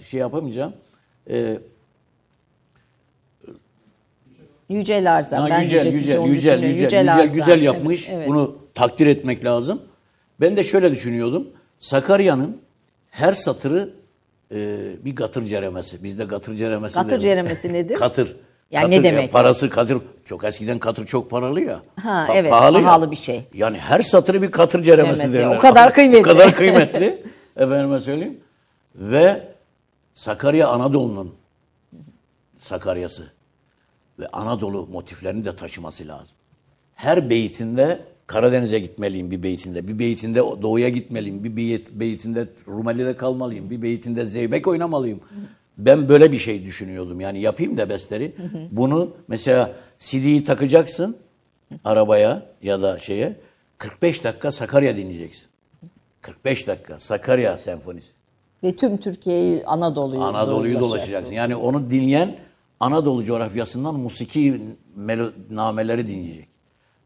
e, 0.01 0.03
şey 0.03 0.20
yapamayacağım. 0.20 0.74
E, 1.30 1.60
Yücel 4.70 5.16
Arzan. 5.16 5.41
Ha, 5.41 5.47
ben 5.49 5.62
yücel, 5.62 5.78
yücel, 5.78 5.93
yücel, 5.93 6.05
düşünüyorum. 6.05 6.34
yücel, 6.34 6.62
güzel, 6.72 7.14
Arzan. 7.14 7.34
güzel 7.34 7.62
yapmış. 7.62 8.10
Evet, 8.10 8.18
evet. 8.18 8.28
Bunu 8.28 8.55
takdir 8.74 9.07
etmek 9.07 9.45
lazım. 9.45 9.82
Ben 10.41 10.57
de 10.57 10.64
şöyle 10.64 10.91
düşünüyordum. 10.91 11.47
Sakarya'nın 11.80 12.61
her 13.09 13.34
satırı 13.34 13.93
e, 14.51 14.55
bir 15.05 15.15
gatır 15.15 15.43
ceremesi. 15.45 16.03
Bizde 16.03 16.23
gatır 16.23 16.55
ceremesi 16.55 16.95
Gatır 16.95 17.11
deriz. 17.11 17.23
ceremesi 17.23 17.73
nedir? 17.73 17.95
Katır. 17.99 18.36
Yani 18.71 18.84
Katır, 18.95 18.99
ne 18.99 19.03
demek? 19.03 19.32
parası 19.32 19.69
katır. 19.69 20.01
Çok 20.25 20.43
eskiden 20.43 20.80
katır 20.80 21.05
çok 21.05 21.30
paralı 21.30 21.61
ya. 21.61 21.82
Ha, 21.95 22.25
Pa- 22.30 22.34
evet, 22.36 22.49
pahalı 22.51 22.77
ya. 22.77 22.84
pahalı 22.84 23.11
bir 23.11 23.15
şey. 23.15 23.43
Yani 23.53 23.77
her 23.77 24.01
satırı 24.01 24.41
bir 24.41 24.51
katır 24.51 24.82
ceremesi 24.84 25.15
Ceremesi, 25.21 25.39
derler. 25.39 25.57
o 25.57 25.59
kadar 25.59 25.93
kıymetli. 25.93 26.19
o 26.19 26.23
kadar 26.23 26.53
kıymetli. 26.55 27.23
Efendime 27.57 27.99
söyleyeyim. 27.99 28.39
Ve 28.95 29.47
Sakarya 30.13 30.67
Anadolu'nun 30.67 31.36
Sakarya'sı 32.57 33.32
ve 34.19 34.27
Anadolu 34.27 34.88
motiflerini 34.88 35.45
de 35.45 35.55
taşıması 35.55 36.07
lazım. 36.07 36.36
Her 36.95 37.30
beytinde 37.30 37.99
Karadeniz'e 38.30 38.80
gitmeliyim 38.80 39.32
bir 39.32 39.43
beytinde. 39.43 39.88
Bir 39.88 39.99
beytinde 39.99 40.39
doğuya 40.39 40.89
gitmeliyim. 40.89 41.43
Bir 41.43 41.57
beyt, 41.57 41.91
beytinde 41.91 42.47
Rumeli'de 42.67 43.17
kalmalıyım. 43.17 43.69
Bir 43.69 43.82
beytinde 43.82 44.25
Zeybek 44.25 44.67
oynamalıyım. 44.67 45.19
Ben 45.77 46.09
böyle 46.09 46.32
bir 46.32 46.38
şey 46.38 46.65
düşünüyordum. 46.65 47.21
Yani 47.21 47.41
yapayım 47.41 47.77
da 47.77 47.89
besteri. 47.89 48.36
Bunu 48.71 49.09
mesela 49.27 49.73
CD'yi 49.99 50.43
takacaksın 50.43 51.17
arabaya 51.84 52.45
ya 52.63 52.82
da 52.82 52.97
şeye 52.97 53.36
45 53.77 54.23
dakika 54.23 54.51
Sakarya 54.51 54.97
dinleyeceksin. 54.97 55.47
45 56.21 56.67
dakika 56.67 56.99
Sakarya 56.99 57.57
senfonisi. 57.57 58.11
Ve 58.63 58.75
tüm 58.75 58.97
Türkiye'yi 58.97 59.65
Anadolu'yu 59.65 60.23
Anadolu'yu 60.23 60.80
dolaşacaksın. 60.80 61.34
Yani 61.34 61.55
onu 61.55 61.91
dinleyen 61.91 62.36
Anadolu 62.80 63.23
coğrafyasından 63.23 63.95
musiki 63.95 64.61
nameleri 65.49 66.07
dinleyecek. 66.07 66.49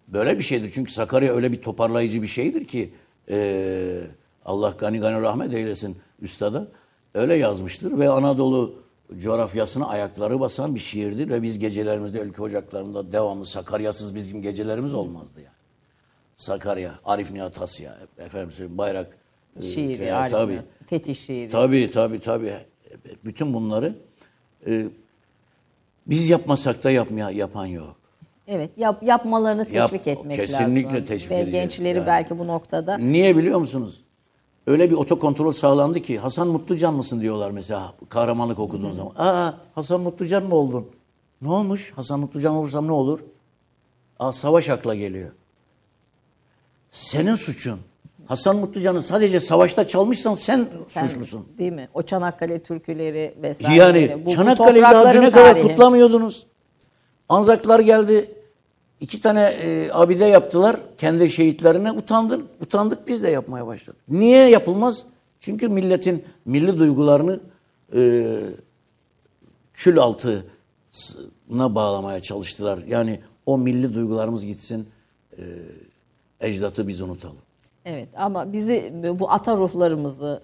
Böyle 0.08 0.38
bir 0.40 0.44
şeydir. 0.44 0.72
Çünkü 0.74 0.94
Sakarya 0.94 1.34
öyle 1.34 1.52
bir 1.52 1.62
toparlayıcı 1.62 2.22
bir 2.22 2.28
şeydir 2.28 2.66
ki 2.68 2.94
eee, 3.28 4.02
Allah 4.46 4.76
gani 4.78 5.00
gani 5.00 5.22
rahmet 5.22 5.54
eylesin 5.54 5.98
üstada. 6.22 6.68
Öyle 7.14 7.36
yazmıştır 7.36 8.00
ve 8.00 8.10
Anadolu 8.10 8.84
coğrafyasına 9.20 9.88
ayakları 9.88 10.40
basan 10.40 10.76
bir 10.76 10.80
şiirdir 10.80 11.30
ve 11.30 11.42
biz 11.42 11.60
gecelerimizde 11.60 12.20
ülke 12.20 12.42
ocaklarında 12.42 13.12
devamlı 13.12 13.46
Sakaryasız 13.46 14.16
bizim 14.16 14.42
gecelerimiz 14.42 14.94
olmazdı 14.94 15.42
yani. 15.42 15.54
Sakarya, 16.38 17.00
Arif 17.06 17.32
Nihat 17.32 17.62
Asya, 17.62 17.98
efendim 18.18 18.52
söyleyeyim 18.52 18.78
Bayrak, 18.78 19.18
e, 19.60 19.66
Şiiri, 19.66 19.98
şey, 19.98 20.14
Arif 20.14 20.32
tabii. 20.32 20.62
Fetih 20.90 21.16
şiiri. 21.16 21.50
Tabii 21.50 21.92
tabii 21.92 22.20
tabii. 22.20 22.54
Bütün 23.26 23.54
bunları 23.54 23.96
e, 24.68 24.86
biz 26.08 26.30
yapmasak 26.30 26.84
da 26.84 26.92
yapmaya 26.92 27.30
yapan 27.30 27.66
yok. 27.66 27.96
Evet, 28.48 28.70
yap, 28.78 29.04
yapmalarını 29.04 29.68
Yap- 29.72 29.92
teşvik 29.92 30.08
etmek 30.08 30.36
kesinlikle 30.36 30.90
lazım. 30.90 31.06
teşvik 31.06 31.32
Ve 31.32 31.40
edeceğiz. 31.40 31.52
gençleri 31.70 31.98
Yani. 31.98 32.08
belki 32.08 32.40
bu 32.40 32.48
noktada 32.48 32.98
Niye 32.98 33.38
biliyor 33.38 33.60
musunuz? 33.60 34.04
Öyle 34.68 34.90
bir 34.92 34.96
otokontrol 34.96 35.52
sağlandı 35.52 36.00
ki 36.02 36.20
Hasan 36.20 36.48
Mutlucan 36.48 36.94
mısın 36.94 37.22
diyorlar 37.22 37.52
mesela 37.52 37.94
kahramanlık 38.10 38.60
okuduğun 38.60 38.92
zaman. 38.92 39.12
Aa 39.18 39.54
Hasan 39.76 40.02
Mutlucan 40.02 40.44
mı 40.46 40.56
oldun? 40.56 40.88
Ne 41.42 41.50
olmuş? 41.52 41.94
Hasan 41.96 42.20
Mutlucan 42.20 42.56
olursam 42.56 42.88
ne 42.88 42.92
olur? 42.92 43.20
Aa 44.20 44.32
savaş 44.34 44.70
akla 44.70 44.96
geliyor. 44.96 45.32
Senin 46.90 47.36
suçun. 47.36 47.80
Hasan 48.26 48.56
Mutlucan'ı 48.56 49.02
sadece 49.02 49.40
savaşta 49.40 49.88
çalmışsan 49.88 50.34
sen, 50.36 50.68
sen- 50.88 51.08
suçlusun. 51.08 51.48
Değil 51.58 51.72
mi? 51.72 51.90
O 51.94 52.02
Çanakkale 52.02 52.60
türküleri 52.60 53.36
vesaire. 53.42 53.76
Yani 53.78 54.26
bu, 54.26 54.30
Çanakkale'yi 54.30 54.84
daha 54.84 55.14
düne 55.14 55.32
kadar 55.32 55.62
kutlamıyordunuz. 55.62 56.48
Anzaklar 57.34 57.80
geldi. 57.80 58.32
iki 59.00 59.22
tane 59.22 59.44
e, 59.44 59.90
abide 59.92 60.26
yaptılar 60.26 60.76
kendi 60.98 61.30
şehitlerine. 61.30 61.92
Utandın, 61.92 62.46
utandık 62.62 63.08
biz 63.08 63.24
de 63.24 63.30
yapmaya 63.30 63.68
başladık. 63.68 64.02
Niye 64.08 64.50
yapılmaz? 64.50 65.06
Çünkü 65.40 65.70
milletin 65.70 66.24
milli 66.46 66.78
duygularını 66.78 67.40
e, 67.96 68.26
kül 69.74 70.00
altına 70.00 71.76
bağlamaya 71.76 72.22
çalıştılar. 72.22 72.80
Yani 72.88 73.20
o 73.46 73.58
milli 73.58 73.94
duygularımız 73.94 74.46
gitsin, 74.46 74.88
e, 75.38 75.44
ecdatı 76.40 76.88
biz 76.88 77.02
unutalım. 77.02 77.38
Evet 77.86 78.10
ama 78.18 78.54
bizi 78.54 78.94
bu 79.20 79.32
ata 79.32 79.58
ruhlarımızı 79.58 80.42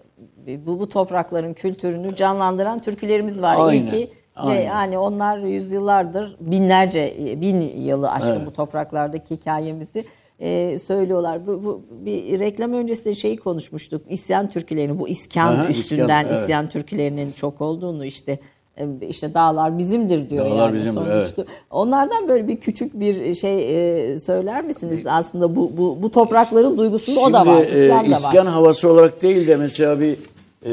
bu, 0.66 0.80
bu 0.80 0.90
toprakların 0.90 1.54
kültürünü 1.54 2.16
canlandıran 2.16 2.82
türkülerimiz 2.82 3.42
var. 3.42 3.56
İyi 3.56 3.62
Aynen, 3.62 3.86
ki 3.86 4.14
aynen. 4.40 4.58
ve 4.58 4.64
yani 4.64 4.98
onlar 4.98 5.38
yüzyıllardır 5.38 6.36
binlerce 6.40 7.16
bin 7.42 7.62
yılı 7.62 8.12
aşkın 8.12 8.46
bu 8.46 8.54
topraklardaki 8.54 9.36
hikayemizi 9.36 10.06
e, 10.40 10.80
söylüyorlar. 10.80 11.48
Bu, 11.48 11.64
bu 11.64 11.82
bir 12.06 12.40
reklam 12.40 12.74
öncesi 12.74 13.16
şeyi 13.16 13.38
konuşmuştuk. 13.38 14.02
İsyan 14.10 14.50
türkülerini 14.50 15.00
bu 15.00 15.08
iskan 15.08 15.54
Aha, 15.54 15.68
üstünden 15.68 16.24
iskan, 16.24 16.26
evet. 16.26 16.44
isyan 16.44 16.70
türkülerinin 16.70 17.32
çok 17.32 17.62
olduğunu 17.62 18.06
işte 18.06 18.40
e, 18.78 18.88
işte 19.10 19.34
dağlar 19.34 19.78
bizimdir 19.78 20.30
diyor 20.30 20.46
Dağlar 20.46 20.58
yani 20.58 20.74
bizimdir, 20.74 21.12
sonuçta. 21.12 21.46
Onlardan 21.72 22.28
böyle 22.28 22.48
bir 22.48 22.58
küçük 22.58 23.00
bir 23.00 23.36
şey 23.36 24.14
e, 24.14 24.20
söyler 24.20 24.64
misiniz? 24.64 25.00
Aslında 25.06 25.56
bu 25.56 25.72
bu 25.78 25.98
bu 26.02 26.12
toprakların 26.12 26.78
duygusunda 26.78 27.20
o 27.20 27.34
da 27.34 27.48
var. 27.48 27.64
Şimdi, 27.64 27.78
e, 27.78 27.84
İsyan 27.84 28.06
da 28.06 28.12
var. 28.12 28.18
iskan 28.18 28.46
havası 28.46 28.92
olarak 28.92 29.22
değil 29.22 29.48
de 29.48 29.56
mesela 29.56 30.00
bir 30.00 30.18
e, 30.66 30.72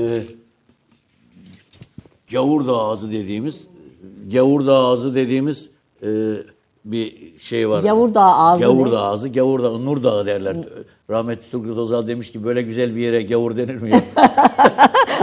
gavur 2.33 2.67
da 2.67 2.73
ağzı 2.77 3.13
dediğimiz 3.13 3.61
gavur 4.33 4.67
da 4.67 4.75
ağzı 4.77 5.15
dediğimiz 5.15 5.71
e, 6.03 6.09
bir 6.85 7.39
şey 7.39 7.69
var. 7.69 7.83
Gavur 7.83 8.15
Dağı 8.15 8.35
ağzı 8.35 8.63
Gavur 8.63 8.87
ne? 8.87 8.91
da 8.93 9.03
ağzı, 9.03 9.29
gavur 9.29 9.63
dağı, 9.63 9.85
nur 9.85 10.03
dağı 10.03 10.27
derler. 10.27 10.57
Rahmetli 11.11 11.51
Turgut 11.51 11.79
Özal 11.79 12.07
demiş 12.07 12.33
ki 12.33 12.45
böyle 12.45 12.63
güzel 12.63 12.97
bir 12.97 13.01
yere 13.01 13.23
gavur 13.23 13.57
denir 13.57 13.75
mi? 13.83 13.91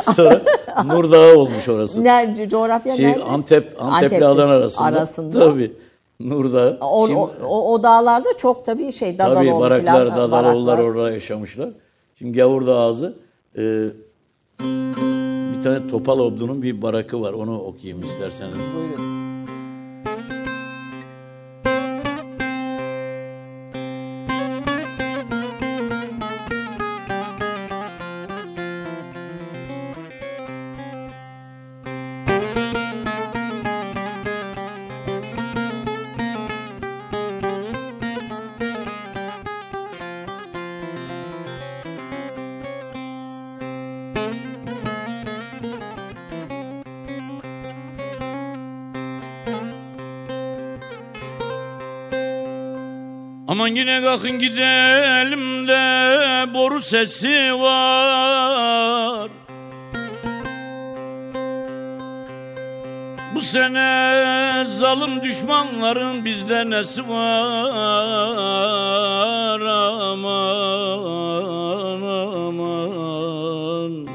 Sonra 0.04 0.41
nur 0.86 1.12
dağı 1.12 1.38
olmuş 1.38 1.70
orası. 1.70 2.04
Ne, 2.04 2.10
co- 2.10 2.49
coğrafya 2.49 2.95
Şey, 2.95 3.06
nerede? 3.06 3.24
Antep, 3.24 3.76
Antep'le 3.82 4.04
Antep'te, 4.04 4.26
Adana 4.28 4.51
arasında. 4.51 4.86
arasında. 4.88 5.39
Tabii. 5.39 5.72
Nur 6.20 6.54
dağı. 6.54 6.78
O, 6.82 7.08
Şimdi- 7.08 7.20
o, 7.20 7.32
o, 7.47 7.74
o 7.74 7.84
dağlarda 7.84 8.30
çok 8.38 8.66
tabii 8.66 8.91
şey 8.91 9.18
Tabii 9.18 9.36
Dadaloğlu 9.36 9.62
baraklar, 9.62 9.93
falan, 10.10 10.18
Dadaloğullar 10.32 10.78
baraklar. 10.78 10.93
orada 10.95 11.12
yaşamışlar. 11.12 11.70
Şimdi 12.16 12.38
Gavurda 12.38 12.76
Ağzı 12.80 13.14
e, 13.58 13.62
tane 15.64 15.88
Topal 15.88 16.20
Obdu'nun 16.20 16.61
bir 16.61 16.82
barakı 16.82 17.22
var. 17.22 17.34
Onu 17.34 17.59
okuyayım 17.59 18.03
isterseniz. 18.03 18.53
Buyurun. 18.76 19.22
Yine 53.84 54.01
kalkın 54.01 54.39
gidelim 54.39 55.67
de 55.67 56.53
boru 56.53 56.81
sesi 56.81 57.53
var. 57.53 59.29
Bu 63.36 63.41
sene 63.41 64.65
zalim 64.65 65.23
düşmanların 65.23 66.25
bizde 66.25 66.69
nesi 66.69 67.09
var 67.09 67.89
aman 69.59 70.41
aman. 72.41 74.07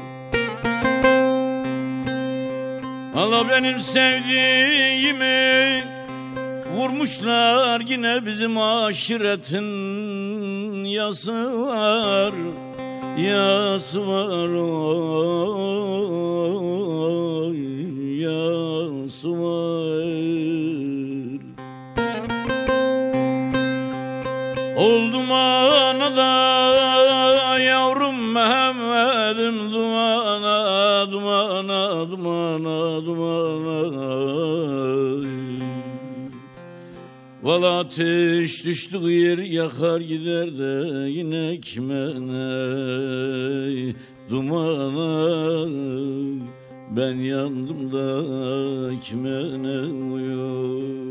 Allah 3.15 3.49
benim 3.49 3.79
sevdiğimi 3.79 4.78
Vurmuşlar 6.99 7.79
yine 7.79 8.25
bizim 8.25 8.57
aşiretin 8.57 9.65
yası 10.85 11.61
var 11.61 12.33
Yası 13.17 14.07
var. 14.07 14.49
oy 14.49 15.48
Valla 37.59 37.79
ateş 37.79 38.65
düştü 38.65 39.11
yer 39.11 39.37
yakar 39.37 40.01
gider 40.01 40.59
de 40.59 41.09
yine 41.09 41.61
kime 41.61 42.05
ne? 42.27 43.93
Dumana 44.29 45.67
ben 46.95 47.15
yandım 47.15 47.91
da 47.93 48.99
kime 49.01 49.63
ne 49.63 49.93
uyuyor 50.13 51.08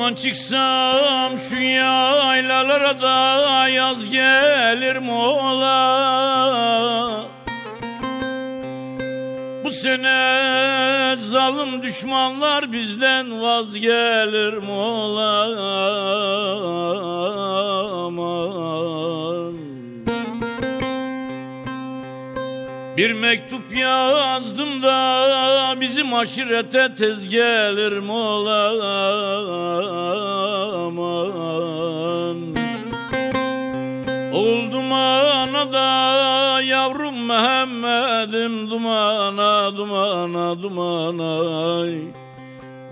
Aman 0.00 0.14
çıksam 0.14 1.38
şu 1.38 1.58
yaylalara 1.58 3.00
da 3.00 3.68
yaz 3.68 4.08
gelir 4.10 4.96
mola. 4.96 5.76
Bu 9.64 9.70
sene 9.70 11.16
zalim 11.16 11.82
düşmanlar 11.82 12.72
bizden 12.72 13.42
vazgelir 13.42 14.54
mola 14.54 15.48
mektup 23.20 23.76
yazdım 23.76 24.82
da 24.82 25.74
bizim 25.80 26.14
aşirete 26.14 26.94
tez 26.94 27.28
gelir 27.28 27.98
mola 27.98 28.62
aman. 30.86 32.38
Ol 34.32 34.72
dumana 34.72 35.72
da 35.72 36.60
yavrum 36.62 37.26
Mehmet'im 37.26 38.70
dumana 38.70 39.76
dumana 39.76 40.62
dumana 40.62 41.30
ay. 41.80 41.94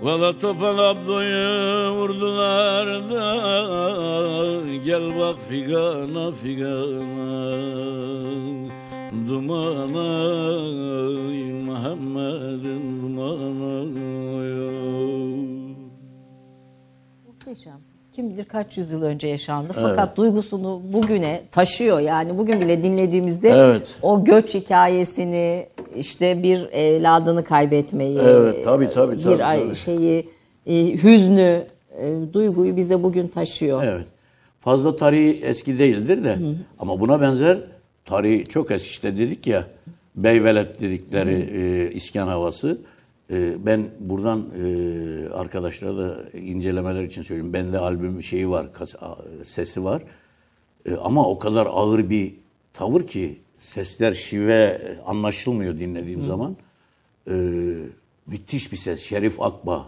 Valla 0.01 0.39
topal 0.39 0.79
abdoyu 0.79 1.91
vurdular 1.91 2.87
da 3.11 3.27
Gel 4.85 5.19
bak 5.19 5.35
figana 5.49 6.31
figana 6.31 7.49
Dumana 9.11 10.09
Muhammed'in 11.65 13.01
dumana 13.01 13.83
Muhteşem. 17.27 17.73
Kim 18.11 18.29
bilir 18.29 18.45
kaç 18.45 18.77
yüzyıl 18.77 19.01
önce 19.01 19.27
yaşandı. 19.27 19.73
Fakat 19.75 20.17
duygusunu 20.17 20.81
bugüne 20.93 21.41
taşıyor. 21.51 21.99
Yani 21.99 22.37
bugün 22.37 22.61
bile 22.61 22.83
dinlediğimizde 22.83 23.49
Evet. 23.49 23.95
o 24.01 24.23
göç 24.23 24.53
hikayesini, 24.55 25.67
işte 25.95 26.43
bir 26.43 26.69
evladını 26.71 27.43
kaybetmeyi, 27.43 28.17
Evet, 28.19 28.63
tabii, 28.65 28.87
tabii, 28.87 29.15
bir 29.15 29.19
tabii, 29.19 29.37
tabii. 29.37 29.75
şeyi, 29.75 30.29
e, 30.65 30.93
hüznü, 31.03 31.63
e, 32.01 32.13
duyguyu 32.33 32.77
bize 32.77 33.03
bugün 33.03 33.27
taşıyor. 33.27 33.83
Evet. 33.83 34.05
Fazla 34.59 34.95
tarihi 34.95 35.39
eski 35.43 35.79
değildir 35.79 36.23
de 36.23 36.37
ama 36.79 36.99
buna 36.99 37.21
benzer 37.21 37.57
tarihi 38.09 38.43
çok 38.43 38.71
eski 38.71 38.89
işte 38.89 39.17
dedik 39.17 39.47
ya 39.47 39.67
Beyvelet 40.15 40.79
dedikleri 40.81 41.33
e, 41.33 41.91
iskan 41.91 42.27
havası. 42.27 42.81
E, 43.31 43.65
ben 43.65 43.85
buradan 43.99 44.45
e, 44.63 45.29
arkadaşlara 45.33 45.97
da 45.97 46.29
incelemeler 46.37 47.03
için 47.03 47.21
söyleyeyim. 47.21 47.53
Bende 47.53 47.77
albüm 47.79 48.23
şeyi 48.23 48.49
var, 48.49 48.73
kas- 48.73 48.95
sesi 49.43 49.83
var. 49.83 50.01
E, 50.85 50.95
ama 50.95 51.27
o 51.29 51.39
kadar 51.39 51.67
ağır 51.71 52.09
bir 52.09 52.33
tavır 52.73 53.07
ki 53.07 53.39
sesler 53.57 54.13
şive 54.13 54.81
anlaşılmıyor 55.05 55.79
dinlediğim 55.79 56.21
zaman. 56.21 56.57
E, 57.27 57.33
müthiş 58.27 58.71
bir 58.71 58.77
ses. 58.77 59.01
Şerif 59.03 59.41
Akba. 59.41 59.85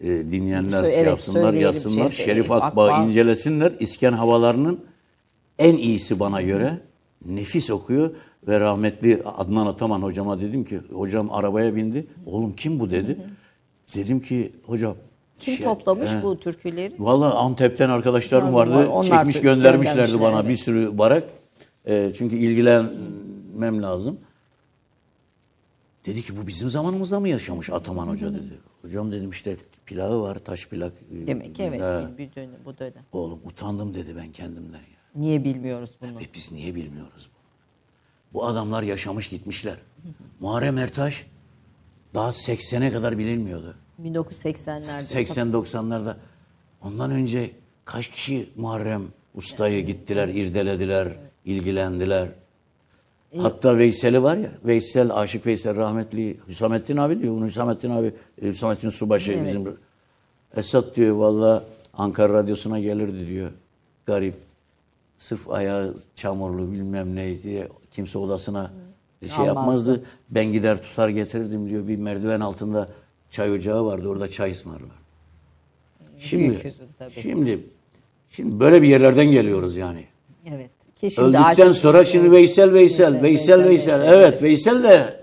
E, 0.00 0.06
dinleyenler 0.08 0.78
Sö- 0.78 0.90
şey 0.90 0.96
evet, 0.98 1.06
yapsınlar, 1.08 1.40
söyleyelim. 1.40 1.66
yazsınlar. 1.66 2.10
Şerif 2.10 2.24
Şerif 2.26 2.52
Akba, 2.52 2.92
Akba. 2.92 3.04
incelesinler. 3.06 3.72
İskan 3.80 4.12
havalarının 4.12 4.80
en 5.58 5.76
iyisi 5.76 6.20
bana 6.20 6.42
göre. 6.42 6.78
Nefis 7.28 7.70
okuyor 7.70 8.10
ve 8.48 8.60
rahmetli 8.60 9.22
Adnan 9.24 9.66
Ataman 9.66 10.02
hocama 10.02 10.40
dedim 10.40 10.64
ki 10.64 10.80
hocam 10.92 11.30
arabaya 11.32 11.76
bindi. 11.76 12.06
Oğlum 12.26 12.52
kim 12.52 12.80
bu 12.80 12.90
dedi. 12.90 13.18
Dedim 13.94 14.20
ki 14.20 14.52
hocam 14.66 14.96
Kim 15.36 15.54
şey- 15.54 15.64
toplamış 15.64 16.10
he. 16.10 16.22
bu 16.22 16.40
türküleri? 16.40 16.94
Valla 16.98 17.34
Antep'ten 17.34 17.88
arkadaşlarım 17.90 18.54
vardı. 18.54 18.74
var. 18.74 18.84
Onlar 18.84 19.02
Çekmiş 19.02 19.40
göndermişlerdi 19.40 19.96
göndermişler, 19.96 20.20
bana 20.32 20.40
evet. 20.40 20.50
bir 20.50 20.56
sürü 20.56 20.98
barak. 20.98 21.24
Ee, 21.86 22.12
çünkü 22.18 22.36
ilgilenmem 22.36 23.82
lazım. 23.82 24.18
Dedi 26.06 26.22
ki 26.22 26.32
bu 26.42 26.46
bizim 26.46 26.70
zamanımızda 26.70 27.20
mı 27.20 27.28
yaşamış 27.28 27.70
Ataman 27.70 28.08
Hoca 28.08 28.34
dedi. 28.34 28.58
Hocam 28.82 29.12
dedim 29.12 29.30
işte 29.30 29.56
plağı 29.86 30.22
var 30.22 30.34
taş 30.34 30.66
plak. 30.66 30.92
Demek 31.10 31.54
ki 31.54 31.62
evet 31.62 31.80
He. 31.80 32.18
bir 32.18 32.34
dönem, 32.34 32.50
bu 32.64 32.78
dönem. 32.78 33.04
Oğlum 33.12 33.40
utandım 33.44 33.94
dedi 33.94 34.16
ben 34.16 34.32
kendimden 34.32 34.78
ya. 34.78 34.97
Niye 35.18 35.44
bilmiyoruz 35.44 35.90
bunu? 36.00 36.10
E 36.10 36.26
biz 36.34 36.52
niye 36.52 36.74
bilmiyoruz 36.74 37.30
bunu? 37.34 37.42
Bu 38.32 38.46
adamlar 38.46 38.82
yaşamış 38.82 39.28
gitmişler. 39.28 39.76
Muharrem 40.40 40.78
Ertaş 40.78 41.26
daha 42.14 42.28
80'e 42.28 42.92
kadar 42.92 43.18
bilinmiyordu. 43.18 43.74
1980'lerde. 44.02 45.26
80-90'larda. 45.26 46.16
Ondan 46.82 47.10
önce 47.10 47.50
kaç 47.84 48.10
kişi 48.10 48.48
Muharrem 48.56 49.02
Usta'yı 49.34 49.86
gittiler, 49.86 50.28
irdelediler, 50.28 51.16
ilgilendiler. 51.44 52.28
Hatta 53.36 53.78
Veysel'i 53.78 54.22
var 54.22 54.36
ya, 54.36 54.50
Veysel, 54.64 55.16
Aşık 55.16 55.46
Veysel 55.46 55.76
rahmetli 55.76 56.38
Hüsamettin 56.48 56.96
abi 56.96 57.18
diyor. 57.20 57.34
Bunu 57.34 57.46
Hüsamettin 57.46 57.90
abi, 57.90 58.14
e, 58.42 58.48
Hüsamettin 58.48 58.88
Subaşı 58.88 59.44
bizim. 59.44 59.78
Esat 60.56 60.96
diyor 60.96 61.16
valla 61.16 61.64
Ankara 61.92 62.32
Radyosu'na 62.32 62.78
gelirdi 62.78 63.28
diyor. 63.28 63.50
Garip. 64.06 64.47
Sırf 65.18 65.50
ayağı 65.50 65.94
çamurlu 66.14 66.72
bilmem 66.72 67.16
ne 67.16 67.42
diye 67.42 67.68
kimse 67.90 68.18
odasına 68.18 68.70
şey 69.20 69.30
Almazdı. 69.30 69.46
yapmazdı. 69.46 70.02
Ben 70.30 70.44
gider 70.52 70.82
tutar 70.82 71.08
getirirdim 71.08 71.68
diyor. 71.68 71.88
Bir 71.88 71.96
merdiven 71.96 72.40
altında 72.40 72.88
çay 73.30 73.50
ocağı 73.50 73.86
vardı. 73.86 74.08
Orada 74.08 74.28
çay 74.28 74.50
ısmarlar. 74.50 74.98
Şimdi, 76.18 76.72
tabii. 76.98 77.10
şimdi, 77.10 77.60
şimdi 78.28 78.60
böyle 78.60 78.82
bir 78.82 78.88
yerlerden 78.88 79.26
geliyoruz 79.26 79.76
yani. 79.76 80.04
Evet. 80.46 80.70
Ki 81.00 81.10
şimdi 81.10 81.36
Öldükten 81.36 81.72
sonra 81.72 82.04
şimdi 82.04 82.32
Veysel 82.32 82.72
Veysel, 82.72 83.12
Veysel, 83.12 83.22
Veysel 83.22 83.64
Veysel. 83.64 84.00
Veysel, 84.00 84.14
Evet 84.14 84.42
Veysel 84.42 84.82
de 84.82 85.17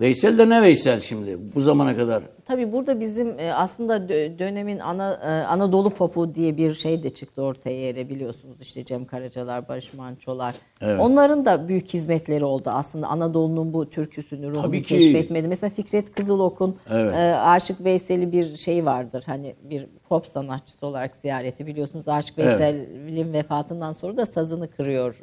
Veysel 0.00 0.38
de 0.38 0.48
ne 0.48 0.62
Veysel 0.62 1.00
şimdi 1.00 1.38
bu 1.54 1.60
zamana 1.60 1.96
kadar? 1.96 2.22
Tabii 2.44 2.72
burada 2.72 3.00
bizim 3.00 3.38
e, 3.38 3.52
aslında 3.54 3.96
dö- 3.96 4.38
dönemin 4.38 4.78
ana 4.78 5.12
e, 5.14 5.26
Anadolu 5.46 5.90
popu 5.90 6.34
diye 6.34 6.56
bir 6.56 6.74
şey 6.74 7.02
de 7.02 7.10
çıktı 7.10 7.42
ortaya 7.42 7.80
yere 7.80 8.08
biliyorsunuz 8.08 8.56
işte 8.60 8.84
Cem 8.84 9.04
Karacalar, 9.04 9.68
Barış 9.68 9.94
Mançolar. 9.94 10.54
Evet. 10.80 11.00
Onların 11.00 11.44
da 11.44 11.68
büyük 11.68 11.88
hizmetleri 11.88 12.44
oldu 12.44 12.70
aslında 12.72 13.06
Anadolu'nun 13.06 13.72
bu 13.72 13.90
türküsünü, 13.90 14.50
ruhunu 14.50 14.62
Tabii 14.62 14.82
ki. 14.82 14.88
keşfetmedi. 14.98 15.48
Mesela 15.48 15.70
Fikret 15.70 16.12
Kızılok'un 16.14 16.76
Evet. 16.90 17.14
e, 17.14 17.18
Aşık 17.36 17.84
Veysel'i 17.84 18.32
bir 18.32 18.56
şey 18.56 18.84
vardır. 18.84 19.22
Hani 19.26 19.54
bir 19.62 19.86
pop 20.08 20.26
sanatçısı 20.26 20.86
olarak 20.86 21.16
ziyareti 21.16 21.66
biliyorsunuz. 21.66 22.08
Aşık 22.08 22.38
Evet. 22.38 22.60
Veysel'in 22.60 23.32
vefatından 23.32 23.92
sonra 23.92 24.16
da 24.16 24.26
sazını 24.26 24.70
kırıyor 24.70 25.22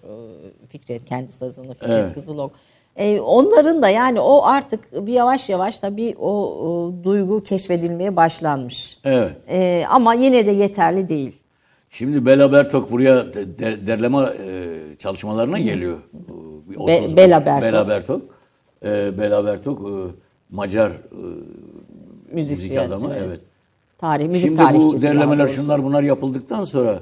Fikret 0.68 1.06
kendi 1.06 1.32
sazını 1.32 1.74
Fikret 1.74 1.90
Evet. 1.90 2.14
Kızılok. 2.14 2.52
E, 2.96 3.20
onların 3.20 3.82
da 3.82 3.90
yani 3.90 4.20
o 4.20 4.46
artık 4.46 5.08
bir 5.08 5.14
yavaş 5.14 5.50
yavaş 5.50 5.80
tabii 5.80 6.16
o, 6.20 6.32
o 6.32 6.94
duygu 7.04 7.44
keşfedilmeye 7.44 8.16
başlanmış. 8.16 9.00
Evet. 9.04 9.32
E, 9.50 9.86
ama 9.90 10.14
yine 10.14 10.46
de 10.46 10.52
yeterli 10.52 11.10
değil. 11.10 11.34
Şimdi 11.90 12.26
Bela 12.26 12.52
Bertok 12.52 12.92
buraya 12.92 13.34
de- 13.34 13.60
de- 13.60 13.88
derleme 13.88 14.18
e, 14.18 14.78
çalışmalarına 14.98 15.60
geliyor. 15.60 15.98
Be- 16.88 17.00
30 17.00 17.18
Bela 17.18 17.46
Bertok. 17.46 17.64
Bela 17.64 17.90
Bertok. 17.90 18.22
E, 18.86 19.18
Bela 19.18 19.46
Bertok 19.46 19.90
e, 19.90 19.92
Macar 20.50 20.90
e, 20.90 20.92
müzik 22.32 22.58
Müzisyen, 22.58 22.88
adamı. 22.88 23.10
evet. 23.14 23.24
Evet. 23.28 23.40
Tarih, 23.98 24.28
müzik 24.28 24.42
Şimdi 24.42 24.60
bu 24.74 25.02
derlemeler 25.02 25.48
şunlar 25.48 25.84
bunlar 25.84 26.04
yapıldıktan 26.04 26.64
sonra 26.64 27.00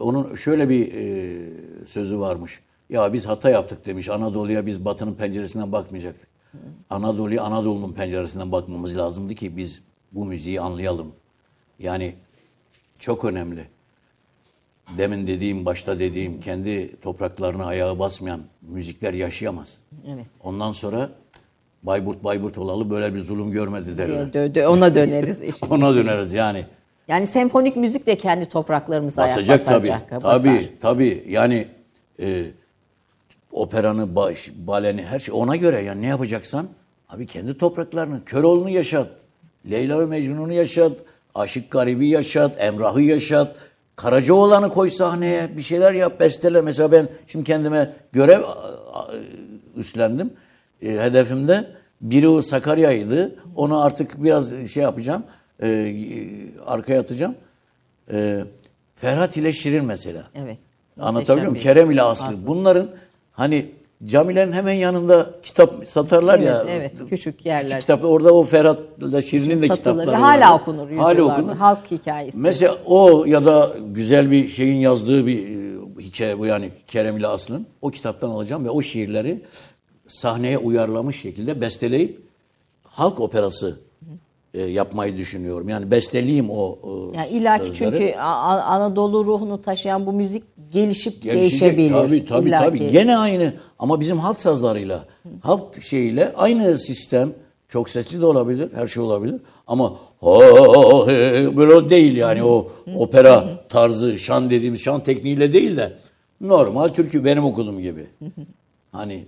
onun 0.00 0.34
şöyle 0.34 0.68
bir 0.68 0.92
e, 0.92 1.86
sözü 1.86 2.20
varmış. 2.20 2.60
Ya 2.92 3.12
biz 3.12 3.26
hata 3.26 3.50
yaptık 3.50 3.86
demiş. 3.86 4.08
Anadolu'ya 4.08 4.66
biz 4.66 4.84
Batı'nın 4.84 5.14
penceresinden 5.14 5.72
bakmayacaktık. 5.72 6.28
Anadolu'ya 6.90 7.42
Anadolu'nun 7.42 7.92
penceresinden 7.92 8.52
bakmamız 8.52 8.96
lazımdı 8.96 9.34
ki 9.34 9.56
biz 9.56 9.82
bu 10.12 10.24
müziği 10.24 10.60
anlayalım. 10.60 11.12
Yani 11.78 12.14
çok 12.98 13.24
önemli. 13.24 13.66
Demin 14.98 15.26
dediğim, 15.26 15.64
başta 15.66 15.98
dediğim 15.98 16.40
kendi 16.40 17.00
topraklarına 17.00 17.64
ayağı 17.64 17.98
basmayan 17.98 18.40
müzikler 18.62 19.14
yaşayamaz. 19.14 19.80
Evet. 20.08 20.26
Ondan 20.42 20.72
sonra 20.72 21.10
Bayburt 21.82 22.24
Bayburt 22.24 22.58
olalı 22.58 22.90
böyle 22.90 23.14
bir 23.14 23.20
zulüm 23.20 23.50
görmedi 23.50 23.98
derler. 23.98 24.26
Dö- 24.26 24.54
dö- 24.54 24.66
ona 24.66 24.94
döneriz 24.94 25.42
işte. 25.52 25.66
Ona 25.70 25.94
döneriz 25.94 26.32
yani. 26.32 26.66
Yani 27.08 27.26
senfonik 27.26 27.76
müzik 27.76 28.06
de 28.06 28.16
kendi 28.18 28.48
topraklarımıza 28.48 29.22
ayak 29.22 29.36
Basacak 29.36 29.64
tabii. 29.64 29.88
basacak. 29.88 30.10
basar. 30.22 30.38
Tabii 30.38 30.72
tabii. 30.80 31.24
Yani 31.28 31.68
e, 32.20 32.44
operanı, 33.52 34.16
baş, 34.16 34.50
baleni 34.56 35.02
her 35.02 35.18
şey 35.18 35.34
ona 35.34 35.56
göre. 35.56 35.82
Yani 35.82 36.02
ne 36.02 36.06
yapacaksan 36.06 36.68
abi 37.08 37.26
kendi 37.26 37.58
topraklarını, 37.58 38.24
Köroğlu'nu 38.24 38.70
yaşat. 38.70 39.08
Leyla 39.70 40.00
ve 40.00 40.06
Mecnun'u 40.06 40.52
yaşat. 40.52 41.00
Aşık 41.34 41.70
Garibi 41.70 42.08
yaşat. 42.08 42.60
Emrah'ı 42.60 43.02
yaşat. 43.02 43.56
Karacaoğlan'ı 43.96 44.68
koy 44.68 44.90
sahneye. 44.90 45.56
Bir 45.56 45.62
şeyler 45.62 45.92
yap, 45.92 46.20
bestele. 46.20 46.60
Mesela 46.60 46.92
ben 46.92 47.08
şimdi 47.26 47.44
kendime 47.44 47.92
görev 48.12 48.42
üstlendim. 49.76 50.32
E, 50.82 50.88
hedefimde 50.88 51.66
biri 52.00 52.28
o 52.28 52.42
Sakarya'ydı. 52.42 53.34
Onu 53.56 53.80
artık 53.82 54.22
biraz 54.22 54.66
şey 54.66 54.82
yapacağım. 54.82 55.22
e, 55.62 55.94
arkaya 56.66 57.00
atacağım. 57.00 57.34
E, 58.12 58.44
Ferhat 58.94 59.36
ile 59.36 59.52
Şirin 59.52 59.84
mesela. 59.84 60.22
Evet. 60.34 60.58
Anlatabiliyor 61.00 61.50
muyum? 61.50 61.62
Kerem 61.62 61.90
ile 61.90 62.02
Aslı. 62.02 62.28
Aslı. 62.28 62.46
Bunların 62.46 62.88
hani 63.32 63.70
camilerin 64.04 64.52
hemen 64.52 64.72
yanında 64.72 65.30
kitap 65.42 65.86
satarlar 65.86 66.38
Evet, 66.38 66.46
ya. 66.48 66.64
evet. 66.68 66.92
Küçük 67.08 67.46
yerler. 67.46 67.80
kitaplar. 67.80 68.08
Orada 68.08 68.34
o 68.34 68.42
Ferhat 68.42 68.78
ile 69.00 69.22
Şirin'in 69.22 69.62
de 69.62 69.66
Satılır. 69.68 69.76
kitapları 69.76 70.16
Hala 70.16 70.56
okunur. 70.56 70.90
Hala 70.90 71.22
okunur. 71.22 71.56
Halk 71.56 71.90
hikayesi. 71.90 72.38
Mesela 72.38 72.76
o 72.86 73.24
ya 73.26 73.44
da 73.44 73.76
güzel 73.86 74.30
bir 74.30 74.48
şeyin 74.48 74.76
yazdığı 74.80 75.26
bir 75.26 75.38
e, 75.38 75.72
hikaye 76.02 76.38
bu 76.38 76.46
yani 76.46 76.70
Kerem 76.86 77.16
ile 77.16 77.26
Aslı'nın. 77.26 77.66
O 77.82 77.90
kitaptan 77.90 78.30
alacağım 78.30 78.64
ve 78.64 78.70
o 78.70 78.82
şiirleri 78.82 79.42
sahneye 80.06 80.58
uyarlamış 80.58 81.20
şekilde 81.20 81.60
besteleyip 81.60 82.20
halk 82.84 83.20
operası 83.20 83.78
e, 84.54 84.62
yapmayı 84.62 85.16
düşünüyorum. 85.16 85.68
Yani 85.68 85.90
besteleyeyim 85.90 86.50
o, 86.50 86.78
o 86.82 87.12
yani 87.14 87.28
illaki 87.28 87.64
sözleri. 87.64 87.98
çünkü 87.98 88.14
Anadolu 88.18 89.26
ruhunu 89.26 89.62
taşıyan 89.62 90.06
bu 90.06 90.12
müzik 90.12 90.44
gelişip 90.72 91.22
Gelişecek. 91.22 91.60
değişebilir. 91.78 91.88
Tabii 91.94 92.24
tabii 92.24 92.48
İllaki. 92.48 92.64
tabii. 92.78 92.90
Gene 92.92 93.16
aynı 93.18 93.54
ama 93.78 94.00
bizim 94.00 94.18
halk 94.18 94.40
sazlarıyla, 94.40 95.04
halk 95.42 95.82
şeyiyle 95.82 96.32
aynı 96.36 96.78
sistem. 96.78 97.32
Çok 97.68 97.90
sesli 97.90 98.20
de 98.20 98.26
olabilir, 98.26 98.68
her 98.74 98.86
şey 98.86 99.02
olabilir. 99.02 99.40
Ama 99.66 99.96
ha, 100.20 101.06
he, 101.06 101.56
böyle 101.56 101.88
değil 101.88 102.16
yani 102.16 102.44
o 102.44 102.68
opera 102.96 103.58
tarzı, 103.68 104.18
şan 104.18 104.50
dediğimiz 104.50 104.80
şan 104.80 105.02
tekniğiyle 105.02 105.52
değil 105.52 105.76
de 105.76 105.92
normal 106.40 106.88
türkü 106.88 107.24
benim 107.24 107.44
okuduğum 107.44 107.80
gibi. 107.80 108.06
Hani 108.92 109.24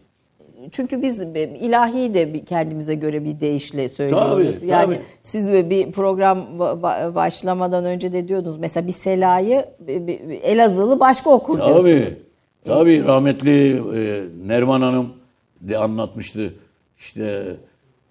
Çünkü 0.73 1.03
biz 1.03 1.21
ilahi 1.61 2.15
de 2.15 2.45
kendimize 2.45 2.95
göre 2.95 3.25
bir 3.25 3.41
deyişle 3.41 3.89
söylüyoruz. 3.89 4.55
Tabii, 4.61 4.71
yani 4.71 4.85
tabii. 4.85 5.01
siz 5.23 5.53
bir 5.53 5.93
program 5.93 6.39
ba- 6.39 6.81
ba- 6.81 7.15
başlamadan 7.15 7.85
önce 7.85 8.13
de 8.13 8.29
diyordunuz 8.29 8.57
mesela 8.57 8.87
bir 8.87 8.93
selayı 8.93 9.65
Elazığlı 10.43 11.01
başka 11.01 11.31
okur 11.31 11.57
diyorsunuz. 11.57 11.81
Tabii. 11.81 12.09
Tabii 12.65 13.05
rahmetli 13.05 13.77
e, 13.77 14.23
Nerman 14.47 14.81
Hanım 14.81 15.13
de 15.61 15.79
anlatmıştı. 15.79 16.55
İşte 16.99 17.57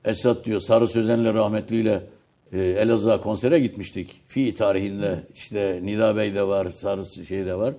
Esat 0.06 0.46
diyor 0.46 0.60
Sarı 0.60 0.88
Sözen'le 0.88 1.34
rahmetliyle 1.34 2.02
e, 2.54 2.60
Elazığ'a 2.62 3.22
konsere 3.22 3.60
gitmiştik. 3.60 4.22
Fi 4.28 4.56
tarihinde 4.56 5.20
işte 5.34 5.80
Nida 5.84 6.16
Bey 6.16 6.36
de 6.36 6.48
var, 6.48 6.70
Sarı 6.70 7.06
şey 7.06 7.46
de 7.46 7.56
var. 7.56 7.74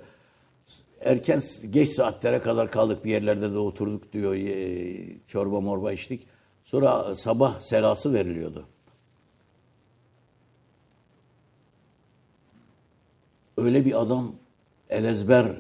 Erken 1.04 1.40
geç 1.70 1.88
saatlere 1.88 2.40
kadar 2.40 2.70
kaldık 2.70 3.04
bir 3.04 3.10
yerlerde 3.10 3.52
de 3.52 3.58
oturduk 3.58 4.12
diyor. 4.12 4.34
e, 4.34 5.26
çorba 5.26 5.60
morba 5.60 5.92
içtik. 5.92 6.26
Sonra 6.64 7.14
sabah 7.14 7.60
selası 7.60 8.14
veriliyordu. 8.14 8.66
öyle 13.56 13.84
bir 13.84 14.02
adam 14.02 14.34
elezber 14.90 15.56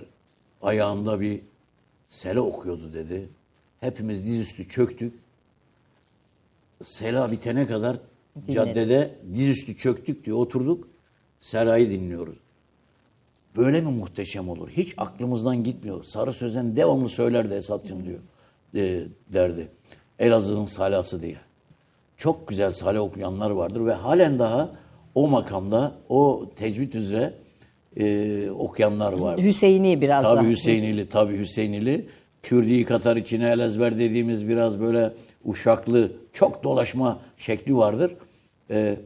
ayağında 0.62 1.20
bir 1.20 1.40
sele 2.06 2.40
okuyordu 2.40 2.92
dedi. 2.94 3.28
Hepimiz 3.80 4.26
dizüstü 4.26 4.68
çöktük. 4.68 5.14
Sela 6.84 7.32
bitene 7.32 7.66
kadar 7.66 7.96
caddede 8.50 9.18
dizüstü 9.32 9.76
çöktük 9.76 10.24
diyor. 10.24 10.38
Oturduk. 10.38 10.88
Selayı 11.38 11.90
dinliyoruz. 11.90 12.36
Böyle 13.56 13.80
mi 13.80 13.90
muhteşem 13.90 14.48
olur? 14.48 14.68
Hiç 14.68 14.94
aklımızdan 14.96 15.64
gitmiyor. 15.64 16.04
Sarı 16.04 16.32
Sözen 16.32 16.76
devamlı 16.76 17.08
söylerdi 17.08 17.54
Esat'cığım 17.54 18.04
diyor. 18.06 18.18
e, 18.74 19.02
derdi. 19.32 19.68
Elazığ'ın 20.18 20.64
salası 20.64 21.22
diye. 21.22 21.36
Çok 22.16 22.48
güzel 22.48 22.72
sale 22.72 23.00
okuyanlar 23.00 23.50
vardır 23.50 23.86
ve 23.86 23.92
halen 23.92 24.38
daha 24.38 24.72
o 25.14 25.28
makamda 25.28 25.92
o 26.08 26.50
tecvid 26.56 26.92
üzere 26.92 27.34
e, 27.96 28.50
okuyanlar 28.50 29.12
var. 29.12 29.40
Hüseyini 29.40 30.00
biraz 30.00 30.22
Tabii 30.24 30.36
daha. 30.36 30.48
Hüseyinili, 30.48 31.08
tabii 31.08 31.38
Hüseyinili. 31.38 32.06
Kürdiyi 32.42 32.84
katar 32.84 33.16
içine 33.16 33.50
el 33.50 33.58
ezber 33.58 33.98
dediğimiz 33.98 34.48
biraz 34.48 34.80
böyle 34.80 35.14
uşaklı, 35.44 36.12
çok 36.32 36.64
dolaşma 36.64 37.18
şekli 37.36 37.76
vardır. 37.76 38.16
E, 38.70 38.96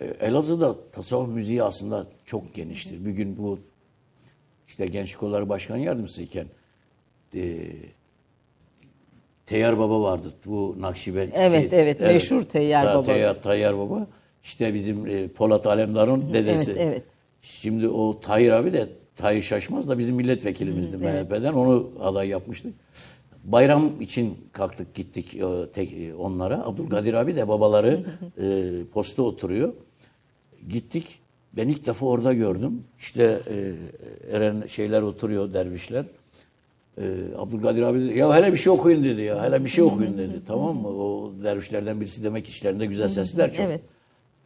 Elazığ'da 0.00 0.90
tasavvuf 0.92 1.34
müziği 1.34 1.62
aslında 1.62 2.06
çok 2.24 2.54
geniştir. 2.54 3.04
Bir 3.04 3.10
gün 3.10 3.36
bu 3.38 3.58
işte 4.68 4.86
Gençlik 4.86 5.20
Kolları 5.20 5.48
Başkan 5.48 5.76
Yardımcısıyken 5.76 6.46
e, 7.34 7.66
Teyyar 9.46 9.78
Baba 9.78 10.00
vardı. 10.00 10.28
Bu 10.46 10.76
Nakşibend. 10.78 11.32
Evet, 11.34 11.72
evet, 11.72 12.00
meşhur 12.00 12.42
Teyyar 12.42 12.86
Baba. 12.86 13.02
Teyyar, 13.02 13.42
Teyyar 13.42 13.78
Baba. 13.78 14.06
İşte 14.42 14.74
bizim 14.74 15.06
e, 15.06 15.28
Polat 15.28 15.66
Alemdar'ın 15.66 16.32
dedesi. 16.32 16.70
Evet, 16.70 16.80
evet. 16.80 17.02
Şimdi 17.42 17.88
o 17.88 18.20
Tahir 18.20 18.50
abi 18.50 18.72
de 18.72 18.88
Tahir 19.16 19.42
Şaşmaz 19.42 19.88
da 19.88 19.98
bizim 19.98 20.16
milletvekilimizdi 20.16 20.96
MHP'den. 20.96 21.52
Onu 21.52 21.90
aday 22.00 22.28
yapmıştık. 22.28 22.74
Bayram 23.44 24.00
için 24.00 24.38
kalktık 24.52 24.94
gittik 24.94 25.36
e, 25.36 25.70
tek, 25.72 25.92
e, 25.92 26.14
onlara. 26.14 26.64
Abdülkadir 26.64 27.14
abi 27.14 27.36
de 27.36 27.48
babaları 27.48 28.04
e, 28.40 28.44
posta 28.92 29.22
oturuyor. 29.22 29.72
Gittik. 30.68 31.18
Ben 31.52 31.68
ilk 31.68 31.86
defa 31.86 32.06
orada 32.06 32.32
gördüm. 32.32 32.84
İşte 32.98 33.40
e, 33.50 33.74
Eren 34.36 34.66
şeyler 34.66 35.02
oturuyor 35.02 35.52
dervişler. 35.52 36.04
E, 36.98 37.02
Abdülkadir 37.38 37.82
abi 37.82 38.00
dedi 38.00 38.18
ya 38.18 38.34
hele 38.34 38.52
bir 38.52 38.58
şey 38.58 38.72
okuyun 38.72 39.04
dedi 39.04 39.20
ya. 39.22 39.44
Hele 39.44 39.64
bir 39.64 39.68
şey 39.68 39.84
okuyun 39.84 40.18
dedi. 40.18 40.42
Tamam 40.46 40.76
mı? 40.76 40.88
O 40.88 41.32
dervişlerden 41.44 42.00
birisi 42.00 42.24
demek 42.24 42.48
işlerinde 42.48 42.86
güzel 42.86 43.08
sesler 43.08 43.52
çok. 43.52 43.66
Evet. 43.66 43.80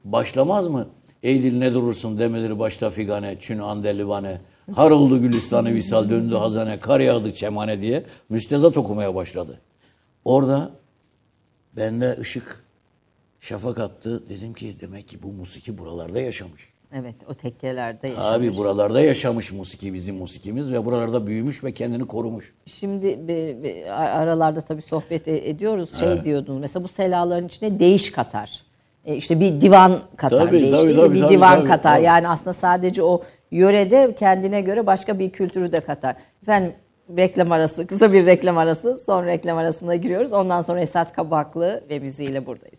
Başlamaz 0.04 0.68
mı? 0.68 0.88
Ey 1.22 1.42
dil 1.42 1.58
ne 1.58 1.74
durursun 1.74 2.18
demedir 2.18 2.58
başta 2.58 2.90
figane, 2.90 3.36
çün 3.38 3.58
andelivane. 3.58 4.40
Har 4.74 4.90
oldu 4.90 5.20
gülistanı 5.20 5.74
visal, 5.74 6.10
döndü 6.10 6.34
hazane, 6.34 6.78
kar 6.78 7.00
yağdı 7.00 7.34
çemane 7.34 7.80
diye 7.80 8.04
müstezat 8.28 8.76
okumaya 8.76 9.14
başladı. 9.14 9.60
Orada 10.24 10.70
bende 11.76 12.16
ışık 12.20 12.64
şafak 13.42 13.78
attı. 13.78 14.22
Dedim 14.28 14.52
ki 14.52 14.74
demek 14.80 15.08
ki 15.08 15.22
bu 15.22 15.32
musiki 15.32 15.78
buralarda 15.78 16.20
yaşamış. 16.20 16.68
Evet 16.94 17.14
o 17.30 17.34
tekkelerde 17.34 18.08
yaşamış. 18.08 18.26
Abi 18.28 18.56
buralarda 18.56 19.00
yaşamış 19.00 19.52
musiki 19.52 19.94
bizim 19.94 20.16
musikimiz 20.16 20.72
ve 20.72 20.84
buralarda 20.84 21.26
büyümüş 21.26 21.64
ve 21.64 21.72
kendini 21.72 22.06
korumuş. 22.06 22.54
Şimdi 22.66 23.28
bir- 23.28 23.62
bir 23.62 23.86
aralarda 24.20 24.60
tabii 24.60 24.82
sohbet 24.82 25.28
e- 25.28 25.48
ediyoruz. 25.48 25.94
Şey 26.00 26.24
diyordunuz 26.24 26.60
mesela 26.60 26.84
bu 26.84 26.88
selaların 26.88 27.46
içine 27.46 27.78
değiş 27.80 28.12
katar. 28.12 28.62
E 29.04 29.16
işte 29.16 29.40
bir 29.40 29.60
divan 29.60 30.00
katar. 30.16 30.38
Tabii, 30.46 30.52
değiş 30.52 30.70
tabii, 30.70 30.86
değil 30.86 30.96
de 30.96 31.00
tabii, 31.00 31.14
bir 31.14 31.20
tabii, 31.20 31.32
divan 31.34 31.56
tabii, 31.58 31.68
katar. 31.68 31.94
tabii. 31.96 32.04
Yani 32.04 32.28
aslında 32.28 32.52
sadece 32.52 33.02
o 33.02 33.22
yörede 33.50 34.14
kendine 34.18 34.60
göre 34.60 34.86
başka 34.86 35.18
bir 35.18 35.30
kültürü 35.30 35.72
de 35.72 35.80
katar. 35.80 36.16
Efendim 36.42 36.72
reklam 37.16 37.52
arası, 37.52 37.86
kısa 37.86 38.12
bir 38.12 38.26
reklam 38.26 38.58
arası. 38.58 38.98
Son 39.06 39.26
reklam 39.26 39.58
arasına 39.58 39.96
giriyoruz. 39.96 40.32
Ondan 40.32 40.62
sonra 40.62 40.80
Esat 40.80 41.12
Kabaklı 41.12 41.84
ve 41.90 41.98
müziğiyle 41.98 42.46
buradayız. 42.46 42.78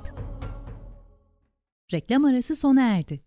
Reklam 1.93 2.25
arası 2.25 2.55
sona 2.55 2.81
erdi. 2.81 3.21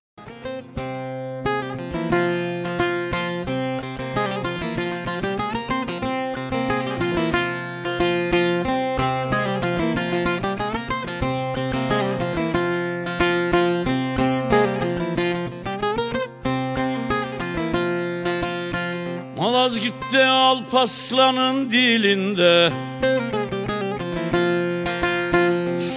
Malaz 19.38 19.80
gitti 19.80 20.24
alpaslanın 20.24 21.70
dilinde 21.70 22.72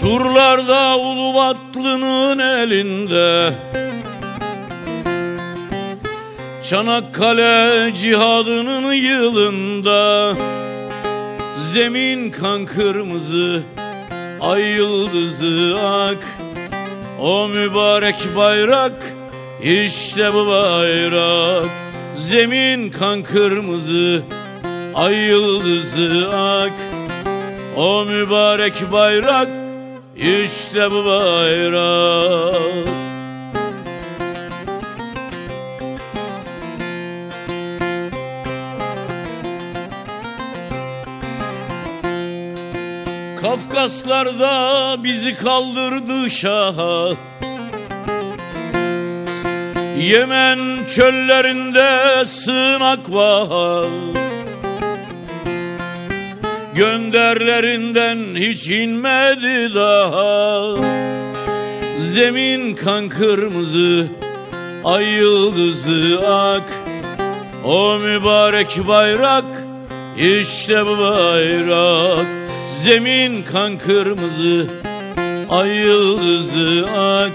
Surlarda 0.02 0.98
Ulubatlı'nın 0.98 2.40
elinde. 2.40 3.54
Çanakkale 6.64 7.94
cihadının 7.96 8.94
yılında. 8.94 10.34
Zemin 11.56 12.32
kan 12.32 12.66
kırmızı 12.66 13.64
Ay 14.42 14.62
yıldızı 14.62 15.80
ak. 15.82 16.26
O 17.22 17.48
mübarek 17.48 18.36
bayrak 18.36 19.14
işte 19.64 20.34
bu 20.34 20.48
bayrak. 20.48 21.70
Zemin 22.16 22.90
kan 22.90 23.24
kırmızı 23.24 24.24
Ay 24.96 25.16
yıldızı 25.16 26.30
ak. 26.36 26.74
O 27.78 28.06
mübarek 28.06 28.92
bayrak 28.92 29.57
işte 30.18 30.92
bu 30.92 31.06
bayrak 31.06 32.88
Kafkaslarda 43.42 45.04
bizi 45.04 45.36
kaldırdı 45.36 46.30
şaha. 46.32 47.10
Yemen 49.98 50.86
çöllerinde 50.96 52.26
sığınak 52.26 53.14
var 53.14 54.17
Gönderlerinden 56.78 58.18
hiç 58.36 58.68
inmedi 58.68 59.76
daha. 59.76 60.64
Zemin 61.98 62.76
kan 62.76 63.10
kırmızı 63.10 64.08
Ay 64.84 65.06
yıldızı 65.06 66.28
ak. 66.28 66.74
O 67.66 68.00
mübarek 68.00 68.80
bayrak 68.88 69.46
işte 70.18 70.86
bu 70.86 70.98
bayrak. 70.98 72.26
Zemin 72.84 73.44
kan 73.44 73.78
kırmızı 73.78 74.68
Ay 75.50 75.70
yıldızı 75.70 76.86
ak. 76.98 77.34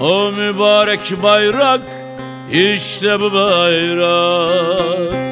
O 0.00 0.32
mübarek 0.32 1.22
bayrak 1.22 1.82
işte 2.52 3.20
bu 3.20 3.32
bayrak 3.32 5.23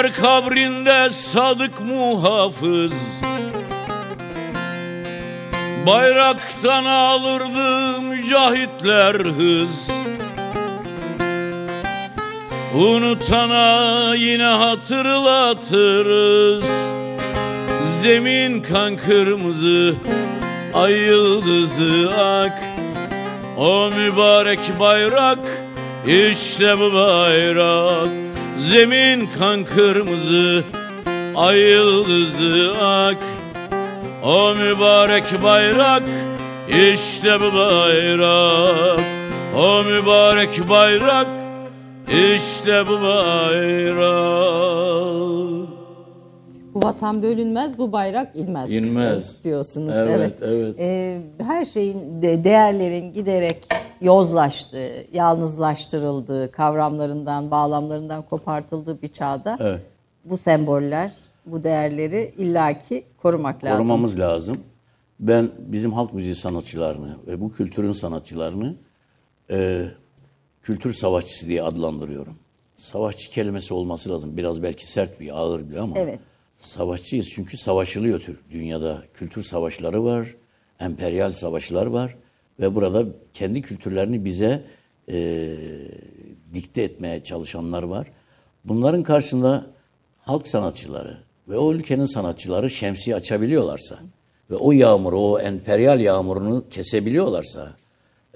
Peygamber 0.00 0.22
kabrinde 0.22 1.10
sadık 1.10 1.80
muhafız. 1.80 2.92
Bayraktan 5.86 6.84
alırdı 6.84 8.00
mücahitler 8.02 9.14
hız. 9.14 9.90
Unutana 12.74 14.14
yine 14.14 14.44
hatırlatırız. 14.44 16.64
Zemin 18.02 18.62
kan 18.62 18.96
kırmızı 18.96 19.94
Ay 20.74 20.92
yıldızı 20.92 22.10
ak. 22.18 22.62
O 23.58 23.90
mübarek 23.90 24.80
bayrak 24.80 25.38
işte 26.06 26.78
bu 26.78 26.94
bayrak 26.94 28.29
Zemin 28.60 29.28
kan 29.38 29.64
kırmızı 29.64 30.64
Ay 31.36 31.58
yıldızı 31.58 32.72
ak. 32.82 33.16
O 34.22 34.54
mübarek 34.54 35.42
bayrak 35.42 36.02
işte 36.92 37.40
bu 37.40 37.54
bayrak. 37.54 39.00
O 39.56 39.84
mübarek 39.84 40.68
bayrak 40.68 41.26
işte 42.34 42.86
bu 42.86 43.02
bayrak 43.02 44.50
Bu 46.74 46.82
vatan 46.82 47.22
bölünmez, 47.22 47.78
bu 47.78 47.92
bayrak 47.92 48.36
inmez. 48.36 48.72
İnmez. 48.72 49.44
Diyorsunuz. 49.44 49.96
Evet, 49.96 50.18
Evet. 50.18 50.36
evet. 50.42 50.80
Ee, 50.80 51.20
her 51.38 51.64
şeyin 51.64 52.22
de 52.22 52.44
değerlerin 52.44 53.12
giderek 53.12 53.66
yozlaştığı, 54.00 54.92
yalnızlaştırıldığı, 55.12 56.52
kavramlarından, 56.52 57.50
bağlamlarından 57.50 58.22
kopartıldığı 58.22 59.02
bir 59.02 59.08
çağda 59.08 59.56
Evet. 59.60 59.80
bu 60.24 60.38
semboller, 60.38 61.12
bu 61.46 61.62
değerleri 61.62 62.34
illaki 62.38 63.04
korumak 63.22 63.64
lazım. 63.64 63.78
korumamız 63.78 64.20
lazım. 64.20 64.60
Ben 65.20 65.50
bizim 65.58 65.92
halk 65.92 66.14
müziği 66.14 66.34
sanatçılarını 66.34 67.16
ve 67.26 67.40
bu 67.40 67.52
kültürün 67.52 67.92
sanatçılarını 67.92 68.74
e, 69.50 69.84
kültür 70.62 70.92
savaşçısı 70.92 71.46
diye 71.46 71.62
adlandırıyorum. 71.62 72.36
Savaşçı 72.76 73.30
kelimesi 73.30 73.74
olması 73.74 74.10
lazım. 74.10 74.36
Biraz 74.36 74.62
belki 74.62 74.90
sert 74.92 75.20
bir, 75.20 75.38
ağır 75.38 75.70
bir 75.70 75.76
ama 75.76 75.98
Evet. 75.98 76.20
Savaşçıyız 76.60 77.30
çünkü 77.30 77.56
savaşılıyor 77.56 78.20
tür 78.20 78.40
dünyada. 78.50 79.02
Kültür 79.14 79.42
savaşları 79.42 80.04
var, 80.04 80.34
emperyal 80.80 81.32
savaşlar 81.32 81.86
var 81.86 82.16
ve 82.60 82.74
burada 82.74 83.06
kendi 83.34 83.62
kültürlerini 83.62 84.24
bize 84.24 84.64
e, 85.08 85.56
dikte 86.54 86.82
etmeye 86.82 87.22
çalışanlar 87.22 87.82
var. 87.82 88.06
Bunların 88.64 89.02
karşısında 89.02 89.66
halk 90.18 90.48
sanatçıları 90.48 91.18
ve 91.48 91.58
o 91.58 91.72
ülkenin 91.72 92.04
sanatçıları 92.04 92.70
şemsiye 92.70 93.16
açabiliyorlarsa 93.16 93.98
ve 94.50 94.54
o 94.54 94.72
yağmuru, 94.72 95.20
o 95.20 95.38
emperyal 95.38 96.00
yağmurunu 96.00 96.64
kesebiliyorlarsa, 96.70 97.76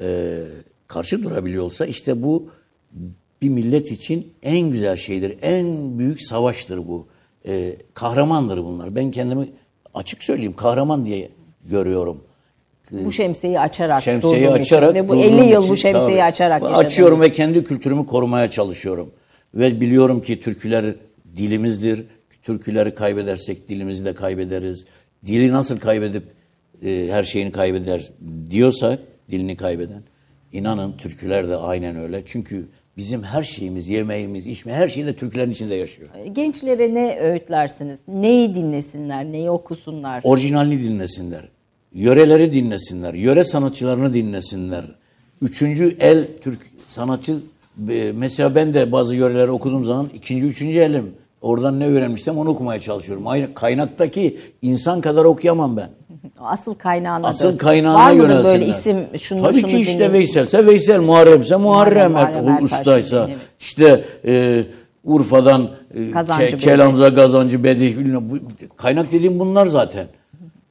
e, 0.00 0.38
karşı 0.86 1.22
durabiliyorsa 1.22 1.86
işte 1.86 2.22
bu 2.22 2.50
bir 3.42 3.48
millet 3.48 3.92
için 3.92 4.32
en 4.42 4.70
güzel 4.70 4.96
şeydir. 4.96 5.38
En 5.42 5.98
büyük 5.98 6.22
savaştır 6.22 6.88
bu. 6.88 7.06
E, 7.46 7.76
kahramandır 7.94 8.64
bunlar. 8.64 8.96
Ben 8.96 9.10
kendimi 9.10 9.48
açık 9.94 10.22
söyleyeyim 10.22 10.52
kahraman 10.52 11.06
diye 11.06 11.30
görüyorum. 11.64 12.24
Bu 12.90 13.12
şemsiyeyi 13.12 13.60
açarak 13.60 14.02
Şemsiyeyi 14.02 14.44
durduğum 14.44 14.56
için 14.56 14.74
açarak 14.76 14.94
ve 14.94 15.08
bu 15.08 15.12
durduğum 15.12 15.24
50 15.24 15.52
yıl 15.52 15.60
için, 15.60 15.72
bu 15.72 15.76
şemsiyeyi 15.76 16.18
tabii. 16.18 16.22
açarak 16.22 16.62
açıyorum 16.62 17.20
ve 17.20 17.32
kendi 17.32 17.64
kültürümü 17.64 18.06
korumaya 18.06 18.50
çalışıyorum. 18.50 19.10
Ve 19.54 19.80
biliyorum 19.80 20.22
ki 20.22 20.40
türküler 20.40 20.84
dilimizdir. 21.36 22.04
Türküleri 22.42 22.94
kaybedersek 22.94 23.68
dilimizi 23.68 24.04
de 24.04 24.14
kaybederiz. 24.14 24.86
Dili 25.26 25.52
nasıl 25.52 25.78
kaybedip 25.78 26.24
e, 26.84 27.08
her 27.10 27.22
şeyini 27.22 27.52
kaybeder 27.52 28.04
diyorsak 28.50 28.98
dilini 29.30 29.56
kaybeden. 29.56 30.02
inanın 30.52 30.92
türküler 30.96 31.48
de 31.48 31.56
aynen 31.56 31.96
öyle. 31.96 32.22
Çünkü 32.26 32.68
bizim 32.96 33.22
her 33.22 33.42
şeyimiz, 33.42 33.88
yemeğimiz, 33.88 34.46
içme 34.46 34.72
her 34.72 34.88
şey 34.88 35.06
de 35.06 35.16
türkülerin 35.16 35.50
içinde 35.50 35.74
yaşıyor. 35.74 36.08
Gençlere 36.32 36.94
ne 36.94 37.18
öğütlersiniz? 37.18 37.98
Neyi 38.08 38.54
dinlesinler, 38.54 39.24
neyi 39.24 39.50
okusunlar? 39.50 40.20
Orijinalini 40.24 40.82
dinlesinler. 40.82 41.48
Yöreleri 41.94 42.52
dinlesinler. 42.52 43.14
Yöre 43.14 43.44
sanatçılarını 43.44 44.14
dinlesinler. 44.14 44.84
Üçüncü 45.42 45.96
el 46.00 46.26
Türk 46.42 46.60
sanatçı 46.84 47.36
e, 47.88 48.12
mesela 48.14 48.54
ben 48.54 48.74
de 48.74 48.92
bazı 48.92 49.14
yöreleri 49.14 49.50
okuduğum 49.50 49.84
zaman 49.84 50.10
ikinci, 50.14 50.46
üçüncü 50.46 50.78
elim. 50.78 51.14
Oradan 51.44 51.80
ne 51.80 51.86
öğrenmişsem 51.86 52.38
onu 52.38 52.50
okumaya 52.50 52.80
çalışıyorum. 52.80 53.26
Aynı 53.26 53.54
kaynaktaki 53.54 54.38
insan 54.62 55.00
kadar 55.00 55.24
okuyamam 55.24 55.76
ben. 55.76 55.90
Asıl 56.40 56.74
kaynağına 56.74 57.26
Asıl 57.28 57.52
dön. 57.52 57.56
kaynağına 57.56 57.98
Var 57.98 58.12
mıdır 58.12 58.22
yönelsinler. 58.28 58.60
böyle 58.60 58.66
isim 58.66 59.06
şunu 59.18 59.42
Tabii 59.42 59.60
şunu 59.60 59.70
ki 59.70 59.76
işte 59.78 59.94
dinleyin? 59.94 60.12
Veyselse 60.12 60.66
Veysel, 60.66 61.00
Muharremse 61.00 61.56
Muharrem, 61.56 62.12
Muharrem 62.12 62.48
er- 62.48 62.62
ustaysa. 62.62 63.22
dinleyin. 63.22 63.40
işte 63.60 64.04
e, 64.26 64.64
Urfa'dan 65.04 65.70
e, 65.94 66.10
Kazancı 66.10 66.42
Ke- 66.44 66.52
Bedih. 66.52 66.58
Kelamza, 66.64 67.14
Kazancı, 67.14 67.64
Bedih 67.64 67.98
bilmem. 67.98 68.30
Bu, 68.30 68.34
kaynak 68.76 69.12
dediğim 69.12 69.38
bunlar 69.40 69.66
zaten. 69.66 70.06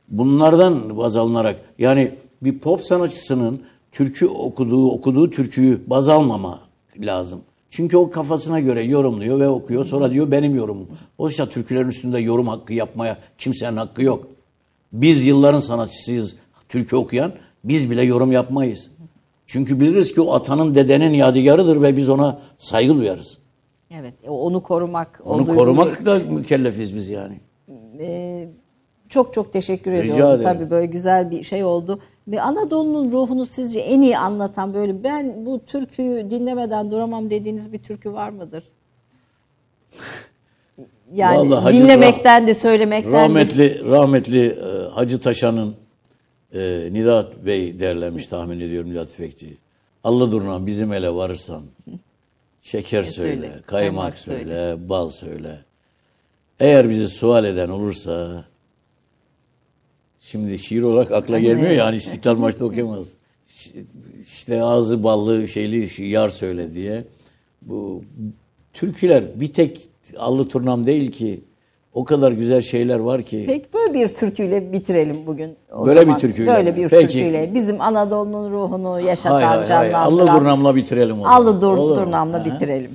Bunlardan 0.10 0.98
baz 0.98 1.16
alınarak 1.16 1.56
yani 1.80 2.12
bir 2.42 2.60
pop 2.60 2.84
sanatçısının 2.84 3.62
türkü 3.92 4.28
okuduğu 4.28 4.92
okuduğu 4.92 5.30
türküyü 5.30 5.82
baz 5.88 6.10
almama 6.10 6.60
lazım. 7.00 7.42
Çünkü 7.76 7.98
o 7.98 8.10
kafasına 8.10 8.60
göre 8.60 8.84
yorumluyor 8.84 9.40
ve 9.40 9.48
okuyor. 9.48 9.86
Sonra 9.86 10.12
diyor 10.12 10.32
benim 10.32 10.56
yorumum. 10.56 10.88
Oysa 11.18 11.50
türkülerin 11.50 11.88
üstünde 11.88 12.20
yorum 12.20 12.48
hakkı 12.48 12.74
yapmaya 12.74 13.18
kimsenin 13.38 13.78
hakkı 13.78 14.04
yok. 14.04 14.28
Biz 14.92 15.26
yılların 15.26 15.60
sanatçısıyız 15.60 16.38
türkü 16.70 16.96
okuyan. 16.96 17.34
Biz 17.64 17.92
bile 17.92 18.02
yorum 18.04 18.32
yapmayız. 18.32 18.92
Çünkü 19.48 19.80
biliriz 19.80 20.14
ki 20.14 20.22
o 20.22 20.34
atanın 20.34 20.76
dedenin 20.76 21.14
yadigarıdır 21.14 21.82
ve 21.82 21.98
biz 21.98 22.10
ona 22.10 22.40
saygı 22.58 22.96
duyarız. 22.96 23.40
Evet, 23.92 24.14
e, 24.24 24.30
onu 24.30 24.64
korumak, 24.64 25.22
Onu 25.26 25.48
korumak 25.48 26.06
da 26.06 26.20
mükellefiz 26.20 26.96
biz 26.96 27.10
yani. 27.10 27.40
Çok 29.10 29.34
çok 29.34 29.54
teşekkür 29.54 29.92
Rica 29.92 30.04
ediyorum. 30.04 30.42
ederim. 30.42 30.44
Tabii 30.44 30.70
böyle 30.70 30.86
güzel 30.86 31.32
bir 31.32 31.44
şey 31.44 31.64
oldu. 31.64 32.00
Ve 32.28 32.42
Anadolu'nun 32.42 33.12
ruhunu 33.12 33.46
sizce 33.46 33.80
en 33.80 34.02
iyi 34.02 34.18
anlatan 34.18 34.74
böyle 34.74 35.04
ben 35.04 35.46
bu 35.46 35.66
türküyü 35.66 36.32
dinlemeden 36.32 36.92
duramam 36.92 37.30
dediğiniz 37.30 37.74
bir 37.74 37.80
türkü 37.80 38.14
var 38.14 38.30
mıdır? 38.30 38.64
Yani 41.14 41.38
Vallahi 41.38 41.64
Hacı 41.64 41.78
dinlemekten 41.78 42.48
de 42.48 42.56
söylemekten 42.56 43.14
de 43.14 43.20
Rahmetli 43.20 43.90
rahmetli 43.90 44.46
e, 44.46 44.90
Hacı 44.90 45.20
Taşan'ın 45.20 45.76
e, 46.54 46.90
Nidat 46.92 47.46
Bey 47.46 47.80
derlemiş 47.80 48.28
tahmin 48.28 48.60
ediyorum 48.60 48.90
Nidat 48.90 49.08
Tüfekçi. 49.08 49.58
Allah 50.04 50.32
duruna 50.32 50.66
bizim 50.66 50.94
ele 50.94 51.16
varırsan 51.16 51.64
şeker 52.62 53.04
söyle, 53.04 53.32
söyle, 53.32 53.48
kaymak, 53.48 53.66
kaymak 53.66 54.18
söyle, 54.18 54.90
bal 54.90 55.10
söyle. 55.10 55.60
Eğer 56.60 56.90
bizi 56.90 57.10
sual 57.10 57.46
eden 57.46 57.70
olursa 57.70 58.46
şimdi 60.26 60.60
şiir 60.60 60.82
olarak 60.82 61.12
akla 61.12 61.40
gelmiyor 61.40 61.72
yani 61.72 61.98
İstiklal 61.98 62.36
Marşı'da 62.38 62.66
okuyamaz. 62.66 63.14
İşte 64.26 64.62
ağzı 64.64 65.04
ballı 65.04 65.48
şeyli 65.48 66.04
yar 66.10 66.30
söyle 66.30 66.74
diye. 66.74 67.04
Bu 67.62 68.04
türküler 68.74 69.24
bir 69.40 69.54
tek 69.54 69.82
allı 70.18 70.48
turnam 70.48 70.86
değil 70.86 71.12
ki. 71.12 71.42
O 71.94 72.04
kadar 72.06 72.32
güzel 72.32 72.62
şeyler 72.62 73.00
var 73.00 73.22
ki. 73.22 73.44
Peki 73.48 73.66
böyle 73.74 73.94
bir 73.94 74.08
türküyle 74.10 74.72
bitirelim 74.74 75.26
bugün. 75.26 75.56
O 75.74 75.86
Böyle 75.86 76.00
bir 76.02 76.06
zaman. 76.06 76.20
türküyle 76.20 76.52
Böyle 76.54 76.72
mi? 76.72 76.78
bir 76.78 76.90
Peki. 76.90 77.08
türküyle. 77.08 77.54
Bizim 77.54 77.82
Anadolu'nun 77.82 78.52
ruhunu 78.52 79.00
yaşatan, 79.02 79.36
Hay 79.36 79.44
hay 79.44 79.58
hay. 79.58 79.68
canlandıran. 79.68 80.00
Allah 80.28 80.40
durnamla 80.40 80.76
bitirelim 80.76 81.22
o 81.22 81.26
Allı 81.26 81.62
dur, 81.62 81.78
durnamla 81.78 82.46
bitirelim. 82.46 82.92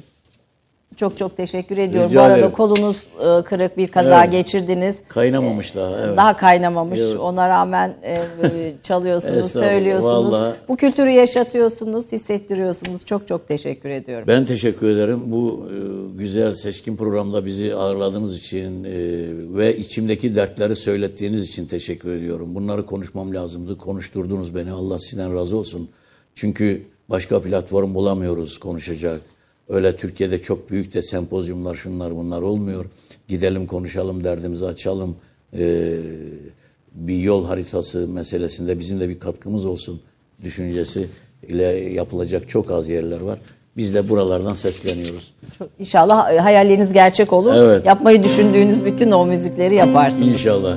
Çok 0.99 1.17
çok 1.17 1.37
teşekkür 1.37 1.77
ediyorum. 1.77 2.11
Rica 2.11 2.21
Bu 2.21 2.25
arada 2.25 2.39
ederim. 2.39 2.53
kolunuz 2.53 2.97
e, 2.97 3.43
kırık 3.45 3.77
bir 3.77 3.89
kaza 3.89 4.21
Evet. 4.23 4.33
geçirdiniz. 4.33 4.97
Kaynamamış 5.09 5.75
daha. 5.75 6.01
Evet. 6.07 6.17
Daha 6.17 6.37
kaynamamış. 6.37 7.01
Evet. 7.01 7.17
Ona 7.17 7.49
rağmen 7.49 7.95
e, 8.03 8.17
çalıyorsunuz, 8.83 9.37
Estağfurullah, 9.37 9.71
söylüyorsunuz. 9.73 10.33
vallahi. 10.33 10.55
Bu 10.69 10.77
kültürü 10.77 11.11
yaşatıyorsunuz, 11.11 12.13
hissettiriyorsunuz. 12.13 13.07
Çok 13.07 13.29
çok 13.29 13.49
teşekkür 13.49 13.89
ediyorum. 13.91 14.25
Ben 14.29 14.45
teşekkür 14.45 14.91
ederim. 14.91 15.21
Bu 15.27 15.69
e, 15.71 15.77
güzel 16.19 16.55
seçkin 16.55 16.97
programda 16.97 17.45
bizi 17.47 17.75
ağırladığınız 17.75 18.39
için 18.39 18.85
e, 18.85 18.91
ve 19.57 19.77
içimdeki 19.77 20.37
dertleri 20.37 20.77
söylettiğiniz 20.77 21.43
için 21.49 21.67
teşekkür 21.67 22.13
ediyorum. 22.13 22.55
Bunları 22.55 22.87
konuşmam 22.87 23.35
lazımdı. 23.35 23.79
Konuşturdunuz 23.79 24.55
beni. 24.55 24.71
Allah 24.73 24.99
sizden 24.99 25.35
razı 25.35 25.57
olsun. 25.57 25.89
Çünkü 26.35 26.83
başka 27.09 27.41
platform 27.41 27.95
bulamıyoruz 27.95 28.59
konuşacak. 28.59 29.21
Öyle 29.69 29.97
Türkiye'de 29.97 30.43
çok 30.43 30.71
büyük 30.71 30.95
de 30.95 31.03
sempozyumlar 31.03 31.75
şunlar 31.75 32.17
bunlar 32.17 32.43
olmuyor. 32.43 32.85
Gidelim 33.29 33.67
konuşalım 33.67 34.25
derdimizi 34.25 34.67
açalım. 34.67 35.17
E, 35.59 35.97
bir 36.95 37.19
yol 37.19 37.47
haritası 37.47 38.09
meselesinde 38.09 38.79
bizim 38.79 39.01
de 39.01 39.09
bir 39.09 39.19
katkımız 39.19 39.67
olsun 39.67 40.01
düşüncesi 40.43 41.07
ile 41.49 41.65
yapılacak 41.95 42.49
çok 42.49 42.71
az 42.71 42.89
yerler 42.89 43.21
var. 43.21 43.39
Biz 43.77 43.95
de 43.95 44.09
buralardan 44.09 44.55
sesleniyoruz. 44.55 45.35
Çok, 45.59 45.69
inşallah 45.79 46.45
hayalleriniz 46.45 46.93
gerçek 46.93 47.33
olur. 47.33 47.55
Evet. 47.55 47.87
Yapmayı 47.87 48.23
düşündüğünüz 48.23 48.85
bütün 48.85 49.11
o 49.11 49.27
müzikleri 49.27 49.75
yaparsınız. 49.75 50.29
İnşallah. 50.29 50.77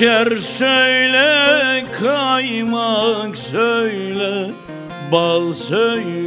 Şeker 0.00 0.36
söyle, 0.36 1.84
kaymak 2.00 3.38
söyle, 3.38 4.50
bal 5.12 5.52
söyle 5.52 6.19